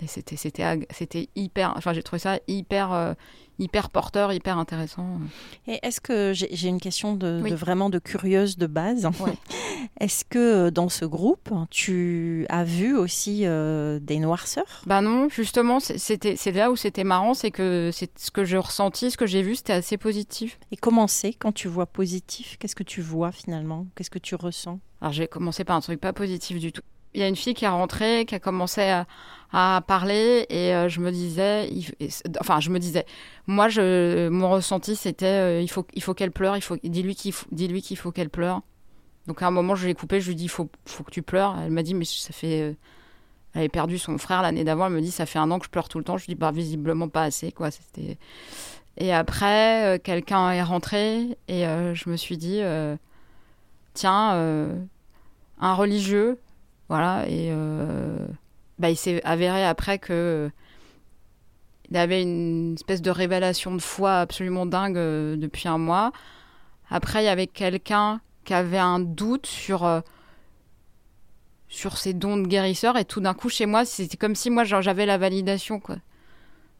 Et 0.03 0.07
c'était, 0.07 0.35
c'était, 0.35 0.85
c'était 0.89 1.29
hyper, 1.35 1.73
enfin 1.77 1.93
j'ai 1.93 2.03
trouvé 2.03 2.19
ça 2.19 2.37
hyper, 2.49 2.91
euh, 2.91 3.13
hyper 3.57 3.89
porteur, 3.89 4.33
hyper 4.33 4.57
intéressant. 4.57 5.19
Et 5.65 5.79
est-ce 5.81 6.01
que 6.01 6.33
j'ai, 6.33 6.67
une 6.67 6.81
question 6.81 7.15
de, 7.15 7.41
vraiment 7.55 7.89
de 7.89 7.99
curieuse 7.99 8.57
de 8.57 8.67
base. 8.67 9.07
Est-ce 9.99 10.25
que 10.25 10.39
euh, 10.67 10.71
dans 10.71 10.89
ce 10.89 11.05
groupe, 11.05 11.49
tu 11.69 12.45
as 12.49 12.65
vu 12.65 12.97
aussi 12.97 13.41
des 13.41 14.19
noirceurs? 14.19 14.81
Bah 14.85 14.99
non, 14.99 15.29
justement, 15.29 15.79
c'était, 15.79 16.35
c'est 16.35 16.51
là 16.51 16.69
où 16.69 16.75
c'était 16.75 17.05
marrant, 17.05 17.33
c'est 17.33 17.51
que 17.51 17.89
c'est 17.93 18.19
ce 18.19 18.31
que 18.31 18.43
j'ai 18.43 18.57
ressenti, 18.57 19.09
ce 19.09 19.17
que 19.17 19.25
j'ai 19.25 19.41
vu, 19.41 19.55
c'était 19.55 19.73
assez 19.73 19.97
positif. 19.97 20.59
Et 20.71 20.77
comment 20.77 21.07
c'est 21.07 21.33
quand 21.33 21.53
tu 21.53 21.69
vois 21.69 21.85
positif? 21.85 22.57
Qu'est-ce 22.59 22.75
que 22.75 22.83
tu 22.83 23.01
vois 23.01 23.31
finalement? 23.31 23.87
Qu'est-ce 23.95 24.11
que 24.11 24.19
tu 24.19 24.35
ressens? 24.35 24.79
Alors 24.99 25.13
j'ai 25.13 25.27
commencé 25.27 25.63
par 25.63 25.77
un 25.77 25.81
truc 25.81 26.01
pas 26.01 26.13
positif 26.13 26.59
du 26.59 26.71
tout. 26.71 26.81
Il 27.13 27.21
y 27.21 27.23
a 27.23 27.27
une 27.27 27.35
fille 27.35 27.53
qui 27.53 27.65
est 27.65 27.69
rentrée, 27.69 28.25
qui 28.25 28.35
a 28.35 28.39
commencé 28.39 28.81
à, 28.81 29.05
parler 29.85 30.47
et 30.49 30.73
euh, 30.73 30.89
je 30.89 30.99
me 30.99 31.11
disais, 31.11 31.69
enfin 32.39 32.59
je 32.59 32.71
me 32.71 32.79
disais, 32.79 33.05
moi 33.45 33.69
je, 33.69 34.27
mon 34.29 34.49
ressenti 34.49 34.95
c'était, 34.95 35.25
euh, 35.27 35.61
il 35.61 35.69
faut, 35.69 36.13
qu'elle 36.15 36.31
pleure, 36.31 36.57
dis-lui 36.83 37.13
qu'il 37.13 37.33
faut, 37.33 37.45
dis-lui 37.51 37.83
qu'il 37.83 37.97
faut 37.97 38.11
qu'elle 38.11 38.31
pleure. 38.31 38.61
Donc 39.27 39.43
à 39.43 39.47
un 39.47 39.51
moment 39.51 39.75
je 39.75 39.85
l'ai 39.85 39.93
coupé, 39.93 40.21
je 40.21 40.29
lui 40.29 40.35
dit, 40.35 40.45
il 40.45 40.49
faut, 40.49 40.65
que 40.65 41.11
tu 41.11 41.21
pleures. 41.21 41.55
Elle 41.63 41.69
m'a 41.69 41.83
dit, 41.83 41.93
mais 41.93 42.03
ça 42.03 42.33
fait, 42.33 42.75
elle 43.53 43.59
avait 43.59 43.69
perdu 43.69 43.99
son 43.99 44.17
frère 44.17 44.41
l'année 44.41 44.63
d'avant. 44.63 44.87
Elle 44.87 44.93
me 44.93 45.01
dit 45.01 45.11
ça 45.11 45.27
fait 45.27 45.37
un 45.37 45.51
an 45.51 45.59
que 45.59 45.65
je 45.65 45.69
pleure 45.69 45.87
tout 45.87 45.99
le 45.99 46.03
temps. 46.03 46.17
Je 46.17 46.25
dis 46.25 46.35
bah 46.35 46.51
visiblement 46.51 47.07
pas 47.07 47.23
assez 47.23 47.51
quoi. 47.51 47.69
Et 48.97 49.13
après 49.13 50.01
quelqu'un 50.03 50.51
est 50.51 50.63
rentré 50.63 51.37
et 51.47 51.63
je 51.93 52.09
me 52.09 52.17
suis 52.17 52.37
dit 52.37 52.61
tiens 53.93 54.87
un 55.59 55.73
religieux 55.75 56.39
voilà 56.89 57.27
et 57.27 57.51
bah, 58.79 58.89
il 58.89 58.97
s'est 58.97 59.23
avéré 59.23 59.65
après 59.65 59.99
que 59.99 60.51
il 61.93 61.97
avait 61.97 62.23
une 62.23 62.73
espèce 62.73 63.03
de 63.03 63.11
révélation 63.11 63.75
de 63.75 63.79
foi 63.81 64.19
absolument 64.19 64.65
dingue 64.65 64.97
euh, 64.97 65.35
depuis 65.35 65.67
un 65.67 65.77
mois. 65.77 66.11
Après, 66.89 67.21
il 67.21 67.25
y 67.25 67.29
avait 67.29 67.45
quelqu'un 67.45 68.19
qui 68.45 68.55
avait 68.55 68.79
un 68.79 68.99
doute 68.99 69.45
sur, 69.45 69.85
euh, 69.85 70.01
sur 71.67 71.97
ses 71.97 72.13
dons 72.13 72.37
de 72.37 72.47
guérisseur. 72.47 72.97
Et 72.97 73.05
tout 73.05 73.19
d'un 73.19 73.35
coup, 73.35 73.47
chez 73.47 73.67
moi, 73.67 73.85
c'était 73.85 74.17
comme 74.17 74.33
si 74.33 74.49
moi, 74.49 74.63
j'avais 74.63 75.05
la 75.05 75.19
validation. 75.19 75.79
Quoi. 75.79 75.97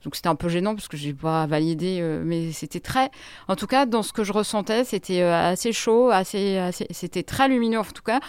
Donc 0.03 0.15
c'était 0.15 0.29
un 0.29 0.35
peu 0.35 0.49
gênant 0.49 0.73
parce 0.73 0.87
que 0.87 0.97
je 0.97 1.07
n'ai 1.07 1.13
pas 1.13 1.45
validé. 1.45 1.99
Euh, 2.01 2.23
mais 2.25 2.51
c'était 2.51 2.79
très... 2.79 3.11
En 3.47 3.55
tout 3.55 3.67
cas, 3.67 3.85
dans 3.85 4.01
ce 4.01 4.13
que 4.13 4.23
je 4.23 4.33
ressentais, 4.33 4.83
c'était 4.83 5.21
assez 5.21 5.73
chaud, 5.73 6.09
assez... 6.09 6.59
c'était 6.89 7.23
très 7.23 7.47
lumineux 7.49 7.79
en 7.79 7.83
tout 7.83 8.01
cas. 8.01 8.19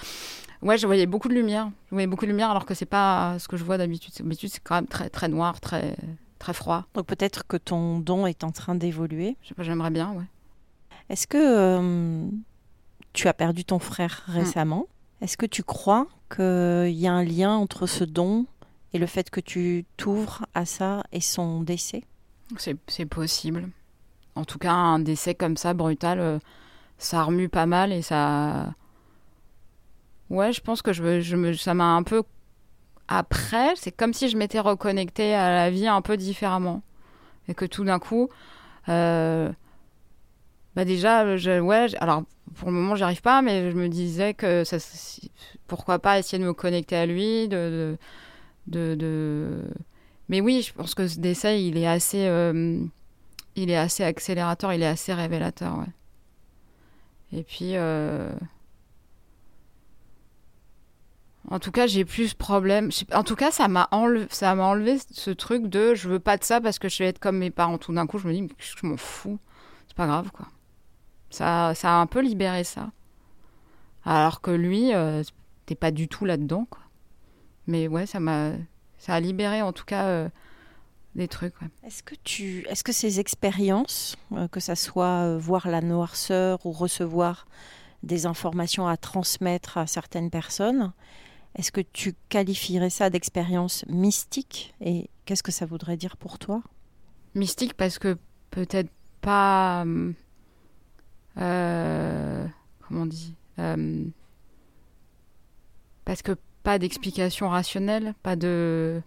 Ouais, 0.64 0.78
je 0.78 0.86
voyais 0.86 1.04
beaucoup 1.04 1.28
de 1.28 1.34
lumière. 1.34 1.70
Je 1.86 1.94
voyais 1.94 2.06
beaucoup 2.06 2.24
de 2.24 2.30
lumière 2.30 2.50
alors 2.50 2.64
que 2.64 2.72
c'est 2.72 2.86
pas 2.86 3.38
ce 3.38 3.48
que 3.48 3.58
je 3.58 3.64
vois 3.64 3.76
d'habitude. 3.76 4.14
D'habitude, 4.18 4.48
c'est 4.50 4.62
quand 4.62 4.74
même 4.74 4.86
très, 4.86 5.10
très 5.10 5.28
noir, 5.28 5.60
très, 5.60 5.94
très 6.38 6.54
froid. 6.54 6.86
Donc 6.94 7.06
peut-être 7.06 7.46
que 7.46 7.58
ton 7.58 7.98
don 7.98 8.26
est 8.26 8.44
en 8.44 8.50
train 8.50 8.74
d'évoluer. 8.74 9.36
Je 9.42 9.48
sais 9.48 9.54
pas, 9.54 9.62
j'aimerais 9.62 9.90
bien, 9.90 10.12
ouais. 10.12 10.24
Est-ce 11.10 11.26
que 11.26 11.36
euh, 11.38 12.26
tu 13.12 13.28
as 13.28 13.34
perdu 13.34 13.66
ton 13.66 13.78
frère 13.78 14.24
hmm. 14.26 14.32
récemment? 14.32 14.86
Est-ce 15.20 15.36
que 15.36 15.44
tu 15.44 15.62
crois 15.62 16.06
qu'il 16.34 16.88
y 16.94 17.06
a 17.06 17.12
un 17.12 17.24
lien 17.24 17.52
entre 17.52 17.86
ce 17.86 18.04
don 18.04 18.46
et 18.94 18.98
le 18.98 19.06
fait 19.06 19.28
que 19.28 19.40
tu 19.40 19.84
t'ouvres 19.98 20.46
à 20.54 20.64
ça 20.64 21.04
et 21.12 21.20
son 21.20 21.60
décès? 21.60 22.04
C'est 22.56 23.06
possible. 23.06 23.68
En 24.34 24.46
tout 24.46 24.58
cas, 24.58 24.72
un 24.72 24.98
décès 24.98 25.34
comme 25.34 25.58
ça, 25.58 25.74
brutal, 25.74 26.20
euh, 26.20 26.38
ça 26.96 27.22
remue 27.22 27.50
pas 27.50 27.66
mal 27.66 27.92
et 27.92 28.00
ça. 28.00 28.72
Ouais, 30.30 30.52
je 30.52 30.60
pense 30.60 30.82
que 30.82 30.92
je, 30.92 31.36
me, 31.36 31.52
ça 31.52 31.74
m'a 31.74 31.94
un 31.94 32.02
peu 32.02 32.22
après, 33.08 33.74
c'est 33.76 33.92
comme 33.92 34.14
si 34.14 34.28
je 34.28 34.36
m'étais 34.36 34.60
reconnectée 34.60 35.34
à 35.34 35.50
la 35.50 35.70
vie 35.70 35.86
un 35.86 36.00
peu 36.00 36.16
différemment. 36.16 36.82
Et 37.48 37.54
que 37.54 37.66
tout 37.66 37.84
d'un 37.84 37.98
coup, 37.98 38.30
euh, 38.88 39.52
bah 40.74 40.84
déjà, 40.86 41.24
ouais, 41.26 41.86
alors 42.00 42.24
pour 42.54 42.70
le 42.70 42.74
moment, 42.74 42.94
j'arrive 42.94 43.20
pas, 43.20 43.42
mais 43.42 43.70
je 43.70 43.76
me 43.76 43.88
disais 43.88 44.32
que 44.32 44.64
pourquoi 45.66 45.98
pas 45.98 46.18
essayer 46.18 46.38
de 46.38 46.46
me 46.46 46.54
connecter 46.54 46.96
à 46.96 47.04
lui, 47.04 47.48
de, 47.48 47.98
de, 48.66 48.94
de, 48.94 49.62
Mais 50.30 50.40
oui, 50.40 50.62
je 50.62 50.72
pense 50.72 50.94
que 50.94 51.06
ce 51.06 51.18
décès, 51.18 51.62
il 51.62 51.76
est 51.76 51.86
assez, 51.86 52.26
euh, 52.26 52.80
il 53.56 53.70
est 53.70 53.76
assez 53.76 54.04
accélérateur, 54.04 54.72
il 54.72 54.82
est 54.82 54.86
assez 54.86 55.12
révélateur, 55.12 55.78
ouais. 55.78 57.38
Et 57.38 57.42
puis. 57.42 57.76
Euh, 57.76 58.30
en 61.50 61.58
tout 61.58 61.70
cas, 61.70 61.86
j'ai 61.86 62.04
plus 62.04 62.28
ce 62.28 62.34
problème. 62.34 62.90
En 63.12 63.22
tout 63.22 63.36
cas, 63.36 63.50
ça 63.50 63.68
m'a 63.68 63.88
enlevé, 63.90 64.26
ça 64.30 64.54
m'a 64.54 64.64
enlevé 64.64 64.98
ce 65.10 65.30
truc 65.30 65.66
de 65.66 65.94
je 65.94 66.08
veux 66.08 66.18
pas 66.18 66.38
de 66.38 66.44
ça 66.44 66.60
parce 66.60 66.78
que 66.78 66.88
je 66.88 67.02
vais 67.02 67.08
être 67.08 67.18
comme 67.18 67.38
mes 67.38 67.50
parents. 67.50 67.76
Tout 67.76 67.92
d'un 67.92 68.06
coup, 68.06 68.18
je 68.18 68.26
me 68.26 68.32
dis 68.32 68.48
je 68.58 68.86
m'en 68.86 68.96
fous? 68.96 69.38
C'est 69.86 69.96
pas 69.96 70.06
grave 70.06 70.30
quoi. 70.32 70.46
Ça, 71.30 71.74
ça 71.74 71.90
a 71.90 72.00
un 72.00 72.06
peu 72.06 72.20
libéré 72.20 72.64
ça. 72.64 72.90
Alors 74.04 74.40
que 74.40 74.50
lui, 74.50 74.94
euh, 74.94 75.22
t'es 75.66 75.74
pas 75.74 75.90
du 75.90 76.08
tout 76.08 76.24
là-dedans 76.24 76.66
quoi. 76.70 76.82
Mais 77.66 77.88
ouais, 77.88 78.06
ça 78.06 78.20
m'a, 78.20 78.52
ça 78.98 79.14
a 79.14 79.20
libéré 79.20 79.60
en 79.60 79.72
tout 79.72 79.84
cas 79.84 80.04
euh, 80.04 80.28
des 81.14 81.28
trucs. 81.28 81.54
Est-ce 81.82 82.02
que 82.02 82.14
tu, 82.24 82.64
est-ce 82.68 82.84
que 82.84 82.92
ces 82.92 83.20
expériences, 83.20 84.16
euh, 84.32 84.48
que 84.48 84.60
ça 84.60 84.76
soit 84.76 85.36
voir 85.36 85.68
la 85.68 85.82
noirceur 85.82 86.64
ou 86.64 86.72
recevoir 86.72 87.46
des 88.02 88.24
informations 88.24 88.86
à 88.86 88.96
transmettre 88.96 89.76
à 89.76 89.86
certaines 89.86 90.30
personnes, 90.30 90.92
est-ce 91.56 91.70
que 91.70 91.80
tu 91.80 92.14
qualifierais 92.28 92.90
ça 92.90 93.10
d'expérience 93.10 93.84
mystique 93.88 94.74
Et 94.80 95.08
qu'est-ce 95.24 95.42
que 95.42 95.52
ça 95.52 95.66
voudrait 95.66 95.96
dire 95.96 96.16
pour 96.16 96.38
toi? 96.38 96.62
Mystique 97.34 97.74
parce 97.74 97.98
que 97.98 98.18
peut-être 98.50 98.90
pas... 99.20 99.84
Euh, 101.36 102.46
comment 102.80 103.02
on 103.02 103.06
dit 103.06 103.34
euh, 103.58 104.04
Parce 106.04 106.22
que 106.22 106.36
pas 106.64 106.78
d'explication 106.78 107.48
rationnelle, 107.48 108.14
pas 108.22 108.34
de... 108.34 109.00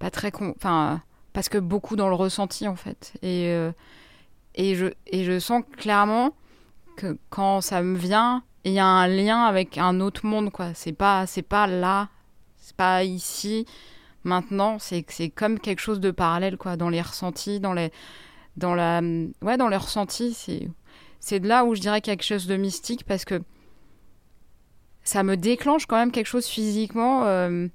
Pas 0.00 0.10
très... 0.10 0.32
Enfin, 0.34 1.02
parce 1.32 1.48
que 1.48 1.58
beaucoup 1.58 1.94
dans 1.94 2.08
le 2.08 2.16
ressenti 2.16 2.66
en 2.66 2.76
fait. 2.76 3.12
Et, 3.22 3.46
euh, 3.48 3.70
et, 4.56 4.74
je, 4.74 4.86
et 5.06 5.22
je 5.22 5.38
sens 5.38 5.62
clairement 5.76 6.34
que 6.96 7.16
quand 7.30 7.60
ça 7.60 7.80
me 7.82 7.96
vient, 7.96 8.42
il 8.64 8.72
y 8.72 8.78
a 8.78 8.86
un 8.86 9.08
lien 9.08 9.44
avec 9.44 9.78
un 9.78 10.00
autre 10.00 10.26
monde 10.26 10.50
quoi. 10.50 10.74
C'est 10.74 10.92
pas 10.92 11.26
c'est 11.26 11.42
pas 11.42 11.66
là 11.66 12.08
c'est 12.56 12.76
pas 12.76 13.04
ici. 13.04 13.66
Maintenant 14.24 14.78
c'est 14.78 15.04
c'est 15.08 15.30
comme 15.30 15.58
quelque 15.58 15.80
chose 15.80 16.00
de 16.00 16.10
parallèle 16.10 16.56
quoi. 16.56 16.76
Dans 16.76 16.88
les 16.88 17.02
ressentis 17.02 17.60
dans 17.60 17.72
les 17.72 17.90
dans 18.56 18.74
la 18.74 19.00
ouais 19.42 19.56
dans 19.56 19.68
les 19.68 19.76
ressentis 19.76 20.34
c'est 20.34 20.68
c'est 21.20 21.40
de 21.40 21.48
là 21.48 21.64
où 21.64 21.74
je 21.74 21.80
dirais 21.80 22.00
quelque 22.00 22.24
chose 22.24 22.46
de 22.46 22.56
mystique 22.56 23.04
parce 23.04 23.24
que 23.24 23.42
ça 25.04 25.22
me 25.22 25.36
déclenche 25.36 25.86
quand 25.86 25.96
même 25.96 26.12
quelque 26.12 26.26
chose 26.26 26.46
physiquement 26.46 27.24
euh, 27.24 27.66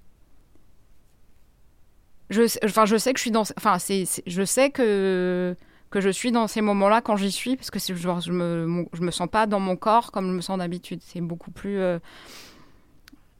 je 2.29 2.43
enfin 2.65 2.85
je 2.85 2.97
sais 2.97 3.13
que 3.13 3.17
je 3.19 3.23
suis 3.23 3.31
dans 3.31 3.43
enfin 3.57 3.79
c'est 3.79 4.05
je 4.25 4.43
sais 4.43 4.69
que 4.69 5.55
que 5.89 6.01
je 6.01 6.09
suis 6.09 6.31
dans 6.31 6.47
ces 6.47 6.61
moments-là 6.61 7.01
quand 7.01 7.15
j'y 7.15 7.31
suis, 7.31 7.55
parce 7.55 7.71
que 7.71 7.79
genre, 7.95 8.19
je 8.19 8.31
me, 8.31 8.85
je 8.93 9.01
me 9.01 9.11
sens 9.11 9.27
pas 9.29 9.47
dans 9.47 9.59
mon 9.59 9.75
corps 9.75 10.11
comme 10.11 10.27
je 10.29 10.33
me 10.33 10.41
sens 10.41 10.57
d'habitude. 10.57 10.99
C'est 11.03 11.21
beaucoup 11.21 11.51
plus 11.51 11.79
euh, 11.79 11.99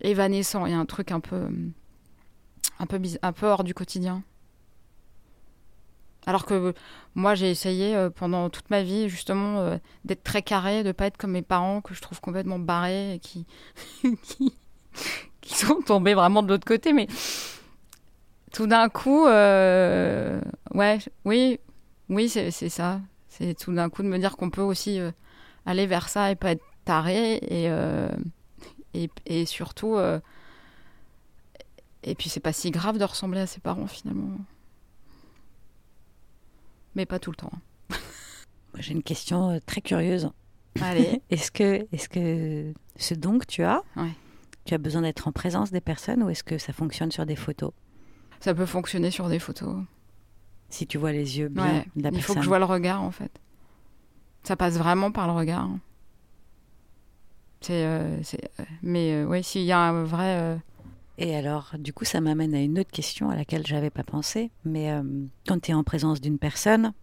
évanescent. 0.02 0.66
Il 0.66 0.72
y 0.72 0.76
a 0.76 0.80
un 0.80 0.86
truc 0.86 1.12
un 1.12 1.20
peu, 1.20 1.48
un 2.80 2.86
peu, 2.86 3.00
un 3.22 3.32
peu 3.34 3.48
hors 3.48 3.64
du 3.64 3.74
quotidien. 3.74 4.24
Alors 6.26 6.46
que 6.46 6.74
moi, 7.16 7.36
j'ai 7.36 7.50
essayé 7.50 7.96
euh, 7.96 8.10
pendant 8.10 8.50
toute 8.50 8.70
ma 8.70 8.84
vie, 8.84 9.08
justement, 9.08 9.60
euh, 9.60 9.78
d'être 10.04 10.24
très 10.24 10.42
carré, 10.42 10.84
de 10.84 10.92
pas 10.92 11.06
être 11.06 11.18
comme 11.18 11.32
mes 11.32 11.42
parents, 11.42 11.82
que 11.82 11.94
je 11.94 12.02
trouve 12.02 12.20
complètement 12.20 12.60
barrés 12.60 13.16
et 13.16 13.20
qui, 13.20 13.46
qui, 14.24 14.54
qui, 15.42 15.56
sont 15.56 15.82
tombés 15.82 16.14
vraiment 16.14 16.44
de 16.44 16.50
l'autre 16.50 16.68
côté. 16.68 16.92
Mais 16.92 17.08
tout 18.52 18.68
d'un 18.68 18.90
coup, 18.90 19.26
ouais, 19.26 21.00
oui, 21.24 21.60
oui, 22.10 22.30
c'est 22.30 22.52
ça. 22.52 23.02
C'est 23.28 23.54
tout 23.54 23.74
d'un 23.74 23.90
coup 23.90 24.04
de 24.04 24.08
me 24.08 24.18
dire 24.18 24.38
qu'on 24.38 24.50
peut 24.50 24.62
aussi 24.62 25.00
euh, 25.00 25.12
aller 25.66 25.86
vers 25.86 26.10
ça 26.10 26.32
et 26.32 26.36
pas 26.36 26.52
être 26.52 26.64
taré 26.86 27.36
et, 27.36 27.70
euh, 27.70 28.10
et, 28.94 29.10
et, 29.26 29.46
surtout. 29.46 29.96
Euh, 29.96 30.20
et 32.04 32.16
puis 32.16 32.30
c'est 32.30 32.40
pas 32.40 32.54
si 32.54 32.72
grave 32.72 32.98
de 32.98 33.04
ressembler 33.04 33.42
à 33.42 33.48
ses 33.48 33.60
parents 33.60 33.88
finalement. 33.88 34.38
Mais 36.96 37.06
pas 37.06 37.20
tout 37.20 37.32
le 37.32 37.36
temps. 37.36 37.52
J'ai 38.80 38.94
une 38.94 39.04
question 39.04 39.60
très 39.66 39.82
curieuse. 39.82 40.32
Allez. 40.82 41.22
est-ce 41.30 41.52
que, 41.52 41.86
est 41.92 42.08
que 42.08 42.74
ce 42.96 43.14
don 43.14 43.38
que 43.38 43.46
tu 43.46 43.64
as, 43.64 43.84
tu 44.66 44.74
as 44.74 44.78
besoin 44.78 45.02
d'être 45.02 45.28
en 45.28 45.32
présence 45.32 45.72
des 45.72 45.82
personnes 45.82 46.24
ou 46.24 46.30
est-ce 46.30 46.44
que 46.44 46.58
ça 46.58 46.74
fonctionne 46.74 47.12
sur 47.12 47.26
des 47.26 47.36
photos? 47.36 47.72
Ça 48.40 48.54
peut 48.54 48.66
fonctionner 48.66 49.12
sur 49.12 49.28
des 49.28 49.40
photos. 49.40 49.84
Si 50.70 50.86
tu 50.86 50.98
vois 50.98 51.12
les 51.12 51.40
yeux 51.40 51.50
bien 51.50 51.86
de 51.96 52.04
la 52.04 52.10
Il 52.12 52.22
faut 52.22 52.34
que 52.34 52.42
je 52.42 52.48
vois 52.48 52.60
le 52.60 52.66
regard, 52.66 53.02
en 53.02 53.12
fait. 53.12 53.32
Ça 54.44 54.56
passe 54.56 54.78
vraiment 54.78 55.12
par 55.12 55.28
le 55.28 55.34
regard. 55.34 55.70
C'est, 57.62 57.86
euh, 57.86 58.22
euh, 58.60 58.64
mais 58.82 59.14
euh, 59.14 59.26
oui, 59.26 59.44
s'il 59.44 59.64
y 59.64 59.72
a 59.72 59.80
un 59.80 60.04
vrai. 60.04 60.60
Et 61.18 61.36
alors, 61.36 61.72
du 61.80 61.94
coup, 61.94 62.06
ça 62.06 62.22
m'amène 62.22 62.54
à 62.54 62.62
une 62.62 62.80
autre 62.80 62.92
question 62.92 63.30
à 63.30 63.36
laquelle 63.36 63.66
j'avais 63.66 63.90
pas 63.90 64.04
pensé. 64.04 64.52
Mais 64.66 64.94
quand 65.48 65.62
tu 65.62 65.72
es 65.72 65.74
en 65.74 65.84
présence 65.84 66.22
d'une 66.22 66.38
personne, 66.38 66.94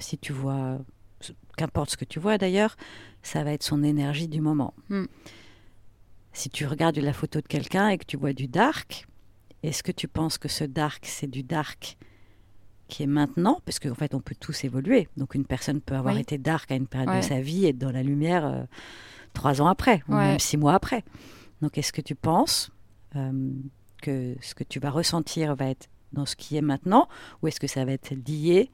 si 0.00 0.16
tu 0.16 0.32
vois, 0.32 0.78
qu'importe 1.56 1.90
ce 1.90 1.96
que 1.96 2.04
tu 2.04 2.18
vois 2.18 2.38
d'ailleurs, 2.38 2.76
ça 3.22 3.44
va 3.44 3.52
être 3.52 3.62
son 3.62 3.82
énergie 3.82 4.28
du 4.28 4.40
moment. 4.40 4.72
Hmm. 4.88 5.04
Si 6.32 6.50
tu 6.50 6.66
regardes 6.66 6.98
la 6.98 7.12
photo 7.12 7.40
de 7.40 7.46
quelqu'un 7.46 7.88
et 7.88 7.98
que 7.98 8.04
tu 8.04 8.16
vois 8.16 8.32
du 8.32 8.46
dark, 8.46 9.06
est-ce 9.62 9.82
que 9.82 9.92
tu 9.92 10.08
penses 10.08 10.38
que 10.38 10.48
ce 10.48 10.64
dark, 10.64 11.04
c'est 11.06 11.26
du 11.26 11.42
dark 11.42 11.96
qui 12.88 13.02
est 13.02 13.08
maintenant, 13.08 13.60
parce 13.64 13.78
qu'en 13.78 13.94
fait, 13.94 14.14
on 14.14 14.20
peut 14.20 14.34
tous 14.38 14.64
évoluer. 14.64 15.08
Donc, 15.16 15.34
une 15.34 15.44
personne 15.44 15.80
peut 15.80 15.94
avoir 15.94 16.16
été 16.16 16.38
dark 16.38 16.70
à 16.70 16.76
une 16.76 16.86
période 16.86 17.16
de 17.16 17.20
sa 17.20 17.40
vie 17.40 17.66
et 17.66 17.70
être 17.70 17.78
dans 17.78 17.90
la 17.90 18.02
lumière 18.02 18.46
euh, 18.46 18.62
trois 19.32 19.60
ans 19.60 19.66
après, 19.66 20.02
ou 20.08 20.14
même 20.14 20.38
six 20.38 20.56
mois 20.56 20.74
après. 20.74 21.04
Donc, 21.62 21.78
est-ce 21.78 21.92
que 21.92 22.00
tu 22.00 22.14
penses 22.14 22.70
euh, 23.16 23.50
que 24.02 24.36
ce 24.40 24.54
que 24.54 24.64
tu 24.64 24.78
vas 24.78 24.90
ressentir 24.90 25.54
va 25.56 25.66
être 25.66 25.88
dans 26.12 26.26
ce 26.26 26.36
qui 26.36 26.56
est 26.56 26.62
maintenant, 26.62 27.08
ou 27.42 27.48
est-ce 27.48 27.60
que 27.60 27.66
ça 27.66 27.84
va 27.84 27.92
être 27.92 28.14
lié 28.26 28.70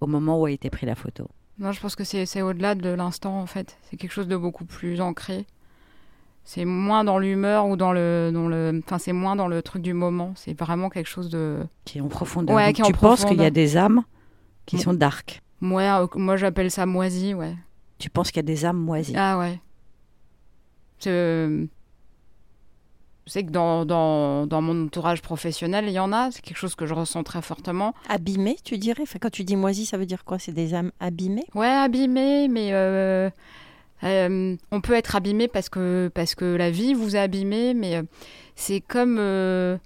au 0.00 0.06
moment 0.06 0.40
où 0.40 0.46
a 0.46 0.50
été 0.50 0.70
prise 0.70 0.86
la 0.86 0.94
photo? 0.94 1.28
Non, 1.58 1.72
je 1.72 1.80
pense 1.80 1.96
que 1.96 2.04
c'est 2.04 2.42
au-delà 2.42 2.74
de 2.74 2.90
l'instant, 2.90 3.40
en 3.40 3.46
fait. 3.46 3.78
C'est 3.82 3.96
quelque 3.96 4.12
chose 4.12 4.28
de 4.28 4.36
beaucoup 4.36 4.66
plus 4.66 5.00
ancré. 5.00 5.46
C'est 6.48 6.64
moins 6.64 7.02
dans 7.02 7.18
l'humeur 7.18 7.66
ou 7.66 7.76
dans 7.76 7.92
le, 7.92 8.30
dans 8.32 8.46
le, 8.46 8.80
enfin 8.84 8.98
c'est 8.98 9.12
moins 9.12 9.34
dans 9.34 9.48
le 9.48 9.62
truc 9.62 9.82
du 9.82 9.92
moment. 9.92 10.32
C'est 10.36 10.58
vraiment 10.58 10.88
quelque 10.88 11.08
chose 11.08 11.28
de 11.28 11.58
qui 11.84 11.98
est 11.98 12.00
en 12.00 12.06
profondeur. 12.08 12.54
Ouais, 12.54 12.72
qui 12.72 12.80
est 12.80 12.84
en 12.84 12.86
tu 12.86 12.92
penses 12.94 13.24
qu'il 13.24 13.40
y 13.42 13.44
a 13.44 13.50
des 13.50 13.76
âmes 13.76 14.04
qui 14.64 14.78
sont 14.78 14.94
dark. 14.94 15.42
moi, 15.60 15.82
euh, 16.02 16.06
moi 16.14 16.36
j'appelle 16.36 16.70
ça 16.70 16.86
moisi, 16.86 17.34
ouais. 17.34 17.54
Tu 17.98 18.10
penses 18.10 18.30
qu'il 18.30 18.36
y 18.38 18.40
a 18.40 18.42
des 18.54 18.64
âmes 18.64 18.78
moisies. 18.78 19.14
Ah 19.16 19.38
ouais. 19.38 19.60
Je, 21.04 21.66
je 23.26 23.32
sais 23.32 23.44
que 23.44 23.50
dans, 23.50 23.84
dans, 23.84 24.46
dans 24.46 24.62
mon 24.62 24.84
entourage 24.84 25.22
professionnel, 25.22 25.86
il 25.88 25.92
y 25.92 25.98
en 25.98 26.12
a. 26.12 26.30
C'est 26.30 26.42
quelque 26.42 26.58
chose 26.58 26.76
que 26.76 26.86
je 26.86 26.94
ressens 26.94 27.24
très 27.24 27.42
fortement. 27.42 27.92
Abîmées, 28.08 28.56
tu 28.62 28.78
dirais? 28.78 29.02
Enfin, 29.02 29.18
Quand 29.20 29.30
tu 29.30 29.42
dis 29.42 29.56
moisi, 29.56 29.84
ça 29.84 29.98
veut 29.98 30.06
dire 30.06 30.24
quoi? 30.24 30.38
C'est 30.38 30.52
des 30.52 30.74
âmes 30.74 30.92
abîmées? 31.00 31.46
Ouais, 31.54 31.66
abîmé, 31.66 32.46
mais 32.48 32.68
euh, 32.72 33.30
euh, 34.04 34.56
on 34.70 34.80
peut 34.80 34.92
être 34.94 35.16
abîmé 35.16 35.48
parce 35.48 35.68
que, 35.68 36.10
parce 36.14 36.34
que 36.34 36.44
la 36.44 36.70
vie 36.70 36.94
vous 36.94 37.16
a 37.16 37.20
abîmé, 37.20 37.74
mais 37.74 37.96
euh, 37.96 38.02
c'est 38.54 38.80
comme 38.80 39.16
euh, 39.18 39.78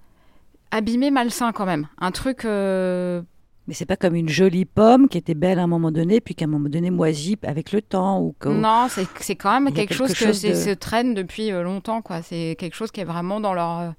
abîmé 0.70 1.10
malsain 1.10 1.52
quand 1.52 1.66
même. 1.66 1.86
Un 1.98 2.10
truc. 2.10 2.44
euh, 2.44 3.22
Mais 3.68 3.74
c'est 3.74 3.86
pas 3.86 3.96
comme 3.96 4.14
une 4.16 4.28
jolie 4.28 4.64
pomme 4.64 5.08
qui 5.08 5.18
était 5.18 5.34
belle 5.34 5.58
à 5.58 5.62
un 5.62 5.66
moment 5.68 5.92
donné, 5.92 6.20
puis 6.20 6.34
qu'à 6.34 6.46
un 6.46 6.48
moment 6.48 6.68
donné 6.68 6.90
moisie 6.90 7.36
avec 7.44 7.72
le 7.72 7.82
temps. 7.82 8.20
Ou 8.20 8.34
que... 8.38 8.48
Non, 8.48 8.86
c'est 8.88 9.06
c'est 9.20 9.36
quand 9.36 9.60
même 9.60 9.72
quelque, 9.72 9.94
chose 9.94 10.12
que 10.12 10.16
chose 10.26 10.42
de- 10.42 10.54
se 10.54 10.70
traîne 10.70 11.14
depuis 11.14 11.50
longtemps, 11.50 12.02
quoi. 12.02 12.22
C'est 12.22 12.56
quelque 12.58 12.74
chose 12.74 12.90
qui 12.90 13.00
est 13.00 13.04
vraiment 13.04 13.38
dans 13.40 13.54
leur, 13.54 13.94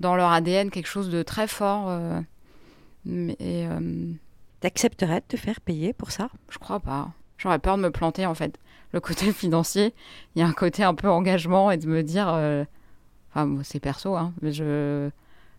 dans 0.00 0.14
leur 0.14 0.30
ADN, 0.30 0.70
quelque 0.70 0.88
chose 0.88 1.08
de 1.10 1.22
très 1.22 1.46
fort. 1.46 1.90
mais 3.06 3.68
T'accepterais 4.60 5.20
de 5.20 5.26
te 5.26 5.36
faire 5.36 5.60
payer 5.60 5.92
pour 5.92 6.12
ça? 6.12 6.28
Je 6.48 6.58
crois 6.58 6.78
pas. 6.78 7.10
J'aurais 7.42 7.58
peur 7.58 7.76
de 7.76 7.82
me 7.82 7.90
planter, 7.90 8.24
en 8.26 8.34
fait. 8.34 8.58
Le 8.92 9.00
côté 9.00 9.32
financier, 9.32 9.94
il 10.34 10.40
y 10.40 10.42
a 10.42 10.46
un 10.46 10.52
côté 10.52 10.84
un 10.84 10.94
peu 10.94 11.08
engagement 11.08 11.70
et 11.70 11.76
de 11.76 11.86
me 11.88 12.02
dire. 12.02 12.28
euh, 12.32 12.64
Enfin, 13.34 13.58
c'est 13.64 13.80
perso, 13.80 14.14
hein, 14.14 14.34
mais 14.42 14.52
je, 14.52 15.08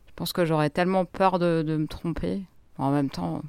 je 0.05 0.11
pense 0.15 0.31
que 0.31 0.45
j'aurais 0.45 0.69
tellement 0.69 1.05
peur 1.05 1.39
de, 1.39 1.63
de 1.65 1.75
me 1.75 1.87
tromper. 1.87 2.43
En 2.77 2.91
même 2.91 3.09
temps, 3.09 3.41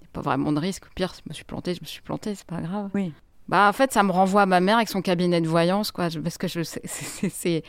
il 0.00 0.02
n'y 0.04 0.06
a 0.06 0.10
pas 0.12 0.20
vraiment 0.20 0.52
de 0.52 0.60
risque. 0.60 0.84
Au 0.86 0.90
pire, 0.94 1.12
si 1.12 1.22
je 1.24 1.28
me 1.28 1.34
suis 1.34 1.42
planté, 1.44 1.74
je 1.74 1.80
me 1.80 1.86
suis 1.86 2.02
planté, 2.02 2.36
c'est 2.36 2.46
pas 2.46 2.60
grave. 2.60 2.90
Oui. 2.94 3.12
Bah, 3.48 3.68
en 3.68 3.72
fait, 3.72 3.92
ça 3.92 4.04
me 4.04 4.12
renvoie 4.12 4.42
à 4.42 4.46
ma 4.46 4.60
mère 4.60 4.76
avec 4.76 4.88
son 4.88 5.02
cabinet 5.02 5.40
de 5.40 5.48
voyance, 5.48 5.90
quoi. 5.90 6.08
je- 6.08 6.20
Parce 6.20 6.38
que 6.38 6.46
je 6.46 6.62
c'est- 6.62 7.62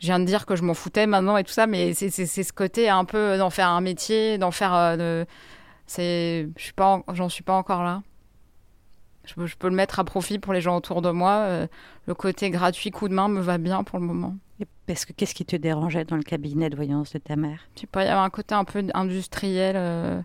je 0.00 0.06
viens 0.06 0.18
de 0.18 0.24
dire 0.24 0.44
que 0.44 0.56
je 0.56 0.64
m'en 0.64 0.74
foutais 0.74 1.06
maintenant 1.06 1.36
et 1.36 1.44
tout 1.44 1.52
ça, 1.52 1.68
mais 1.68 1.94
c'est 1.94 2.10
ce 2.10 2.52
côté 2.52 2.88
un 2.88 3.04
peu 3.04 3.38
d'en 3.38 3.50
faire 3.50 3.68
un 3.68 3.80
métier, 3.80 4.38
d'en 4.38 4.50
faire. 4.50 4.74
euh, 4.74 4.96
de- 4.96 5.26
c'est, 5.86 6.48
je 6.56 6.62
suis 6.64 6.72
pas, 6.72 6.96
en- 7.06 7.14
j'en 7.14 7.28
suis 7.28 7.44
pas 7.44 7.54
encore 7.54 7.84
là. 7.84 8.02
Je 9.26 9.34
peux, 9.34 9.46
je 9.46 9.56
peux 9.56 9.68
le 9.68 9.74
mettre 9.74 9.98
à 9.98 10.04
profit 10.04 10.38
pour 10.38 10.52
les 10.52 10.60
gens 10.60 10.76
autour 10.76 11.02
de 11.02 11.10
moi. 11.10 11.32
euh, 11.32 11.66
le 12.06 12.14
côté 12.14 12.50
gratuit, 12.50 12.90
coup 12.90 13.08
de 13.08 13.14
main, 13.14 13.28
me 13.28 13.40
va 13.40 13.58
bien 13.58 13.82
pour 13.84 13.98
le 13.98 14.06
moment. 14.06 14.36
Et 14.60 14.66
Parce 14.86 15.04
que 15.04 15.12
qu'est-ce 15.12 15.34
qui 15.34 15.44
te 15.44 15.56
dérangeait 15.56 16.04
dans 16.04 16.16
le 16.16 16.22
cabinet 16.22 16.70
de 16.70 16.76
voyance 16.76 17.12
de 17.12 17.18
ta 17.18 17.36
mère? 17.36 17.60
Pas, 17.90 18.04
il 18.04 18.06
y 18.06 18.10
avait 18.10 18.20
un 18.20 18.30
côté 18.30 18.54
un 18.54 18.64
peu 18.64 18.84
industriel. 18.94 19.74
euh, 19.76 20.20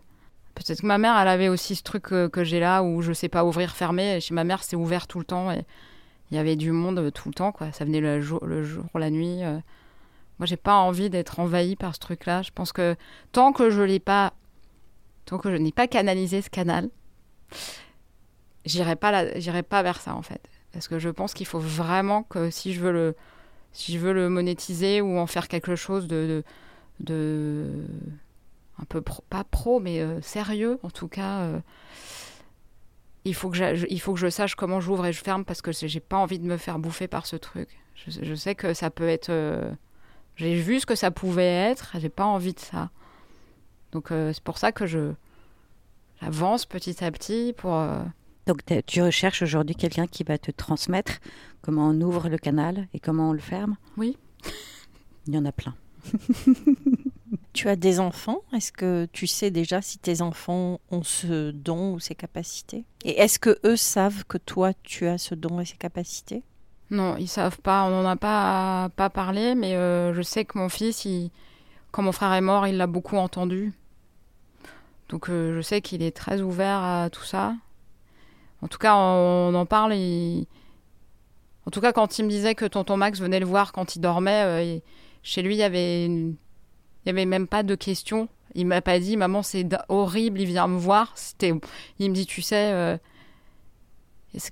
Peut-être 0.54 0.82
que 0.82 0.86
ma 0.86 0.98
mère, 0.98 1.18
elle 1.18 1.28
avait 1.28 1.48
aussi 1.50 1.76
ce 1.76 1.84
truc 1.84 2.12
euh, 2.12 2.30
que 2.30 2.44
j'ai 2.44 2.60
là 2.60 2.84
où 2.84 3.02
je 3.02 3.14
sais 3.14 3.30
pas 3.30 3.44
ouvrir, 3.44 3.72
fermer. 3.72 4.18
Et 4.18 4.20
chez 4.22 4.34
ma 4.34 4.44
mère, 4.44 4.64
c'est 4.64 4.76
ouvert 4.76 5.08
tout 5.08 5.18
le 5.20 5.26
temps. 5.26 5.52
Et 5.52 5.66
il 6.30 6.38
y 6.38 6.40
avait 6.40 6.56
du 6.56 6.72
monde 6.72 7.12
tout 7.14 7.30
le 7.30 7.34
temps, 7.34 7.52
quoi. 7.52 7.72
Ça 7.72 7.84
venait 7.86 8.00
le 8.02 8.22
jour, 8.22 8.46
le 8.46 8.64
jour 8.64 8.86
la 8.96 9.10
nuit. 9.10 9.44
euh. 9.44 9.60
Moi, 10.40 10.46
j'ai 10.46 10.58
pas 10.58 10.76
envie 10.76 11.10
d'être 11.10 11.40
envahie 11.40 11.76
par 11.76 11.94
ce 11.96 12.00
truc-là. 12.00 12.42
Je 12.42 12.52
pense 12.52 12.72
que 12.72 12.96
tant 13.32 13.52
que 13.54 13.70
je 13.70 13.82
l'ai 13.82 14.00
pas, 14.00 14.34
tant 15.26 15.38
que 15.38 15.52
je 15.52 15.56
n'ai 15.58 15.72
pas 15.72 15.88
canalisé 15.88 16.42
ce 16.42 16.50
canal, 16.50 16.90
j'irai 18.66 18.96
pas, 18.96 19.38
j'irai 19.40 19.64
pas 19.64 19.84
vers 19.84 20.00
ça, 20.00 20.16
en 20.16 20.22
fait. 20.22 20.42
Parce 20.72 20.88
que 20.88 21.00
je 21.00 21.10
pense 21.10 21.34
qu'il 21.34 21.46
faut 21.48 21.60
vraiment 21.60 22.24
que 22.24 22.50
si 22.50 22.74
je 22.74 22.80
veux 22.82 22.92
le, 22.92 23.16
si 23.74 23.94
je 23.94 24.00
veux 24.00 24.14
le 24.14 24.30
monétiser 24.30 25.02
ou 25.02 25.18
en 25.18 25.28
faire 25.28 25.48
quelque 25.48 25.76
chose 25.76 26.08
de, 26.08 26.44
de, 27.00 27.66
un 28.80 28.86
peu 28.86 29.02
pro- 29.02 29.24
pas 29.30 29.44
pro 29.44 29.80
mais 29.80 30.00
euh, 30.02 30.22
sérieux 30.22 30.80
en 30.84 30.90
tout 30.90 31.08
cas 31.08 31.42
euh, 31.42 31.60
il 33.26 33.36
faut 33.36 33.50
que 33.50 33.58
je, 33.58 33.86
il 33.90 34.02
faut 34.02 34.14
que 34.14 34.20
je 34.20 34.30
sache 34.30 34.56
comment 34.56 34.82
j'ouvre 34.82 35.06
et 35.06 35.14
je 35.14 35.22
ferme 35.22 35.46
parce 35.46 35.62
que 35.62 35.72
j'ai 35.72 36.00
pas 36.00 36.18
envie 36.18 36.40
de 36.40 36.46
me 36.46 36.58
faire 36.58 36.80
bouffer 36.80 37.08
par 37.08 37.26
ce 37.26 37.36
truc 37.36 37.70
je, 37.96 38.34
sais 38.34 38.56
que 38.56 38.74
ça 38.74 38.90
peut 38.90 39.08
être 39.08 39.30
euh, 39.30 39.72
j'ai 40.36 40.56
vu 40.56 40.80
ce 40.80 40.86
que 40.86 40.96
ça 40.96 41.12
pouvait 41.12 41.46
être 41.46 41.96
j'ai 42.00 42.10
pas 42.10 42.26
envie 42.26 42.54
de 42.54 42.60
ça 42.60 42.90
donc 43.92 44.08
c'est 44.10 44.44
pour 44.44 44.58
ça 44.58 44.72
que 44.72 44.86
je 44.86 45.12
j'avance 46.22 46.66
petit 46.66 47.04
à 47.04 47.12
petit 47.12 47.54
pour 47.58 47.74
Donc 48.48 48.62
tu 48.88 49.02
recherches 49.02 49.42
aujourd'hui 49.44 49.76
quelqu'un 49.76 50.08
qui 50.08 50.24
va 50.24 50.38
te 50.38 50.52
transmettre 50.52 51.20
comment 51.62 51.88
on 51.90 52.02
ouvre 52.02 52.28
le 52.30 52.38
canal 52.38 52.88
et 52.94 53.00
comment 53.00 53.30
on 53.30 53.34
le 53.34 53.40
ferme? 53.40 53.78
Oui. 53.98 54.18
Il 55.28 55.34
y 55.36 55.38
en 55.38 55.46
a 55.46 55.52
plein. 55.52 55.76
Tu 57.54 57.68
as 57.68 57.76
des 57.76 58.00
enfants? 58.00 58.40
Est-ce 58.54 58.72
que 58.72 59.08
tu 59.12 59.28
sais 59.28 59.52
déjà 59.52 59.82
si 59.82 59.98
tes 60.00 60.22
enfants 60.22 60.80
ont 60.90 61.04
ce 61.04 61.52
don 61.52 61.94
ou 61.94 62.00
ces 62.00 62.16
capacités? 62.16 62.86
Et 63.04 63.20
est-ce 63.20 63.40
que 63.40 63.60
eux 63.66 63.76
savent 63.76 64.24
que 64.26 64.38
toi, 64.38 64.72
tu 64.84 65.06
as 65.06 65.18
ce 65.18 65.36
don 65.36 65.60
et 65.60 65.66
ces 65.66 65.76
capacités? 65.76 66.44
Non, 66.92 67.18
ils 67.18 67.28
savent 67.28 67.60
pas. 67.60 67.84
On 67.84 67.90
n'en 68.04 68.08
a 68.10 68.16
pas, 68.16 68.90
pas 68.96 69.10
parlé, 69.10 69.54
mais 69.56 69.76
euh, 69.76 70.14
je 70.14 70.22
sais 70.22 70.46
que 70.46 70.58
mon 70.58 70.70
fils, 70.70 71.04
il- 71.04 71.30
quand 71.92 72.04
mon 72.04 72.14
frère 72.14 72.32
est 72.34 72.42
mort, 72.42 72.68
il 72.68 72.78
l'a 72.78 72.88
beaucoup 72.88 73.18
entendu. 73.18 73.74
Donc 75.10 75.30
euh, 75.30 75.54
je 75.58 75.62
sais 75.62 75.82
qu'il 75.82 76.02
est 76.04 76.16
très 76.16 76.40
ouvert 76.42 76.80
à 76.80 77.10
tout 77.10 77.24
ça. 77.26 77.56
En 78.62 78.68
tout 78.68 78.78
cas, 78.78 78.96
on, 78.96 79.54
en 79.54 79.66
parle. 79.66 79.94
En 79.94 81.72
tout 81.72 81.82
cas, 81.82 81.94
quand 81.94 82.20
il 82.20 82.26
me 82.26 82.30
disait 82.30 82.56
que 82.56 82.66
tonton 82.66 82.98
Max 82.98 83.20
venait 83.20 83.40
le 83.40 83.46
voir 83.46 83.72
quand 83.72 83.96
il 83.96 84.00
dormait, 84.00 84.44
euh, 84.46 84.80
chez 85.24 85.42
lui, 85.42 85.56
il 85.56 85.60
y 85.60 85.64
avait, 85.64 86.10
avait 87.06 87.26
même 87.26 87.48
pas 87.48 87.64
de 87.64 87.76
questions. 87.76 88.30
Il 88.56 88.68
m'a 88.68 88.82
pas 88.82 89.00
dit, 89.00 89.16
maman, 89.18 89.44
c'est 89.44 89.68
horrible, 89.90 90.42
il 90.42 90.48
vient 90.48 90.68
me 90.68 90.78
voir. 90.78 91.12
C'était, 91.16 91.54
il 92.00 92.10
me 92.10 92.16
dit, 92.16 92.26
tu 92.26 92.42
sais. 92.42 92.72
euh, 92.74 92.98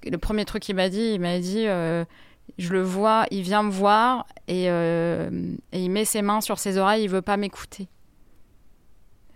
Le 0.05 0.17
premier 0.17 0.45
truc 0.45 0.63
qu'il 0.63 0.75
m'a 0.75 0.89
dit, 0.89 1.11
il 1.15 1.19
m'a 1.19 1.39
dit, 1.39 1.67
euh, 1.67 2.05
je 2.57 2.71
le 2.73 2.81
vois, 2.81 3.25
il 3.31 3.41
vient 3.41 3.63
me 3.63 3.71
voir 3.71 4.25
et, 4.47 4.65
et 4.65 5.29
il 5.83 5.89
met 5.89 6.05
ses 6.05 6.21
mains 6.21 6.41
sur 6.41 6.57
ses 6.59 6.77
oreilles, 6.77 7.03
il 7.03 7.09
veut 7.09 7.21
pas 7.21 7.37
m'écouter. 7.37 7.87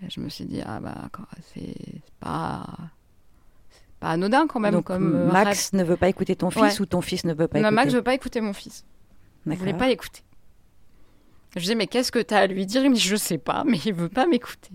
Je 0.10 0.20
me 0.20 0.30
suis 0.30 0.46
dit, 0.46 0.62
ah 0.66 0.80
bah, 0.80 1.10
c'est 1.54 1.76
pas, 2.20 2.66
pas 4.04 4.10
anodin 4.12 4.48
quand 4.48 4.60
même. 4.60 4.74
Donc 4.74 4.86
comme 4.86 5.16
euh, 5.16 5.32
Max 5.32 5.74
ne 5.74 5.84
veut 5.84 5.98
pas 5.98 6.10
écouter 6.10 6.36
ton 6.36 6.50
fils 6.50 6.62
Ouais. 6.62 6.82
ou 6.82 6.86
ton 6.86 7.02
fils 7.02 7.24
ne 7.26 7.34
veut 7.34 7.48
pas. 7.48 7.60
Non, 7.60 7.66
écouter 7.70 7.76
Max 7.76 7.94
veut 7.94 8.04
pas 8.04 8.14
écouter 8.14 8.42
mon 8.42 8.54
fils. 8.54 8.86
Il 9.46 9.56
voulait 9.56 9.74
pas 9.74 9.88
l'écouter. 9.88 10.22
Je 11.56 11.60
lui 11.60 11.68
dis, 11.68 11.76
mais 11.76 11.88
qu'est-ce 11.88 12.12
que 12.12 12.20
tu 12.20 12.34
as 12.34 12.40
à 12.40 12.48
lui 12.48 12.66
dire? 12.66 12.84
Il 12.84 12.90
me 12.90 12.96
dit, 12.96 13.02
je 13.02 13.16
sais 13.16 13.38
pas, 13.38 13.64
mais 13.68 13.78
il 13.86 13.94
veut 13.94 14.10
pas 14.10 14.26
m'écouter. 14.26 14.72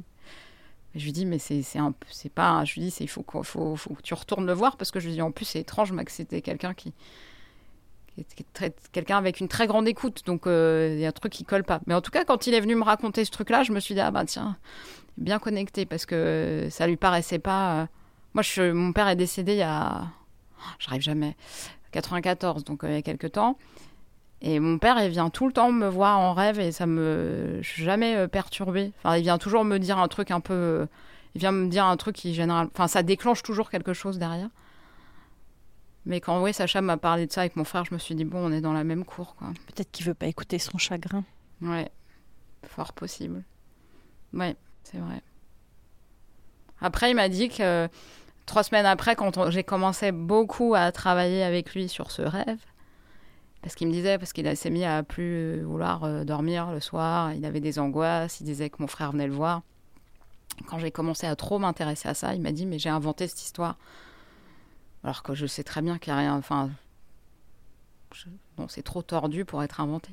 Je 0.94 1.04
lui 1.04 1.12
dis, 1.12 1.26
mais 1.26 1.38
c'est 1.38 1.62
c'est 1.62 1.78
un 1.78 1.92
peu- 1.92 2.06
c'est 2.10 2.28
pas. 2.32 2.64
Je 2.64 2.74
lui 2.74 2.82
dis, 2.82 2.94
il 3.00 3.08
faut, 3.08 3.24
faut, 3.42 3.76
faut 3.76 3.94
que 3.94 4.02
tu 4.02 4.14
retournes 4.14 4.46
le 4.46 4.52
voir 4.52 4.76
parce 4.76 4.90
que 4.90 5.00
je 5.00 5.06
lui 5.06 5.14
dis, 5.14 5.22
en 5.22 5.30
plus, 5.32 5.44
c'est 5.44 5.60
étrange, 5.60 5.90
Max, 5.92 6.14
c'était 6.14 6.40
quelqu'un 6.40 6.74
qui. 6.74 6.92
quelqu'un 8.92 9.16
avec 9.18 9.40
une 9.40 9.48
très 9.48 9.66
grande 9.66 9.86
écoute, 9.88 10.22
donc 10.26 10.46
euh, 10.46 10.90
il 10.94 11.00
y 11.00 11.04
a 11.04 11.08
un 11.08 11.12
truc 11.12 11.32
qui 11.32 11.44
colle 11.44 11.64
pas. 11.64 11.80
Mais 11.86 11.94
en 11.94 12.00
tout 12.00 12.10
cas, 12.10 12.24
quand 12.24 12.46
il 12.46 12.54
est 12.54 12.60
venu 12.60 12.74
me 12.74 12.82
raconter 12.84 13.24
ce 13.24 13.30
truc-là, 13.30 13.62
je 13.62 13.72
me 13.72 13.80
suis 13.80 13.94
dit, 13.94 14.00
ah 14.00 14.10
bah 14.10 14.24
tiens, 14.24 14.56
bien 15.16 15.38
connecté 15.38 15.86
parce 15.86 16.04
que 16.06 16.66
ça 16.70 16.86
lui 16.86 16.96
paraissait 16.96 17.38
pas. 17.38 17.88
Moi, 18.34 18.42
je, 18.42 18.70
mon 18.72 18.92
père 18.92 19.08
est 19.08 19.16
décédé 19.16 19.52
il 19.52 19.58
y 19.58 19.62
a. 19.62 20.06
J'arrive 20.78 21.02
jamais. 21.02 21.36
94, 21.92 22.64
donc 22.64 22.84
euh, 22.84 22.88
il 22.90 22.94
y 22.94 22.98
a 22.98 23.02
quelques 23.02 23.32
temps. 23.32 23.56
Et 24.40 24.60
mon 24.60 24.78
père, 24.78 25.02
il 25.02 25.10
vient 25.10 25.30
tout 25.30 25.46
le 25.46 25.52
temps 25.52 25.72
me 25.72 25.88
voir 25.88 26.18
en 26.18 26.32
rêve 26.34 26.60
et 26.60 26.70
ça 26.72 26.86
me. 26.86 27.58
Je 27.62 27.68
suis 27.68 27.82
jamais 27.84 28.14
euh, 28.16 28.28
perturbée. 28.28 28.92
Enfin, 28.98 29.16
il 29.16 29.22
vient 29.22 29.38
toujours 29.38 29.64
me 29.64 29.78
dire 29.78 29.98
un 29.98 30.08
truc 30.08 30.30
un 30.30 30.40
peu. 30.40 30.54
euh, 30.54 30.86
Il 31.34 31.40
vient 31.40 31.52
me 31.52 31.68
dire 31.68 31.84
un 31.86 31.96
truc 31.96 32.14
qui 32.16 32.34
général. 32.34 32.68
Enfin, 32.72 32.86
ça 32.88 33.02
déclenche 33.02 33.42
toujours 33.42 33.70
quelque 33.70 33.92
chose 33.94 34.18
derrière. 34.18 34.48
Mais 36.06 36.20
quand 36.20 36.42
oui, 36.42 36.54
Sacha 36.54 36.80
m'a 36.80 36.96
parlé 36.96 37.26
de 37.26 37.32
ça 37.32 37.40
avec 37.42 37.56
mon 37.56 37.64
frère, 37.64 37.84
je 37.84 37.92
me 37.92 37.98
suis 37.98 38.14
dit 38.14 38.24
bon, 38.24 38.38
on 38.38 38.52
est 38.52 38.60
dans 38.60 38.72
la 38.72 38.84
même 38.84 39.04
cour, 39.04 39.34
quoi. 39.36 39.48
Peut-être 39.66 39.90
qu'il 39.90 40.06
veut 40.06 40.14
pas 40.14 40.26
écouter 40.26 40.58
son 40.58 40.78
chagrin. 40.78 41.24
Ouais, 41.60 41.90
fort 42.64 42.92
possible. 42.92 43.42
Ouais, 44.32 44.56
c'est 44.84 44.98
vrai. 44.98 45.20
Après, 46.80 47.10
il 47.10 47.14
m'a 47.14 47.28
dit 47.28 47.48
que 47.48 47.88
trois 48.46 48.62
semaines 48.62 48.86
après, 48.86 49.16
quand 49.16 49.50
j'ai 49.50 49.64
commencé 49.64 50.12
beaucoup 50.12 50.74
à 50.74 50.92
travailler 50.92 51.42
avec 51.42 51.74
lui 51.74 51.88
sur 51.88 52.10
ce 52.10 52.22
rêve, 52.22 52.58
parce 53.62 53.74
qu'il 53.74 53.88
me 53.88 53.92
disait, 53.92 54.18
parce 54.18 54.32
qu'il 54.32 54.56
s'est 54.56 54.70
mis 54.70 54.84
à 54.84 55.02
plus 55.02 55.62
vouloir 55.62 56.04
euh, 56.04 56.24
dormir 56.24 56.70
le 56.70 56.80
soir, 56.80 57.32
il 57.34 57.44
avait 57.44 57.60
des 57.60 57.78
angoisses, 57.80 58.40
il 58.40 58.44
disait 58.44 58.70
que 58.70 58.76
mon 58.80 58.86
frère 58.86 59.10
venait 59.12 59.26
le 59.26 59.32
voir. 59.32 59.62
Quand 60.66 60.78
j'ai 60.78 60.90
commencé 60.90 61.26
à 61.26 61.34
trop 61.36 61.58
m'intéresser 61.58 62.08
à 62.08 62.14
ça, 62.14 62.34
il 62.34 62.40
m'a 62.40 62.52
dit, 62.52 62.66
mais 62.66 62.78
j'ai 62.78 62.88
inventé 62.88 63.26
cette 63.26 63.42
histoire. 63.42 63.76
Alors 65.04 65.22
que 65.22 65.34
je 65.34 65.46
sais 65.46 65.64
très 65.64 65.82
bien 65.82 65.98
qu'il 65.98 66.12
n'y 66.12 66.18
a 66.18 66.22
rien. 66.22 66.36
Enfin, 66.36 66.70
c'est 68.68 68.82
trop 68.82 69.02
tordu 69.02 69.44
pour 69.44 69.62
être 69.62 69.80
inventé. 69.80 70.10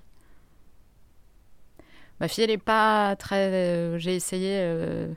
Ma 2.20 2.28
fille, 2.28 2.44
elle 2.44 2.52
est 2.52 2.58
pas 2.58 3.16
très. 3.16 3.52
euh, 3.52 3.98
J'ai 3.98 4.16
essayé. 4.16 4.58
euh, 4.60 5.12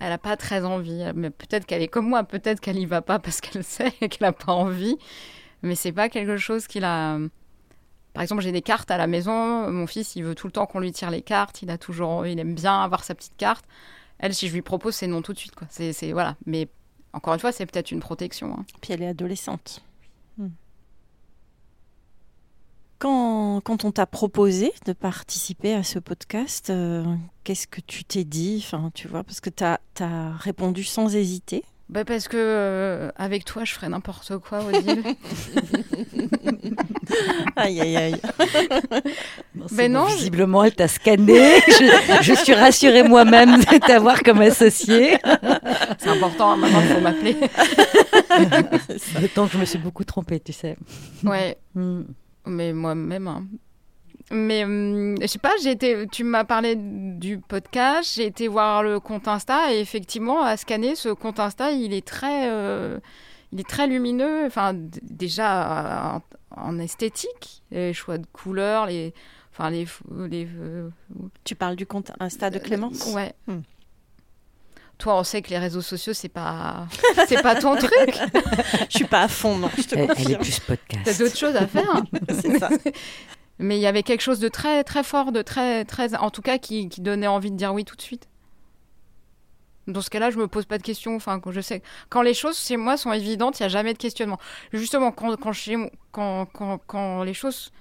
Elle 0.00 0.12
a 0.12 0.18
pas 0.18 0.36
très 0.36 0.64
envie. 0.64 1.04
Mais 1.14 1.30
peut-être 1.30 1.66
qu'elle 1.66 1.82
est 1.82 1.88
comme 1.88 2.08
moi. 2.08 2.24
Peut-être 2.24 2.60
qu'elle 2.60 2.78
y 2.78 2.86
va 2.86 3.02
pas 3.02 3.18
parce 3.18 3.40
qu'elle 3.40 3.64
sait 3.76 3.90
qu'elle 3.92 4.26
a 4.26 4.32
pas 4.32 4.52
envie. 4.52 4.96
Mais 5.62 5.74
c'est 5.74 5.92
pas 5.92 6.08
quelque 6.08 6.36
chose 6.36 6.66
qu'il 6.66 6.84
a. 6.84 7.18
Par 8.14 8.22
exemple, 8.22 8.42
j'ai 8.42 8.52
des 8.52 8.62
cartes 8.62 8.90
à 8.90 8.98
la 8.98 9.06
maison. 9.06 9.70
Mon 9.70 9.86
fils, 9.86 10.16
il 10.16 10.24
veut 10.24 10.34
tout 10.34 10.46
le 10.46 10.52
temps 10.52 10.66
qu'on 10.66 10.80
lui 10.80 10.92
tire 10.92 11.10
les 11.10 11.22
cartes. 11.22 11.62
Il 11.62 11.70
a 11.70 11.78
toujours, 11.78 12.26
il 12.26 12.38
aime 12.38 12.54
bien 12.54 12.82
avoir 12.82 13.04
sa 13.04 13.14
petite 13.14 13.36
carte. 13.36 13.64
Elle, 14.18 14.34
si 14.34 14.48
je 14.48 14.52
lui 14.52 14.62
propose, 14.62 14.94
c'est 14.94 15.06
non 15.06 15.22
tout 15.22 15.32
de 15.32 15.38
suite. 15.38 15.54
Quoi. 15.54 15.66
C'est, 15.70 15.92
c'est 15.92 16.12
voilà. 16.12 16.36
Mais 16.46 16.68
encore 17.12 17.32
une 17.34 17.40
fois, 17.40 17.52
c'est 17.52 17.64
peut-être 17.66 17.90
une 17.90 18.00
protection. 18.00 18.54
hein. 18.58 18.64
Puis 18.80 18.92
elle 18.92 19.02
est 19.02 19.08
adolescente. 19.08 19.82
Hmm. 20.36 20.48
Quand, 23.02 23.60
quand 23.64 23.84
on 23.84 23.90
t'a 23.90 24.06
proposé 24.06 24.72
de 24.86 24.92
participer 24.92 25.74
à 25.74 25.82
ce 25.82 25.98
podcast, 25.98 26.70
euh, 26.70 27.02
qu'est-ce 27.42 27.66
que 27.66 27.80
tu 27.80 28.04
t'es 28.04 28.22
dit? 28.22 28.62
Enfin, 28.64 28.92
tu 28.94 29.08
vois, 29.08 29.24
Parce 29.24 29.40
que 29.40 29.50
tu 29.50 29.64
as, 29.64 29.80
répondu 30.38 30.84
sans 30.84 31.12
hésiter. 31.16 31.64
Bah 31.88 32.04
parce 32.04 32.28
que 32.28 32.36
euh, 32.38 33.10
avec 33.16 33.44
toi, 33.44 33.64
je 33.64 33.74
ferais 33.74 33.88
n'importe 33.88 34.38
quoi, 34.38 34.60
Odile. 34.64 35.02
aïe, 37.56 37.80
aïe, 37.80 37.96
aïe. 37.96 38.14
Non, 39.56 39.66
Mais 39.72 39.88
bon, 39.88 39.94
non, 39.94 40.04
Visiblement, 40.06 40.62
elle 40.62 40.76
t'a 40.76 40.86
scanné. 40.86 41.58
je, 41.66 42.18
je 42.22 42.34
suis 42.34 42.54
rassurée 42.54 43.02
moi-même 43.02 43.58
de 43.58 43.78
t'avoir 43.78 44.22
comme 44.22 44.42
associée. 44.42 45.18
c'est 45.98 46.08
important, 46.08 46.52
hein, 46.52 46.56
maintenant, 46.56 46.80
il 46.80 46.86
faut 46.86 47.00
m'appeler. 47.00 47.36
D'autant 49.20 49.48
que 49.48 49.54
je 49.54 49.58
me 49.58 49.64
suis 49.64 49.78
beaucoup 49.78 50.04
trompée, 50.04 50.38
tu 50.38 50.52
sais. 50.52 50.76
ouais, 51.24 51.58
Hmm. 51.74 52.02
Mais 52.46 52.72
moi-même. 52.72 53.28
hein. 53.28 53.44
Mais 54.30 54.64
hum, 54.64 55.16
je 55.20 55.26
sais 55.26 55.38
pas, 55.38 55.52
j'ai 55.62 55.72
été, 55.72 56.06
tu 56.10 56.24
m'as 56.24 56.44
parlé 56.44 56.74
du 56.76 57.38
podcast, 57.38 58.12
j'ai 58.14 58.26
été 58.26 58.48
voir 58.48 58.82
le 58.82 58.98
compte 59.00 59.28
Insta 59.28 59.72
et 59.74 59.80
effectivement, 59.80 60.42
à 60.42 60.56
scanner 60.56 60.94
ce 60.94 61.10
compte 61.10 61.38
Insta, 61.40 61.72
il 61.72 61.92
est 61.92 62.06
très, 62.06 62.48
euh, 62.50 62.98
il 63.52 63.60
est 63.60 63.68
très 63.68 63.86
lumineux. 63.86 64.46
Enfin, 64.46 64.72
déjà 65.02 66.14
euh, 66.14 66.18
en, 66.56 66.68
en 66.68 66.78
esthétique, 66.78 67.62
les 67.70 67.92
choix 67.92 68.16
de 68.16 68.26
couleurs, 68.32 68.86
les, 68.86 69.12
enfin 69.52 69.68
les, 69.70 69.86
les 70.30 70.48
euh, 70.56 70.88
Tu 71.44 71.54
parles 71.54 71.76
du 71.76 71.84
compte 71.84 72.12
Insta 72.20 72.48
de 72.48 72.58
Clémence? 72.58 73.12
Ouais. 73.14 73.34
Hmm. 73.46 73.60
Toi, 75.02 75.18
on 75.18 75.24
sait 75.24 75.42
que 75.42 75.50
les 75.50 75.58
réseaux 75.58 75.80
sociaux, 75.80 76.12
c'est 76.12 76.28
pas, 76.28 76.86
c'est 77.26 77.42
pas 77.42 77.56
ton 77.56 77.74
truc. 77.74 77.90
Je 78.88 78.98
suis 78.98 79.04
pas 79.04 79.22
à 79.22 79.28
fond, 79.28 79.58
non, 79.58 79.68
je 79.76 79.82
te 79.82 79.96
Elle, 79.96 80.12
elle 80.16 80.30
est 80.30 80.38
plus 80.38 80.60
podcast. 80.60 81.02
T'as 81.04 81.14
d'autres 81.14 81.36
choses 81.36 81.56
à 81.56 81.66
faire. 81.66 82.04
C'est 82.40 82.56
ça. 82.56 82.68
Mais 83.58 83.78
il 83.78 83.80
y 83.80 83.88
avait 83.88 84.04
quelque 84.04 84.20
chose 84.20 84.38
de 84.38 84.46
très 84.46 84.84
très 84.84 85.02
fort, 85.02 85.32
de 85.32 85.42
très 85.42 85.84
très, 85.84 86.14
en 86.14 86.30
tout 86.30 86.40
cas, 86.40 86.58
qui, 86.58 86.88
qui 86.88 87.00
donnait 87.00 87.26
envie 87.26 87.50
de 87.50 87.56
dire 87.56 87.74
oui 87.74 87.84
tout 87.84 87.96
de 87.96 88.00
suite. 88.00 88.28
Dans 89.88 90.02
ce 90.02 90.10
cas-là, 90.10 90.30
je 90.30 90.38
me 90.38 90.46
pose 90.46 90.66
pas 90.66 90.78
de 90.78 90.84
questions. 90.84 91.16
Enfin, 91.16 91.40
quand 91.40 91.50
je 91.50 91.60
sais, 91.60 91.82
quand 92.08 92.22
les 92.22 92.34
choses 92.34 92.56
chez 92.56 92.76
moi 92.76 92.96
sont 92.96 93.12
évidentes, 93.12 93.58
il 93.58 93.64
y 93.64 93.66
a 93.66 93.68
jamais 93.68 93.94
de 93.94 93.98
questionnement. 93.98 94.38
Justement, 94.72 95.10
quand 95.10 95.34
quand 95.34 95.52
chez 95.52 95.76
quand 96.12 96.46
quand, 96.46 96.78
quand 96.86 97.24
les 97.24 97.34
choses 97.34 97.72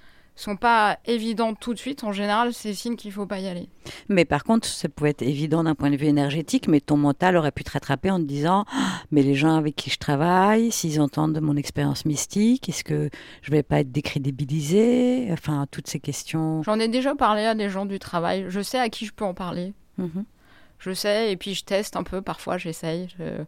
sont 0.41 0.55
pas 0.55 0.97
évidentes 1.05 1.59
tout 1.59 1.73
de 1.73 1.79
suite, 1.79 2.03
en 2.03 2.11
général, 2.11 2.53
c'est 2.53 2.73
signe 2.73 2.95
qu'il 2.95 3.11
faut 3.11 3.25
pas 3.25 3.39
y 3.39 3.47
aller. 3.47 3.69
Mais 4.09 4.25
par 4.25 4.43
contre, 4.43 4.67
ça 4.67 4.89
pouvait 4.89 5.11
être 5.11 5.21
évident 5.21 5.63
d'un 5.63 5.75
point 5.75 5.89
de 5.89 5.95
vue 5.95 6.07
énergétique, 6.07 6.67
mais 6.67 6.79
ton 6.79 6.97
mental 6.97 7.37
aurait 7.37 7.51
pu 7.51 7.63
te 7.63 7.71
rattraper 7.71 8.11
en 8.11 8.19
te 8.19 8.25
disant 8.25 8.65
Ah, 8.71 9.01
Mais 9.11 9.21
les 9.21 9.35
gens 9.35 9.55
avec 9.55 9.75
qui 9.75 9.89
je 9.89 9.97
travaille, 9.97 10.71
s'ils 10.71 10.99
entendent 10.99 11.33
de 11.33 11.39
mon 11.39 11.55
expérience 11.55 12.05
mystique, 12.05 12.69
est-ce 12.69 12.83
que 12.83 13.09
je 13.41 13.51
vais 13.51 13.63
pas 13.63 13.79
être 13.79 13.91
décrédibilisée? 13.91 15.27
Enfin, 15.31 15.65
toutes 15.71 15.87
ces 15.87 15.99
questions. 15.99 16.63
J'en 16.63 16.79
ai 16.79 16.87
déjà 16.87 17.15
parlé 17.15 17.45
à 17.45 17.55
des 17.55 17.69
gens 17.69 17.85
du 17.85 17.99
travail. 17.99 18.45
Je 18.49 18.61
sais 18.61 18.79
à 18.79 18.89
qui 18.89 19.05
je 19.05 19.13
peux 19.13 19.25
en 19.25 19.33
parler. 19.33 19.73
Mhm. 19.97 20.23
je 20.79 20.93
sais, 20.93 21.31
et 21.31 21.37
puis 21.37 21.53
je 21.53 21.63
teste 21.63 21.95
un 21.95 22.03
peu, 22.03 22.21
parfois 22.21 22.57
j'essaye. 22.57 23.07
Je, 23.19 23.43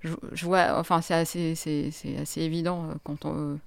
je, 0.00 0.14
je 0.32 0.44
vois, 0.44 0.78
enfin, 0.78 1.00
c'est 1.00 1.14
assez, 1.14 1.52
assez 2.20 2.40
évident 2.40 2.84
euh, 2.84 2.94
quand 3.04 3.24
on. 3.24 3.58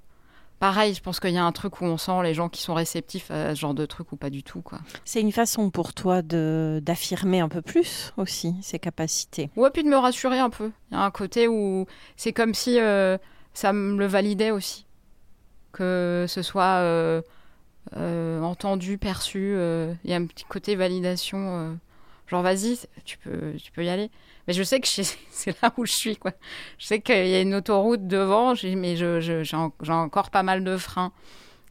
Pareil, 0.60 0.96
je 0.96 1.02
pense 1.02 1.20
qu'il 1.20 1.32
y 1.32 1.38
a 1.38 1.46
un 1.46 1.52
truc 1.52 1.82
où 1.82 1.86
on 1.86 1.98
sent 1.98 2.24
les 2.24 2.34
gens 2.34 2.50
qui 2.50 2.62
sont 2.64 2.74
réceptifs 2.74 3.30
à 3.30 3.54
ce 3.54 3.60
genre 3.60 3.76
de 3.76 3.86
truc 3.86 4.12
ou 4.12 4.16
pas 4.16 4.32
du 4.32 4.42
tout, 4.42 4.62
quoi. 4.62 4.80
C'est 5.06 5.22
une 5.22 5.32
façon 5.32 5.70
pour 5.70 5.94
toi 5.94 6.24
de 6.24 6.82
d'affirmer 6.84 7.42
un 7.42 7.50
peu 7.50 7.62
plus 7.62 8.12
aussi 8.18 8.56
ses 8.62 8.80
capacités. 8.80 9.52
Ouais, 9.56 9.70
puis 9.70 9.84
de 9.84 9.90
me 9.90 9.98
rassurer 9.98 10.40
un 10.40 10.50
peu. 10.50 10.72
Il 10.92 10.96
y 10.96 10.98
a 10.98 11.04
un 11.04 11.12
côté 11.12 11.48
où 11.48 11.86
c'est 12.16 12.34
comme 12.34 12.56
si 12.56 12.80
euh, 12.80 13.20
ça 13.54 13.72
me 13.72 13.98
le 14.00 14.08
validait 14.08 14.50
aussi. 14.50 14.86
Que 15.74 16.26
ce 16.28 16.42
soit 16.42 16.80
euh, 16.82 17.22
euh, 17.96 18.42
entendu, 18.42 18.98
perçu. 18.98 19.56
Il 20.04 20.10
y 20.10 20.14
a 20.14 20.18
un 20.18 20.26
petit 20.26 20.46
côté 20.46 20.76
validation. 20.76 21.78
Genre, 22.28 22.42
vas-y, 22.44 22.78
tu 23.06 23.18
peux, 23.18 23.54
tu 23.62 23.72
peux 23.72 23.84
y 23.84 23.90
aller. 23.90 24.10
Mais 24.48 24.54
je 24.54 24.64
sais 24.64 24.80
que 24.80 24.88
je- 24.88 25.02
c'est 25.32 25.62
là 25.62 25.74
où 25.78 25.86
je 25.86 25.92
suis, 25.92 26.16
quoi. 26.18 26.32
Je 26.78 26.86
sais 26.86 27.02
qu'il 27.02 27.28
y 27.28 27.36
a 27.36 27.42
une 27.42 27.56
autoroute 27.56 28.08
devant, 28.08 28.54
j'ai- 28.56 28.76
mais 28.76 28.96
je- 28.96 29.20
je- 29.22 29.44
j'ai 29.44 29.58
en- 29.58 29.74
j'ai 29.82 29.92
encore 29.94 30.30
pas 30.30 30.44
mal 30.44 30.64
de 30.64 30.78
freins. 30.78 31.12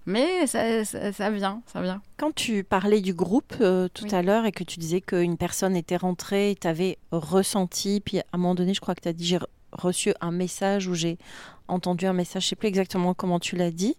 Mais 0.09 0.47
ça, 0.47 0.85
ça, 0.85 1.13
ça 1.13 1.31
vient, 1.31 1.63
ça 1.67 1.83
vient. 1.83 2.01
Quand 2.17 2.33
tu 2.33 2.63
parlais 2.63 3.01
du 3.01 3.13
groupe 3.13 3.55
euh, 3.61 3.89
tout 3.93 4.05
Oui. 4.05 4.15
à 4.15 4.23
l'heure 4.23 4.47
et 4.47 4.53
que 4.53 4.63
tu 4.63 4.79
disais 4.79 5.01
qu'une 5.01 5.37
personne 5.37 5.75
était 5.75 5.97
rentrée 5.97 6.57
t'avais 6.61 6.99
ressenti, 7.11 8.01
puis 8.05 8.21
à 8.21 8.25
un 8.33 8.39
moment 8.39 8.55
donné, 8.55 8.73
je 8.73 8.81
crois 8.81 8.95
que 8.95 9.01
tu 9.01 9.09
as 9.09 9.13
dit 9.13 9.27
j'ai 9.27 9.39
re- 9.39 9.47
reçu 9.73 10.15
un 10.21 10.31
message 10.31 10.87
ou 10.87 10.95
j'ai 10.95 11.19
entendu 11.67 12.07
un 12.07 12.13
message, 12.13 12.45
je 12.45 12.49
sais 12.51 12.57
plus 12.57 12.69
exactement 12.69 13.15
comment 13.15 13.41
tu 13.41 13.57
l'as 13.57 13.73
dit. 13.73 13.97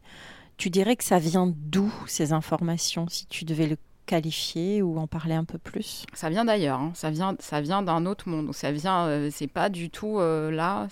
Tu 0.56 0.70
dirais 0.70 0.96
que 0.96 1.04
ça 1.04 1.20
vient 1.20 1.54
d'où 1.56 1.94
ces 2.08 2.32
informations, 2.32 3.08
si 3.10 3.26
tu 3.28 3.44
devais 3.44 3.68
le 3.68 3.78
qualifier 4.08 4.82
ou 4.82 4.98
en 4.98 5.06
parler 5.06 5.36
un 5.36 5.44
peu 5.44 5.60
plus? 5.60 6.06
Ça 6.14 6.30
vient 6.30 6.46
d'ailleurs, 6.46 6.80
hein. 6.80 6.92
ça 6.96 7.12
vient, 7.12 7.36
ça 7.40 7.62
vient 7.62 7.84
d'un 7.84 8.08
autre 8.08 8.28
monde. 8.28 8.52
Ça 8.56 8.72
vient, 8.72 9.06
euh, 9.06 9.30
c'est 9.32 9.46
pas 9.48 9.70
du 9.70 9.92
tout 9.92 10.18
euh, 10.20 10.50
là. 10.50 10.88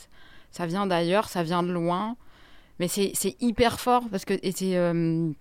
Ça 0.52 0.68
vient 0.68 0.86
d'ailleurs, 0.86 1.28
ça 1.28 1.42
vient 1.42 1.64
de 1.64 1.72
loin. 1.72 2.16
Mais 2.78 2.88
c'est 2.88 3.36
hyper 3.42 3.80
fort 3.80 4.04
parce 4.12 4.26
que 4.26 4.34
et 4.34 4.54
euh, 4.78 5.32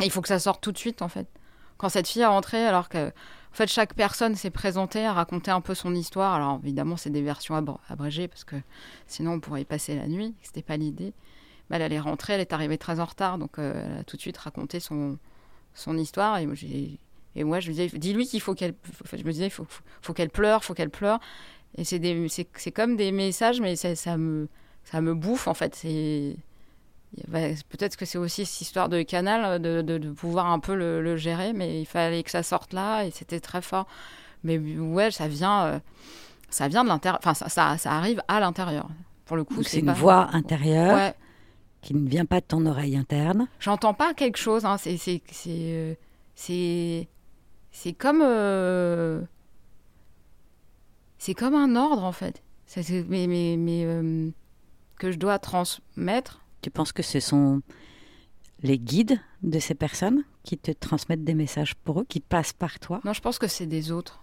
il 0.00 0.10
faut 0.10 0.22
que 0.22 0.28
ça 0.28 0.38
sorte 0.38 0.62
tout 0.62 0.72
de 0.72 0.78
suite 0.78 1.02
en 1.02 1.08
fait. 1.08 1.26
Quand 1.76 1.88
cette 1.88 2.06
fille 2.06 2.22
est 2.22 2.26
rentrée, 2.26 2.64
alors 2.64 2.88
que 2.88 3.08
en 3.08 3.54
fait 3.54 3.66
chaque 3.66 3.94
personne 3.94 4.36
s'est 4.36 4.50
présentée, 4.50 5.04
a 5.04 5.12
raconté 5.12 5.50
un 5.50 5.60
peu 5.60 5.74
son 5.74 5.92
histoire. 5.94 6.34
Alors 6.34 6.60
évidemment 6.62 6.96
c'est 6.96 7.10
des 7.10 7.22
versions 7.22 7.60
abr- 7.60 7.80
abrégées 7.88 8.28
parce 8.28 8.44
que 8.44 8.56
sinon 9.08 9.32
on 9.32 9.40
pourrait 9.40 9.62
y 9.62 9.64
passer 9.64 9.96
la 9.96 10.06
nuit. 10.06 10.34
C'était 10.42 10.62
pas 10.62 10.76
l'idée. 10.76 11.12
Elle, 11.70 11.82
elle 11.82 11.92
est 11.92 12.00
rentrée, 12.00 12.34
elle 12.34 12.40
est 12.40 12.52
arrivée 12.52 12.78
très 12.78 13.00
en 13.00 13.06
retard, 13.06 13.38
donc 13.38 13.52
elle 13.58 14.00
a 14.00 14.04
tout 14.04 14.16
de 14.16 14.20
suite 14.20 14.36
raconté 14.36 14.78
son 14.78 15.18
son 15.74 15.96
histoire 15.98 16.38
et 16.38 16.46
moi 16.46 16.54
j'ai 16.54 16.98
et 17.34 17.44
moi, 17.44 17.60
je 17.60 17.68
me 17.70 17.74
disais, 17.74 17.88
dis-lui 17.98 18.26
qu'il 18.26 18.42
faut 18.42 18.52
qu'elle. 18.54 18.74
Je 19.10 19.24
me 19.24 19.32
disais, 19.32 19.46
il 19.46 19.50
faut, 19.50 19.64
faut, 19.66 19.82
faut 20.02 20.12
qu'elle 20.12 20.28
pleure, 20.28 20.62
faut 20.64 20.74
qu'elle 20.74 20.90
pleure. 20.90 21.18
Et 21.78 21.84
c'est 21.84 21.98
des- 21.98 22.28
c'est 22.28 22.46
c'est 22.58 22.72
comme 22.72 22.94
des 22.94 23.10
messages, 23.10 23.58
mais 23.58 23.74
ça, 23.74 23.96
ça 23.96 24.18
me, 24.18 24.48
ça 24.84 25.00
me 25.00 25.14
bouffe, 25.14 25.48
en 25.48 25.54
fait. 25.54 25.74
C'est. 25.74 26.36
bah, 27.28 27.38
Peut-être 27.70 27.96
que 27.96 28.04
c'est 28.04 28.18
aussi 28.18 28.44
cette 28.44 28.60
histoire 28.60 28.90
de 28.90 29.00
canal, 29.00 29.62
de, 29.62 29.80
de, 29.80 29.96
de 29.96 30.10
pouvoir 30.10 30.46
un 30.52 30.58
peu 30.58 30.74
le, 30.74 31.00
le 31.00 31.16
gérer, 31.16 31.54
mais 31.54 31.80
il 31.80 31.86
fallait 31.86 32.22
que 32.22 32.30
ça 32.30 32.42
sorte 32.42 32.74
là, 32.74 33.04
et 33.04 33.10
c'était 33.10 33.40
très 33.40 33.62
fort. 33.62 33.86
Mais 34.44 34.58
ouais, 34.58 35.10
ça 35.10 35.26
vient, 35.26 35.64
euh, 35.64 35.78
ça 36.50 36.68
vient 36.68 36.84
de 36.84 36.88
l'intérieur. 36.90 37.18
Enfin, 37.22 37.32
ça, 37.32 37.48
ça, 37.48 37.78
ça 37.78 37.92
arrive 37.92 38.22
à 38.28 38.40
l'intérieur. 38.40 38.88
Pour 39.24 39.36
le 39.38 39.44
coup, 39.44 39.54
Donc, 39.54 39.64
C'est 39.68 39.78
une 39.80 39.86
pas- 39.86 39.92
voix 39.94 40.28
intérieure 40.34 40.94
Ouais, 40.94 41.14
qui 41.82 41.94
ne 41.94 42.08
vient 42.08 42.24
pas 42.24 42.40
de 42.40 42.46
ton 42.46 42.64
oreille 42.66 42.96
interne. 42.96 43.48
J'entends 43.60 43.92
pas 43.94 44.14
quelque 44.14 44.38
chose. 44.38 44.64
Hein. 44.64 44.78
C'est, 44.78 44.96
c'est, 44.96 45.20
c'est, 45.30 45.50
euh, 45.50 45.94
c'est, 46.34 47.08
c'est 47.72 47.92
comme, 47.92 48.22
euh, 48.22 49.20
c'est 51.18 51.34
comme 51.34 51.54
un 51.54 51.76
ordre 51.76 52.04
en 52.04 52.12
fait. 52.12 52.42
C'est, 52.66 52.82
c'est- 52.82 53.04
mais, 53.08 53.26
mais, 53.26 53.56
mais 53.58 53.84
euh, 53.84 54.30
que 54.98 55.12
je 55.12 55.18
dois 55.18 55.38
transmettre. 55.38 56.40
Tu 56.62 56.70
penses 56.70 56.92
que 56.92 57.02
ce 57.02 57.20
sont 57.20 57.62
les 58.62 58.78
guides 58.78 59.18
de 59.42 59.58
ces 59.58 59.74
personnes 59.74 60.22
qui 60.44 60.56
te 60.56 60.70
transmettent 60.70 61.24
des 61.24 61.34
messages 61.34 61.74
pour 61.74 62.00
eux, 62.00 62.04
qui 62.08 62.20
passent 62.20 62.52
par 62.52 62.78
toi? 62.78 63.00
Non, 63.04 63.12
je 63.12 63.20
pense 63.20 63.38
que 63.38 63.48
c'est 63.48 63.66
des 63.66 63.90
autres. 63.90 64.20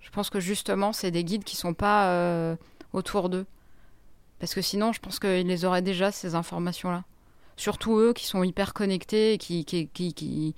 Je 0.00 0.10
pense 0.10 0.30
que 0.30 0.40
justement, 0.40 0.92
c'est 0.92 1.10
des 1.10 1.24
guides 1.24 1.44
qui 1.44 1.56
sont 1.56 1.74
pas 1.74 2.08
euh, 2.12 2.56
autour 2.92 3.28
d'eux. 3.28 3.46
Parce 4.40 4.54
que 4.54 4.62
sinon, 4.62 4.92
je 4.92 5.00
pense 5.00 5.18
qu'ils 5.20 5.46
les 5.46 5.64
auraient 5.64 5.82
déjà 5.82 6.10
ces 6.10 6.34
informations-là. 6.34 7.04
Surtout 7.56 7.96
eux 7.98 8.12
qui 8.14 8.26
sont 8.26 8.42
hyper 8.42 8.72
connectés, 8.74 9.34
et 9.34 9.38
qui, 9.38 9.64
qui, 9.66 9.86
qui, 9.88 10.14
qui, 10.14 10.54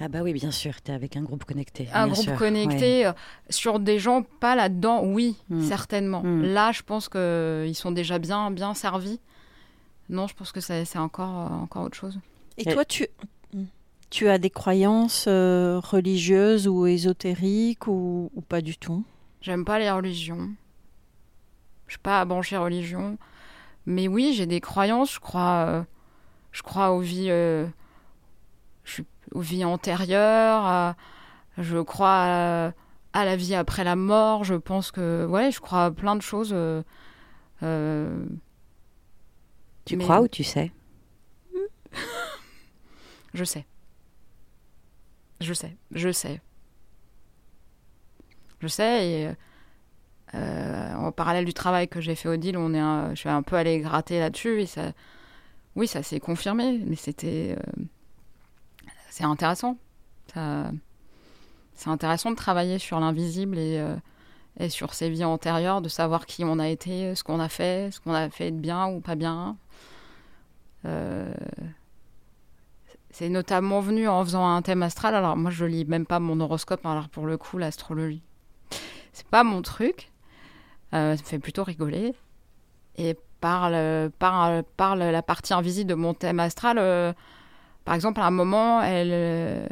Ah 0.00 0.08
bah 0.08 0.20
oui, 0.22 0.32
bien 0.32 0.50
sûr, 0.50 0.82
tu 0.82 0.90
es 0.90 0.94
avec 0.94 1.16
un 1.16 1.22
groupe 1.22 1.44
connecté. 1.44 1.88
un 1.92 2.06
bien 2.06 2.12
groupe 2.14 2.24
sûr, 2.24 2.36
connecté 2.36 3.06
euh, 3.06 3.12
sur 3.48 3.78
des 3.78 3.98
gens 4.00 4.22
pas 4.22 4.56
là-dedans, 4.56 5.04
oui, 5.04 5.36
Mm. 5.50 5.62
certainement. 5.62 6.22
Mm. 6.24 6.42
Là, 6.46 6.72
je 6.72 6.82
pense 6.82 7.08
qu'ils 7.08 7.74
sont 7.76 7.92
déjà 7.92 8.18
bien, 8.18 8.50
bien 8.50 8.74
servis. 8.74 9.20
Non, 10.08 10.26
je 10.26 10.34
pense 10.34 10.50
que 10.52 10.60
c'est 10.60 10.98
encore, 10.98 11.52
euh, 11.52 11.54
encore 11.62 11.84
autre 11.84 11.96
chose. 11.96 12.18
Et 12.58 12.68
Et- 12.68 12.72
toi, 12.72 12.84
tu, 12.84 13.06
tu 14.10 14.28
as 14.28 14.38
des 14.38 14.50
croyances 14.50 15.26
euh, 15.28 15.78
religieuses 15.80 16.66
ou 16.66 16.86
ésotériques 16.86 17.86
ou, 17.86 18.30
ou 18.34 18.40
pas 18.40 18.60
du 18.62 18.76
tout? 18.76 19.04
J'aime 19.42 19.64
pas 19.64 19.78
les 19.78 19.90
religions. 19.90 20.50
Je 21.86 21.92
suis 21.94 22.00
pas 22.00 22.24
branchée 22.24 22.56
religion. 22.56 23.18
Mais 23.86 24.08
oui, 24.08 24.34
j'ai 24.34 24.46
des 24.46 24.60
croyances. 24.60 25.12
Je 25.14 25.20
crois, 25.20 25.66
euh, 25.68 25.82
je 26.52 26.62
crois 26.62 26.90
aux 26.92 27.00
vies, 27.00 27.30
euh, 27.30 27.66
je 28.84 28.92
suis- 28.92 29.06
aux 29.32 29.40
vies 29.40 29.64
antérieures. 29.64 30.64
à- 30.64 30.96
je 31.58 31.78
crois 31.78 32.10
à, 32.10 32.72
à 33.12 33.24
la 33.24 33.36
vie 33.36 33.54
après 33.54 33.84
la 33.84 33.96
mort. 33.96 34.44
Je 34.44 34.54
pense 34.54 34.90
que, 34.90 35.24
ouais, 35.26 35.50
je 35.52 35.60
crois 35.60 35.86
à 35.86 35.90
plein 35.90 36.16
de 36.16 36.22
choses. 36.22 36.50
euh, 36.52 36.82
euh, 37.62 38.26
Tu 39.84 39.96
Mais- 39.96 40.02
crois 40.04 40.20
ou 40.20 40.28
tu 40.28 40.42
sais? 40.44 40.72
Je 43.34 43.44
sais. 43.44 43.64
Je 45.40 45.52
sais. 45.54 45.76
Je 45.92 46.10
sais. 46.10 46.40
Je 48.60 48.66
sais. 48.68 49.08
Et 49.08 49.30
euh, 50.34 50.94
en 50.94 51.12
parallèle 51.12 51.44
du 51.44 51.54
travail 51.54 51.88
que 51.88 52.00
j'ai 52.00 52.14
fait 52.14 52.28
au 52.28 52.36
deal, 52.36 52.56
on 52.56 52.74
est 52.74 53.14
je 53.14 53.20
suis 53.20 53.28
un 53.28 53.42
peu 53.42 53.56
allée 53.56 53.78
gratter 53.80 54.18
là-dessus. 54.18 54.62
Et 54.62 54.66
ça, 54.66 54.92
oui, 55.76 55.86
ça 55.86 56.02
s'est 56.02 56.20
confirmé. 56.20 56.80
Mais 56.86 56.96
c'était. 56.96 57.56
Euh, 57.58 57.82
c'est 59.10 59.24
intéressant. 59.24 59.78
c'est 60.34 61.88
intéressant 61.88 62.30
de 62.30 62.36
travailler 62.36 62.78
sur 62.78 63.00
l'invisible 63.00 63.58
et, 63.58 63.78
euh, 63.78 63.96
et 64.58 64.68
sur 64.68 64.94
ses 64.94 65.08
vies 65.08 65.24
antérieures, 65.24 65.80
de 65.80 65.88
savoir 65.88 66.26
qui 66.26 66.44
on 66.44 66.58
a 66.58 66.68
été, 66.68 67.14
ce 67.14 67.24
qu'on 67.24 67.40
a 67.40 67.48
fait, 67.48 67.90
ce 67.92 68.00
qu'on 68.00 68.12
a 68.12 68.28
fait 68.28 68.50
de 68.50 68.58
bien 68.58 68.88
ou 68.88 69.00
pas 69.00 69.14
bien. 69.14 69.56
C'est 73.10 73.30
notamment 73.30 73.80
venu 73.80 74.06
en 74.08 74.22
faisant 74.22 74.46
un 74.46 74.60
thème 74.60 74.82
astral. 74.82 75.14
Alors 75.14 75.36
moi, 75.36 75.50
je 75.50 75.64
lis 75.64 75.86
même 75.86 76.04
pas 76.04 76.20
mon 76.20 76.38
horoscope. 76.38 76.84
Hein, 76.84 76.92
alors 76.92 77.08
pour 77.08 77.26
le 77.26 77.38
coup, 77.38 77.56
l'astrologie, 77.56 78.22
c'est 79.14 79.26
pas 79.26 79.42
mon 79.42 79.62
truc. 79.62 80.12
Euh, 80.94 81.16
ça 81.16 81.22
me 81.22 81.26
fait 81.26 81.38
plutôt 81.38 81.64
rigoler. 81.64 82.14
Et 82.96 83.16
par, 83.40 83.70
par, 84.18 84.62
par 84.76 84.96
la 84.96 85.22
partie 85.22 85.52
invisible 85.52 85.90
de 85.90 85.94
mon 85.94 86.14
thème 86.14 86.40
astral, 86.40 86.78
euh, 86.78 87.12
par 87.84 87.94
exemple, 87.94 88.20
à 88.20 88.26
un 88.26 88.30
moment, 88.30 88.82
elle, 88.82 89.68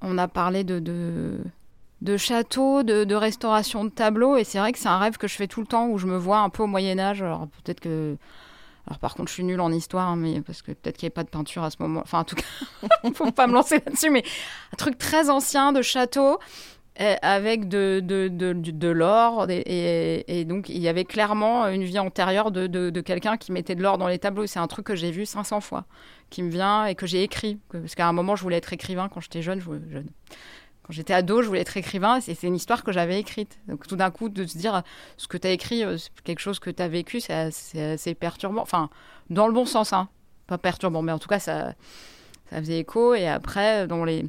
on 0.00 0.16
a 0.16 0.26
parlé 0.26 0.64
de, 0.64 0.78
de, 0.78 1.38
de 2.00 2.16
château, 2.16 2.82
de, 2.82 3.04
de, 3.04 3.14
restauration 3.14 3.84
de 3.84 3.90
tableaux. 3.90 4.36
Et 4.36 4.44
c'est 4.44 4.58
vrai 4.58 4.72
que 4.72 4.78
c'est 4.78 4.88
un 4.88 4.98
rêve 4.98 5.18
que 5.18 5.28
je 5.28 5.34
fais 5.34 5.46
tout 5.46 5.60
le 5.60 5.66
temps 5.66 5.88
où 5.88 5.98
je 5.98 6.06
me 6.06 6.16
vois 6.16 6.38
un 6.38 6.48
peu 6.48 6.62
au 6.62 6.66
Moyen 6.66 6.98
Âge. 6.98 7.22
Alors 7.22 7.46
peut-être 7.62 7.80
que 7.80 8.16
alors 8.86 8.98
par 8.98 9.14
contre, 9.14 9.28
je 9.28 9.34
suis 9.34 9.44
nulle 9.44 9.60
en 9.60 9.70
histoire, 9.70 10.16
mais 10.16 10.40
parce 10.40 10.62
que 10.62 10.72
peut-être 10.72 10.96
qu'il 10.96 11.06
n'y 11.06 11.08
avait 11.08 11.14
pas 11.14 11.24
de 11.24 11.28
peinture 11.28 11.62
à 11.62 11.70
ce 11.70 11.76
moment. 11.80 12.00
Enfin, 12.02 12.20
en 12.20 12.24
tout 12.24 12.34
cas, 12.34 12.42
faut 13.14 13.30
pas 13.30 13.46
me 13.46 13.52
lancer 13.52 13.82
là-dessus, 13.86 14.10
mais 14.10 14.24
un 14.72 14.76
truc 14.76 14.98
très 14.98 15.30
ancien 15.30 15.72
de 15.72 15.82
château 15.82 16.32
euh, 16.32 16.36
avec 16.96 17.68
de, 17.68 18.00
de, 18.02 18.28
de, 18.28 18.52
de 18.52 18.88
l'or. 18.88 19.46
Et, 19.48 20.44
donc, 20.46 20.68
il 20.68 20.78
y 20.78 20.88
avait 20.88 21.04
clairement 21.04 21.66
une 21.68 21.84
vie 21.84 21.98
antérieure 21.98 22.50
de, 22.50 22.66
de 22.66 23.00
quelqu'un 23.00 23.36
qui 23.36 23.52
mettait 23.52 23.74
de 23.74 23.82
l'or 23.82 23.98
dans 23.98 24.08
les 24.08 24.18
tableaux. 24.18 24.46
C'est 24.46 24.58
un 24.58 24.66
truc 24.66 24.86
que 24.86 24.94
j'ai 24.94 25.10
vu 25.10 25.24
500 25.24 25.60
fois, 25.60 25.86
qui 26.28 26.42
me 26.42 26.50
vient 26.50 26.86
et 26.86 26.94
que 26.94 27.06
j'ai 27.06 27.22
écrit. 27.22 27.58
Parce 27.72 27.94
qu'à 27.94 28.06
un 28.06 28.12
moment, 28.12 28.36
je 28.36 28.42
voulais 28.42 28.56
être 28.56 28.72
écrivain 28.72 29.08
quand 29.08 29.20
j'étais 29.20 29.42
jeune. 29.42 29.60
Je, 29.60 29.66
jeune 29.90 30.08
quand 30.82 30.92
j'étais 30.92 31.14
ado, 31.14 31.42
je 31.42 31.46
voulais 31.46 31.60
être 31.60 31.76
écrivain, 31.76 32.18
et 32.18 32.34
c'est 32.34 32.46
une 32.46 32.56
histoire 32.56 32.82
que 32.82 32.92
j'avais 32.92 33.20
écrite. 33.20 33.58
Donc 33.68 33.86
tout 33.86 33.96
d'un 33.96 34.10
coup, 34.10 34.28
de 34.28 34.44
se 34.44 34.58
dire, 34.58 34.82
ce 35.16 35.28
que 35.28 35.36
tu 35.36 35.46
as 35.46 35.50
écrit, 35.50 35.84
euh, 35.84 35.96
c'est 35.96 36.10
quelque 36.24 36.40
chose 36.40 36.58
que 36.58 36.70
tu 36.70 36.82
as 36.82 36.88
vécu, 36.88 37.20
c'est 37.20 37.32
assez 37.32 38.14
perturbant. 38.14 38.62
Enfin, 38.62 38.90
dans 39.28 39.46
le 39.46 39.52
bon 39.52 39.66
sens, 39.66 39.92
hein. 39.92 40.08
Pas 40.46 40.58
perturbant, 40.58 41.02
mais 41.02 41.12
en 41.12 41.18
tout 41.18 41.28
cas, 41.28 41.38
ça, 41.38 41.74
ça 42.50 42.58
faisait 42.58 42.80
écho. 42.80 43.14
Et 43.14 43.28
après, 43.28 43.86
dans 43.86 44.04
les, 44.04 44.24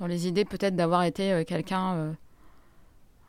dans 0.00 0.06
les 0.06 0.26
idées 0.26 0.44
peut-être 0.44 0.74
d'avoir 0.74 1.04
été 1.04 1.32
euh, 1.32 1.44
quelqu'un, 1.44 1.94
euh, 1.94 2.12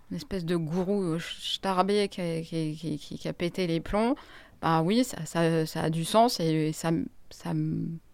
une 0.10 0.18
espèce 0.18 0.46
de 0.46 0.56
gourou 0.56 1.20
starbé 1.20 2.08
qui, 2.08 2.44
qui, 2.44 2.98
qui, 2.98 3.28
a 3.28 3.34
pété 3.34 3.68
les 3.68 3.80
plombs, 3.80 4.16
bah 4.62 4.82
oui, 4.82 5.04
ça, 5.04 5.40
a 5.76 5.90
du 5.90 6.06
sens 6.06 6.40
et 6.40 6.72
ça, 6.74 6.92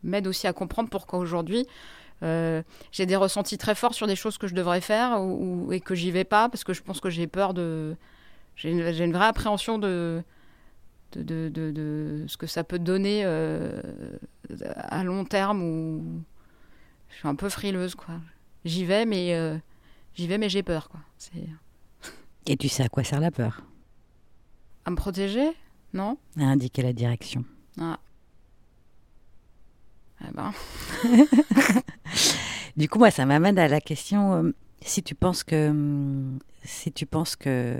m'aide 0.04 0.28
aussi 0.28 0.48
à 0.48 0.54
comprendre 0.54 0.90
pourquoi 0.90 1.20
aujourd'hui 1.20 1.66
euh, 2.24 2.64
j'ai 2.92 3.06
des 3.06 3.16
ressentis 3.16 3.58
très 3.58 3.76
forts 3.76 3.94
sur 3.94 4.08
des 4.08 4.16
choses 4.16 4.38
que 4.38 4.48
je 4.48 4.56
devrais 4.56 4.82
faire 4.82 5.22
ou, 5.22 5.72
et 5.72 5.80
que 5.80 5.94
j'y 5.94 6.10
vais 6.10 6.24
pas 6.24 6.50
parce 6.50 6.64
que 6.64 6.74
je 6.74 6.82
pense 6.82 7.00
que 7.00 7.10
j'ai 7.10 7.28
peur 7.28 7.54
de. 7.54 7.96
J'ai 8.56 8.72
une, 8.72 9.12
vraie 9.12 9.28
appréhension 9.28 9.78
de 9.78 10.24
de, 11.16 11.50
de, 11.50 12.26
ce 12.28 12.36
que 12.38 12.48
ça 12.48 12.64
peut 12.64 12.80
donner 12.80 13.22
euh, 13.24 13.82
à 14.76 15.04
long 15.04 15.26
terme 15.26 15.62
ou 15.62 16.24
je 17.10 17.18
suis 17.18 17.28
un 17.28 17.36
peu 17.36 17.50
frileuse 17.50 17.94
quoi. 17.94 18.16
J'y 18.68 18.84
vais 18.84 19.06
mais 19.06 19.34
euh, 19.34 19.58
j'y 20.14 20.28
vais 20.28 20.38
mais 20.38 20.50
j'ai 20.50 20.62
peur 20.62 20.90
quoi. 20.90 21.00
Et 22.46 22.58
tu 22.58 22.68
sais 22.68 22.84
à 22.84 22.90
quoi 22.90 23.06
sert 23.06 23.22
la 23.22 23.32
peur? 23.32 23.62
À 24.84 24.92
me 24.92 24.98
protéger? 24.98 25.52
Non? 25.94 26.18
À 26.38 26.44
indiquer 26.44 26.82
la 26.82 26.92
direction. 26.92 27.46
Ah. 27.80 27.98
Eh 30.22 30.32
ben. 30.34 30.52
du 32.78 32.90
coup, 32.90 33.00
moi, 33.00 33.10
ça 33.10 33.26
m'amène 33.26 33.58
à 33.58 33.70
la 33.70 33.80
question 33.80 34.34
euh, 34.34 34.52
si 34.82 35.02
tu 35.02 35.16
penses 35.16 35.44
que 35.46 35.70
hum, 35.70 36.40
si 36.64 36.92
tu 36.92 37.06
penses 37.06 37.38
que 37.38 37.78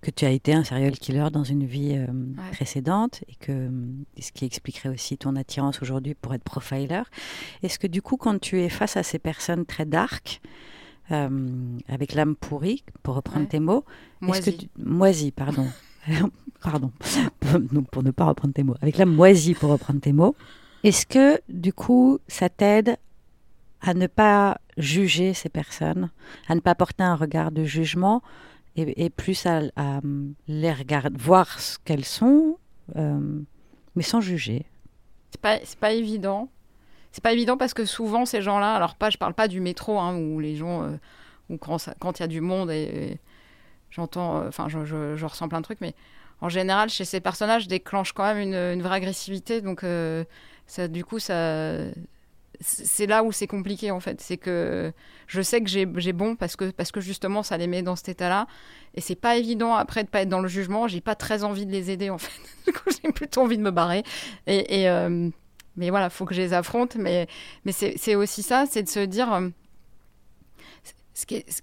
que 0.00 0.10
tu 0.10 0.24
as 0.24 0.30
été 0.30 0.54
un 0.54 0.64
serial 0.64 0.92
killer 0.92 1.28
dans 1.30 1.44
une 1.44 1.64
vie 1.64 1.94
euh, 1.94 2.06
précédente 2.52 3.22
et 3.28 3.34
que 3.34 3.70
ce 4.18 4.32
qui 4.32 4.44
expliquerait 4.44 4.88
aussi 4.88 5.18
ton 5.18 5.36
attirance 5.36 5.82
aujourd'hui 5.82 6.14
pour 6.14 6.34
être 6.34 6.42
profiler. 6.42 7.02
Est-ce 7.62 7.78
que 7.78 7.86
du 7.86 8.00
coup, 8.00 8.16
quand 8.16 8.38
tu 8.38 8.60
es 8.60 8.68
face 8.68 8.96
à 8.96 9.02
ces 9.02 9.18
personnes 9.18 9.66
très 9.66 9.84
dark, 9.84 10.40
euh, 11.10 11.28
avec 11.88 12.14
l'âme 12.14 12.36
pourrie, 12.36 12.84
pour 13.02 13.16
reprendre 13.16 13.48
tes 13.48 13.60
mots, 13.60 13.84
moisie, 14.20 14.70
moisie, 14.78 15.32
pardon, 15.32 15.66
pardon, 16.62 16.92
pour 17.90 18.02
ne 18.02 18.10
pas 18.10 18.24
reprendre 18.24 18.54
tes 18.54 18.62
mots, 18.62 18.76
avec 18.80 18.96
l'âme 18.96 19.14
moisie, 19.14 19.54
pour 19.54 19.70
reprendre 19.70 20.00
tes 20.00 20.12
mots, 20.12 20.36
est-ce 20.82 21.04
que, 21.04 21.40
du 21.48 21.72
coup, 21.72 22.20
ça 22.26 22.48
t'aide 22.48 22.96
à 23.82 23.92
ne 23.92 24.06
pas 24.06 24.60
juger 24.76 25.34
ces 25.34 25.48
personnes, 25.48 26.10
à 26.48 26.54
ne 26.54 26.60
pas 26.60 26.74
porter 26.74 27.02
un 27.02 27.16
regard 27.16 27.50
de 27.50 27.64
jugement 27.64 28.22
et, 28.76 29.10
plus 29.10 29.46
à, 29.46 29.60
les 30.48 30.72
regarder, 30.72 31.16
voir 31.18 31.60
ce 31.60 31.78
qu'elles 31.78 32.04
sont, 32.04 32.58
euh, 32.96 33.40
mais 33.96 34.02
sans 34.02 34.20
juger 34.20 34.66
C'est 35.30 35.40
pas, 35.40 35.58
pas 35.80 35.92
évident. 35.92 36.48
C'est 37.12 37.22
pas 37.22 37.32
évident 37.32 37.56
parce 37.56 37.74
que 37.74 37.84
souvent, 37.84 38.24
ces 38.24 38.40
gens-là, 38.40 38.74
alors 38.74 38.94
pas, 38.94 39.10
je 39.10 39.18
parle 39.18 39.34
pas 39.34 39.48
du 39.48 39.60
métro, 39.60 39.98
hein, 39.98 40.16
où 40.16 40.38
les 40.38 40.56
gens, 40.56 40.84
euh, 40.84 40.96
où 41.48 41.56
quand 41.58 42.18
il 42.18 42.20
y 42.20 42.22
a 42.22 42.28
du 42.28 42.40
monde 42.40 42.70
et, 42.70 43.18
j'entends, 43.90 44.38
euh, 44.38 44.48
enfin, 44.48 44.68
je, 44.68 45.24
ressens 45.24 45.48
plein 45.48 45.58
de 45.58 45.64
trucs, 45.64 45.80
mais 45.80 45.94
en 46.40 46.48
général, 46.48 46.88
chez 46.88 47.04
ces 47.04 47.20
personnages, 47.20 47.66
déclenche 47.66 48.12
quand 48.12 48.24
même 48.24 48.38
une, 48.38 48.54
une 48.54 48.82
vraie 48.82 48.96
agressivité. 48.96 49.60
Donc, 49.60 49.84
ça, 50.66 50.88
du 50.88 51.04
coup, 51.04 51.18
ça, 51.18 51.82
c'est 52.60 53.06
là 53.06 53.24
où 53.24 53.32
c'est 53.32 53.46
compliqué 53.46 53.90
en 53.90 54.00
fait. 54.00 54.20
C'est 54.20 54.36
que 54.36 54.92
je 55.26 55.40
sais 55.40 55.62
que 55.62 55.68
j'ai 55.68 56.12
bon 56.12 56.36
parce 56.36 56.56
que, 56.56 56.70
parce 56.70 56.92
que 56.92 57.00
justement 57.00 57.42
ça 57.42 57.56
les 57.56 57.66
met 57.66 57.82
dans 57.82 57.96
cet 57.96 58.10
état-là. 58.10 58.46
Et 58.94 59.00
c'est 59.00 59.14
pas 59.14 59.36
évident 59.36 59.74
après 59.74 60.04
de 60.04 60.08
pas 60.08 60.22
être 60.22 60.28
dans 60.28 60.40
le 60.40 60.48
jugement. 60.48 60.86
J'ai 60.88 61.00
pas 61.00 61.14
très 61.14 61.44
envie 61.44 61.66
de 61.66 61.72
les 61.72 61.90
aider 61.90 62.10
en 62.10 62.18
fait. 62.18 62.30
Du 62.66 62.72
coup, 62.72 62.90
j'ai 63.02 63.10
plutôt 63.10 63.42
envie 63.42 63.56
de 63.56 63.62
me 63.62 63.70
barrer. 63.70 64.04
Et, 64.46 64.82
et 64.82 64.88
euh, 64.88 65.30
mais 65.76 65.90
voilà, 65.90 66.10
faut 66.10 66.24
que 66.24 66.34
je 66.34 66.42
les 66.42 66.52
affronte. 66.52 66.96
Mais, 66.96 67.26
mais 67.64 67.72
c'est 67.72 68.14
aussi 68.14 68.42
ça, 68.42 68.66
c'est 68.68 68.82
de 68.82 68.88
se 68.88 69.00
dire. 69.00 69.32
Euh, 69.32 69.48
ce 71.14 71.26
qui 71.26 71.36
est 71.36 71.62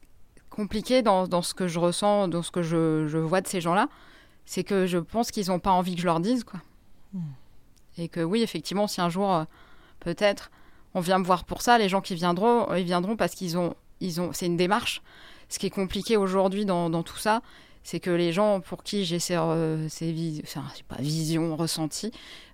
compliqué 0.50 1.02
dans, 1.02 1.28
dans, 1.28 1.42
ce 1.42 1.54
que 1.54 1.68
je 1.68 1.80
ressens, 1.80 2.28
dans 2.28 2.42
ce 2.42 2.52
que 2.52 2.62
je, 2.62 3.08
je 3.08 3.18
vois 3.18 3.42
de 3.42 3.48
ces 3.48 3.62
gens-là, 3.62 3.90
c'est 4.46 4.64
que 4.64 4.86
je 4.86 4.98
pense 4.98 5.32
qu'ils 5.32 5.48
n'ont 5.48 5.60
pas 5.60 5.72
envie 5.72 5.96
que 5.96 6.02
je 6.02 6.06
leur 6.06 6.20
dise 6.20 6.44
quoi. 6.44 6.60
Hmm. 7.14 7.22
Et 7.98 8.10
que 8.10 8.22
oui, 8.22 8.42
effectivement, 8.42 8.88
si 8.88 9.02
un 9.02 9.10
jour, 9.10 9.34
euh, 9.34 9.44
peut-être, 10.00 10.52
on 10.98 11.00
vient 11.00 11.20
me 11.20 11.24
voir 11.24 11.44
pour 11.46 11.62
ça, 11.62 11.78
les 11.78 11.90
gens 11.90 12.02
qui 12.02 12.16
viendront, 12.16 12.74
ils 12.74 12.84
viendront 12.84 13.16
parce 13.16 13.36
qu'ils 13.36 13.56
ont, 13.56 13.76
ils 14.00 14.20
ont, 14.20 14.32
c'est 14.34 14.48
une 14.48 14.58
démarche. 14.58 15.04
Ce 15.48 15.60
qui 15.60 15.68
est 15.68 15.72
compliqué 15.72 16.18
aujourd'hui 16.18 16.66
dans, 16.66 16.90
dans, 16.90 17.04
tout 17.04 17.18
ça, 17.18 17.42
c'est 17.84 18.00
que 18.00 18.10
les 18.10 18.34
gens 18.34 18.62
pour 18.62 18.84
qui 18.84 19.06
j'ai 19.06 19.20
ces, 19.20 19.36
euh, 19.36 19.88
ces 19.90 20.42
enfin, 20.44 20.64
pas 20.88 20.98
visions, 21.00 21.56
ressentis, 21.56 22.12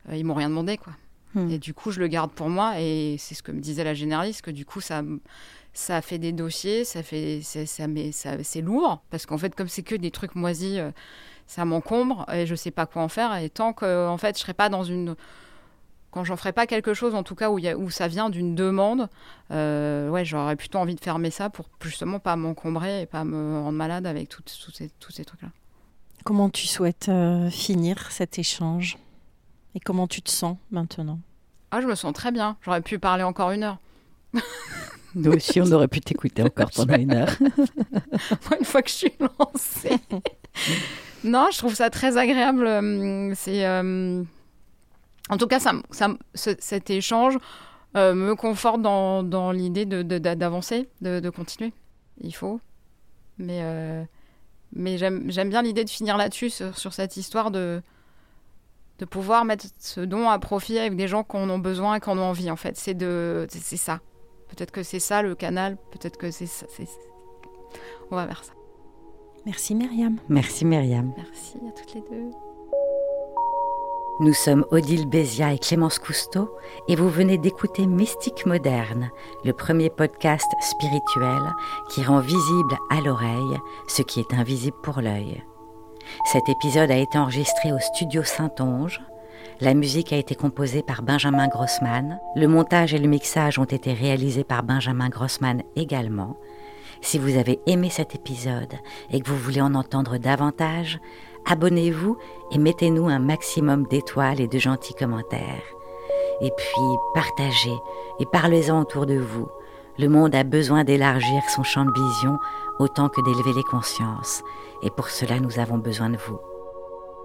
euh, 0.09 0.17
ils 0.17 0.25
m'ont 0.25 0.33
rien 0.33 0.49
demandé, 0.49 0.77
quoi. 0.77 0.93
Hmm. 1.35 1.49
Et 1.49 1.57
du 1.57 1.73
coup, 1.73 1.89
je 1.91 2.01
le 2.01 2.07
garde 2.07 2.31
pour 2.31 2.49
moi, 2.49 2.79
et 2.79 3.15
c'est 3.17 3.33
ce 3.33 3.41
que 3.41 3.53
me 3.53 3.61
disait 3.61 3.85
la 3.85 3.93
généraliste, 3.93 4.41
que 4.41 4.51
du 4.51 4.65
coup, 4.65 4.81
ça, 4.81 5.01
ça 5.71 6.01
fait 6.01 6.19
des 6.19 6.33
dossiers, 6.33 6.83
ça 6.83 7.01
fait, 7.01 7.39
ça, 7.41 7.65
ça, 7.65 7.87
ça 8.11 8.43
c'est 8.43 8.61
lourd, 8.61 9.01
parce 9.09 9.25
qu'en 9.25 9.37
fait, 9.37 9.55
comme 9.55 9.69
c'est 9.69 9.83
que 9.83 9.95
des 9.95 10.11
trucs 10.11 10.35
moisis 10.35 10.79
ça 11.47 11.65
m'encombre 11.65 12.25
et 12.33 12.45
je 12.45 12.55
sais 12.55 12.71
pas 12.71 12.85
quoi 12.85 13.01
en 13.01 13.09
faire. 13.09 13.35
Et 13.37 13.49
tant 13.49 13.73
que, 13.73 14.07
en 14.07 14.17
fait, 14.17 14.37
je 14.37 14.41
serai 14.41 14.53
pas 14.53 14.69
dans 14.69 14.83
une 14.83 15.15
quand 16.13 16.23
j'en 16.23 16.37
ferai 16.37 16.53
pas 16.53 16.67
quelque 16.67 16.93
chose, 16.93 17.15
en 17.15 17.23
tout 17.23 17.33
cas 17.33 17.49
où, 17.49 17.57
y 17.57 17.67
a, 17.67 17.75
où 17.75 17.89
ça 17.89 18.07
vient 18.07 18.29
d'une 18.29 18.53
demande, 18.53 19.09
euh, 19.51 20.09
ouais, 20.09 20.23
j'aurais 20.23 20.55
plutôt 20.55 20.77
envie 20.77 20.93
de 20.93 21.01
fermer 21.01 21.31
ça 21.31 21.49
pour 21.49 21.65
justement 21.81 22.19
pas 22.19 22.35
m'encombrer 22.35 23.01
et 23.01 23.05
pas 23.07 23.23
me 23.23 23.59
rendre 23.59 23.77
malade 23.77 24.05
avec 24.05 24.29
tout, 24.29 24.43
ces, 24.45 24.89
tous 24.99 25.11
ces 25.11 25.25
trucs-là. 25.25 25.49
Comment 26.23 26.49
tu 26.49 26.67
souhaites 26.67 27.09
euh, 27.09 27.49
finir 27.49 28.11
cet 28.11 28.37
échange? 28.37 28.97
Et 29.75 29.79
comment 29.79 30.07
tu 30.07 30.21
te 30.21 30.29
sens 30.29 30.57
maintenant? 30.69 31.19
Ah, 31.71 31.81
je 31.81 31.87
me 31.87 31.95
sens 31.95 32.13
très 32.13 32.31
bien. 32.31 32.57
J'aurais 32.61 32.81
pu 32.81 32.99
parler 32.99 33.23
encore 33.23 33.49
une 33.49 33.63
heure. 33.63 33.79
Nous 35.15 35.31
aussi, 35.31 35.59
on 35.61 35.71
aurait 35.71 35.87
pu 35.87 35.99
t'écouter 35.99 36.43
encore 36.43 36.69
pendant 36.69 36.95
une 36.95 37.13
heure. 37.13 37.35
une 38.59 38.65
fois 38.65 38.83
que 38.83 38.89
je 38.89 38.95
suis 38.95 39.13
lancée. 39.19 39.97
Non, 41.23 41.47
je 41.53 41.57
trouve 41.57 41.73
ça 41.73 41.89
très 41.89 42.17
agréable. 42.17 42.67
Euh, 42.67 43.33
c'est, 43.35 43.65
euh, 43.65 44.23
en 45.29 45.37
tout 45.37 45.47
cas, 45.47 45.59
ça, 45.59 45.73
cet 46.33 46.89
échange 46.89 47.37
euh, 47.95 48.13
me 48.13 48.35
conforte 48.35 48.81
dans, 48.81 49.23
dans 49.23 49.51
l'idée 49.51 49.85
de, 49.85 50.01
d'avancer, 50.17 50.89
de, 51.01 51.19
de, 51.19 51.29
continuer. 51.29 51.73
Il 52.21 52.33
faut. 52.33 52.59
Mais, 53.37 53.61
mais 54.73 54.97
j'aime, 54.97 55.31
j'aime 55.31 55.49
bien 55.49 55.61
l'idée 55.61 55.83
de 55.83 55.89
finir 55.89 56.17
là-dessus, 56.17 56.49
sur, 56.49 56.77
sur, 56.77 56.93
cette 56.93 57.17
histoire 57.17 57.51
de, 57.51 57.81
de 58.99 59.05
pouvoir 59.05 59.45
mettre 59.45 59.65
ce 59.79 60.01
don 60.01 60.29
à 60.29 60.39
profit 60.39 60.77
avec 60.77 60.95
des 60.95 61.07
gens 61.07 61.23
qui 61.23 61.37
en 61.37 61.49
ont 61.49 61.59
besoin 61.59 61.95
et 61.95 61.99
qui 61.99 62.09
en 62.09 62.17
ont 62.17 62.23
envie, 62.23 62.51
en 62.51 62.55
fait. 62.55 62.77
C'est 62.77 62.93
de, 62.93 63.47
c'est 63.49 63.77
ça. 63.77 64.01
Peut-être 64.49 64.71
que 64.71 64.83
c'est 64.83 64.99
ça 64.99 65.21
le 65.21 65.33
canal, 65.35 65.77
peut-être 65.91 66.17
que 66.17 66.29
c'est 66.29 66.45
ça. 66.45 66.67
On 68.11 68.15
va 68.15 68.25
vers 68.25 68.43
ça. 68.43 68.53
Merci 69.45 69.75
Myriam. 69.75 70.17
Merci 70.29 70.63
Myriam. 70.63 71.11
Merci 71.17 71.57
à 71.57 71.71
toutes 71.71 71.93
les 71.95 72.01
deux. 72.01 72.52
Nous 74.19 74.33
sommes 74.33 74.63
Odile 74.69 75.07
Bézia 75.07 75.53
et 75.53 75.57
Clémence 75.57 75.97
Cousteau 75.97 76.55
et 76.87 76.95
vous 76.95 77.09
venez 77.09 77.39
d'écouter 77.39 77.87
Mystique 77.87 78.45
Moderne, 78.45 79.09
le 79.43 79.53
premier 79.53 79.89
podcast 79.89 80.45
spirituel 80.61 81.41
qui 81.89 82.03
rend 82.03 82.19
visible 82.19 82.77
à 82.91 83.01
l'oreille 83.01 83.57
ce 83.87 84.03
qui 84.03 84.19
est 84.19 84.35
invisible 84.35 84.77
pour 84.83 85.01
l'œil. 85.01 85.43
Cet 86.31 86.47
épisode 86.47 86.91
a 86.91 86.97
été 86.97 87.17
enregistré 87.17 87.73
au 87.73 87.79
studio 87.79 88.23
Saint-Onge. 88.23 89.01
La 89.61 89.73
musique 89.73 90.13
a 90.13 90.17
été 90.17 90.35
composée 90.35 90.83
par 90.83 91.01
Benjamin 91.01 91.47
Grossman. 91.47 92.19
Le 92.35 92.47
montage 92.47 92.93
et 92.93 92.99
le 92.99 93.07
mixage 93.07 93.57
ont 93.57 93.63
été 93.63 93.93
réalisés 93.93 94.43
par 94.43 94.61
Benjamin 94.61 95.09
Grossman 95.09 95.63
également. 95.75 96.37
Si 97.01 97.17
vous 97.17 97.35
avez 97.35 97.59
aimé 97.65 97.89
cet 97.89 98.13
épisode 98.13 98.75
et 99.11 99.21
que 99.21 99.29
vous 99.29 99.37
voulez 99.37 99.61
en 99.61 99.73
entendre 99.73 100.17
davantage, 100.17 100.99
abonnez-vous 101.45 102.17
et 102.51 102.57
mettez-nous 102.57 103.07
un 103.07 103.19
maximum 103.19 103.85
d'étoiles 103.87 104.41
et 104.41 104.47
de 104.47 104.59
gentils 104.59 104.95
commentaires. 104.95 105.63
Et 106.41 106.51
puis, 106.57 106.97
partagez 107.13 107.77
et 108.19 108.25
parlez-en 108.25 108.81
autour 108.81 109.05
de 109.05 109.17
vous. 109.17 109.47
Le 109.97 110.07
monde 110.07 110.33
a 110.33 110.43
besoin 110.43 110.83
d'élargir 110.83 111.43
son 111.55 111.63
champ 111.63 111.85
de 111.85 111.93
vision 111.93 112.37
autant 112.79 113.09
que 113.09 113.21
d'élever 113.21 113.53
les 113.53 113.63
consciences, 113.63 114.43
et 114.81 114.89
pour 114.89 115.09
cela 115.09 115.39
nous 115.39 115.59
avons 115.59 115.77
besoin 115.77 116.09
de 116.09 116.17
vous. 116.17 116.39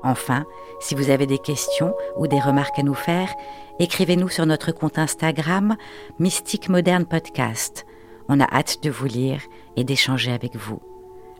Enfin, 0.02 0.44
si 0.80 0.94
vous 0.94 1.10
avez 1.10 1.26
des 1.26 1.38
questions 1.38 1.94
ou 2.16 2.26
des 2.26 2.38
remarques 2.38 2.78
à 2.78 2.82
nous 2.82 2.94
faire, 2.94 3.32
écrivez-nous 3.80 4.28
sur 4.28 4.46
notre 4.46 4.72
compte 4.72 4.98
Instagram 4.98 5.76
Mystique 6.18 6.68
Moderne 6.68 7.06
Podcast. 7.06 7.86
On 8.28 8.40
a 8.40 8.44
hâte 8.44 8.82
de 8.82 8.90
vous 8.90 9.06
lire 9.06 9.40
et 9.76 9.84
d'échanger 9.84 10.30
avec 10.30 10.54
vous. 10.54 10.80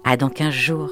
À 0.04 0.16
dans 0.16 0.30
15 0.30 0.52
jours. 0.52 0.90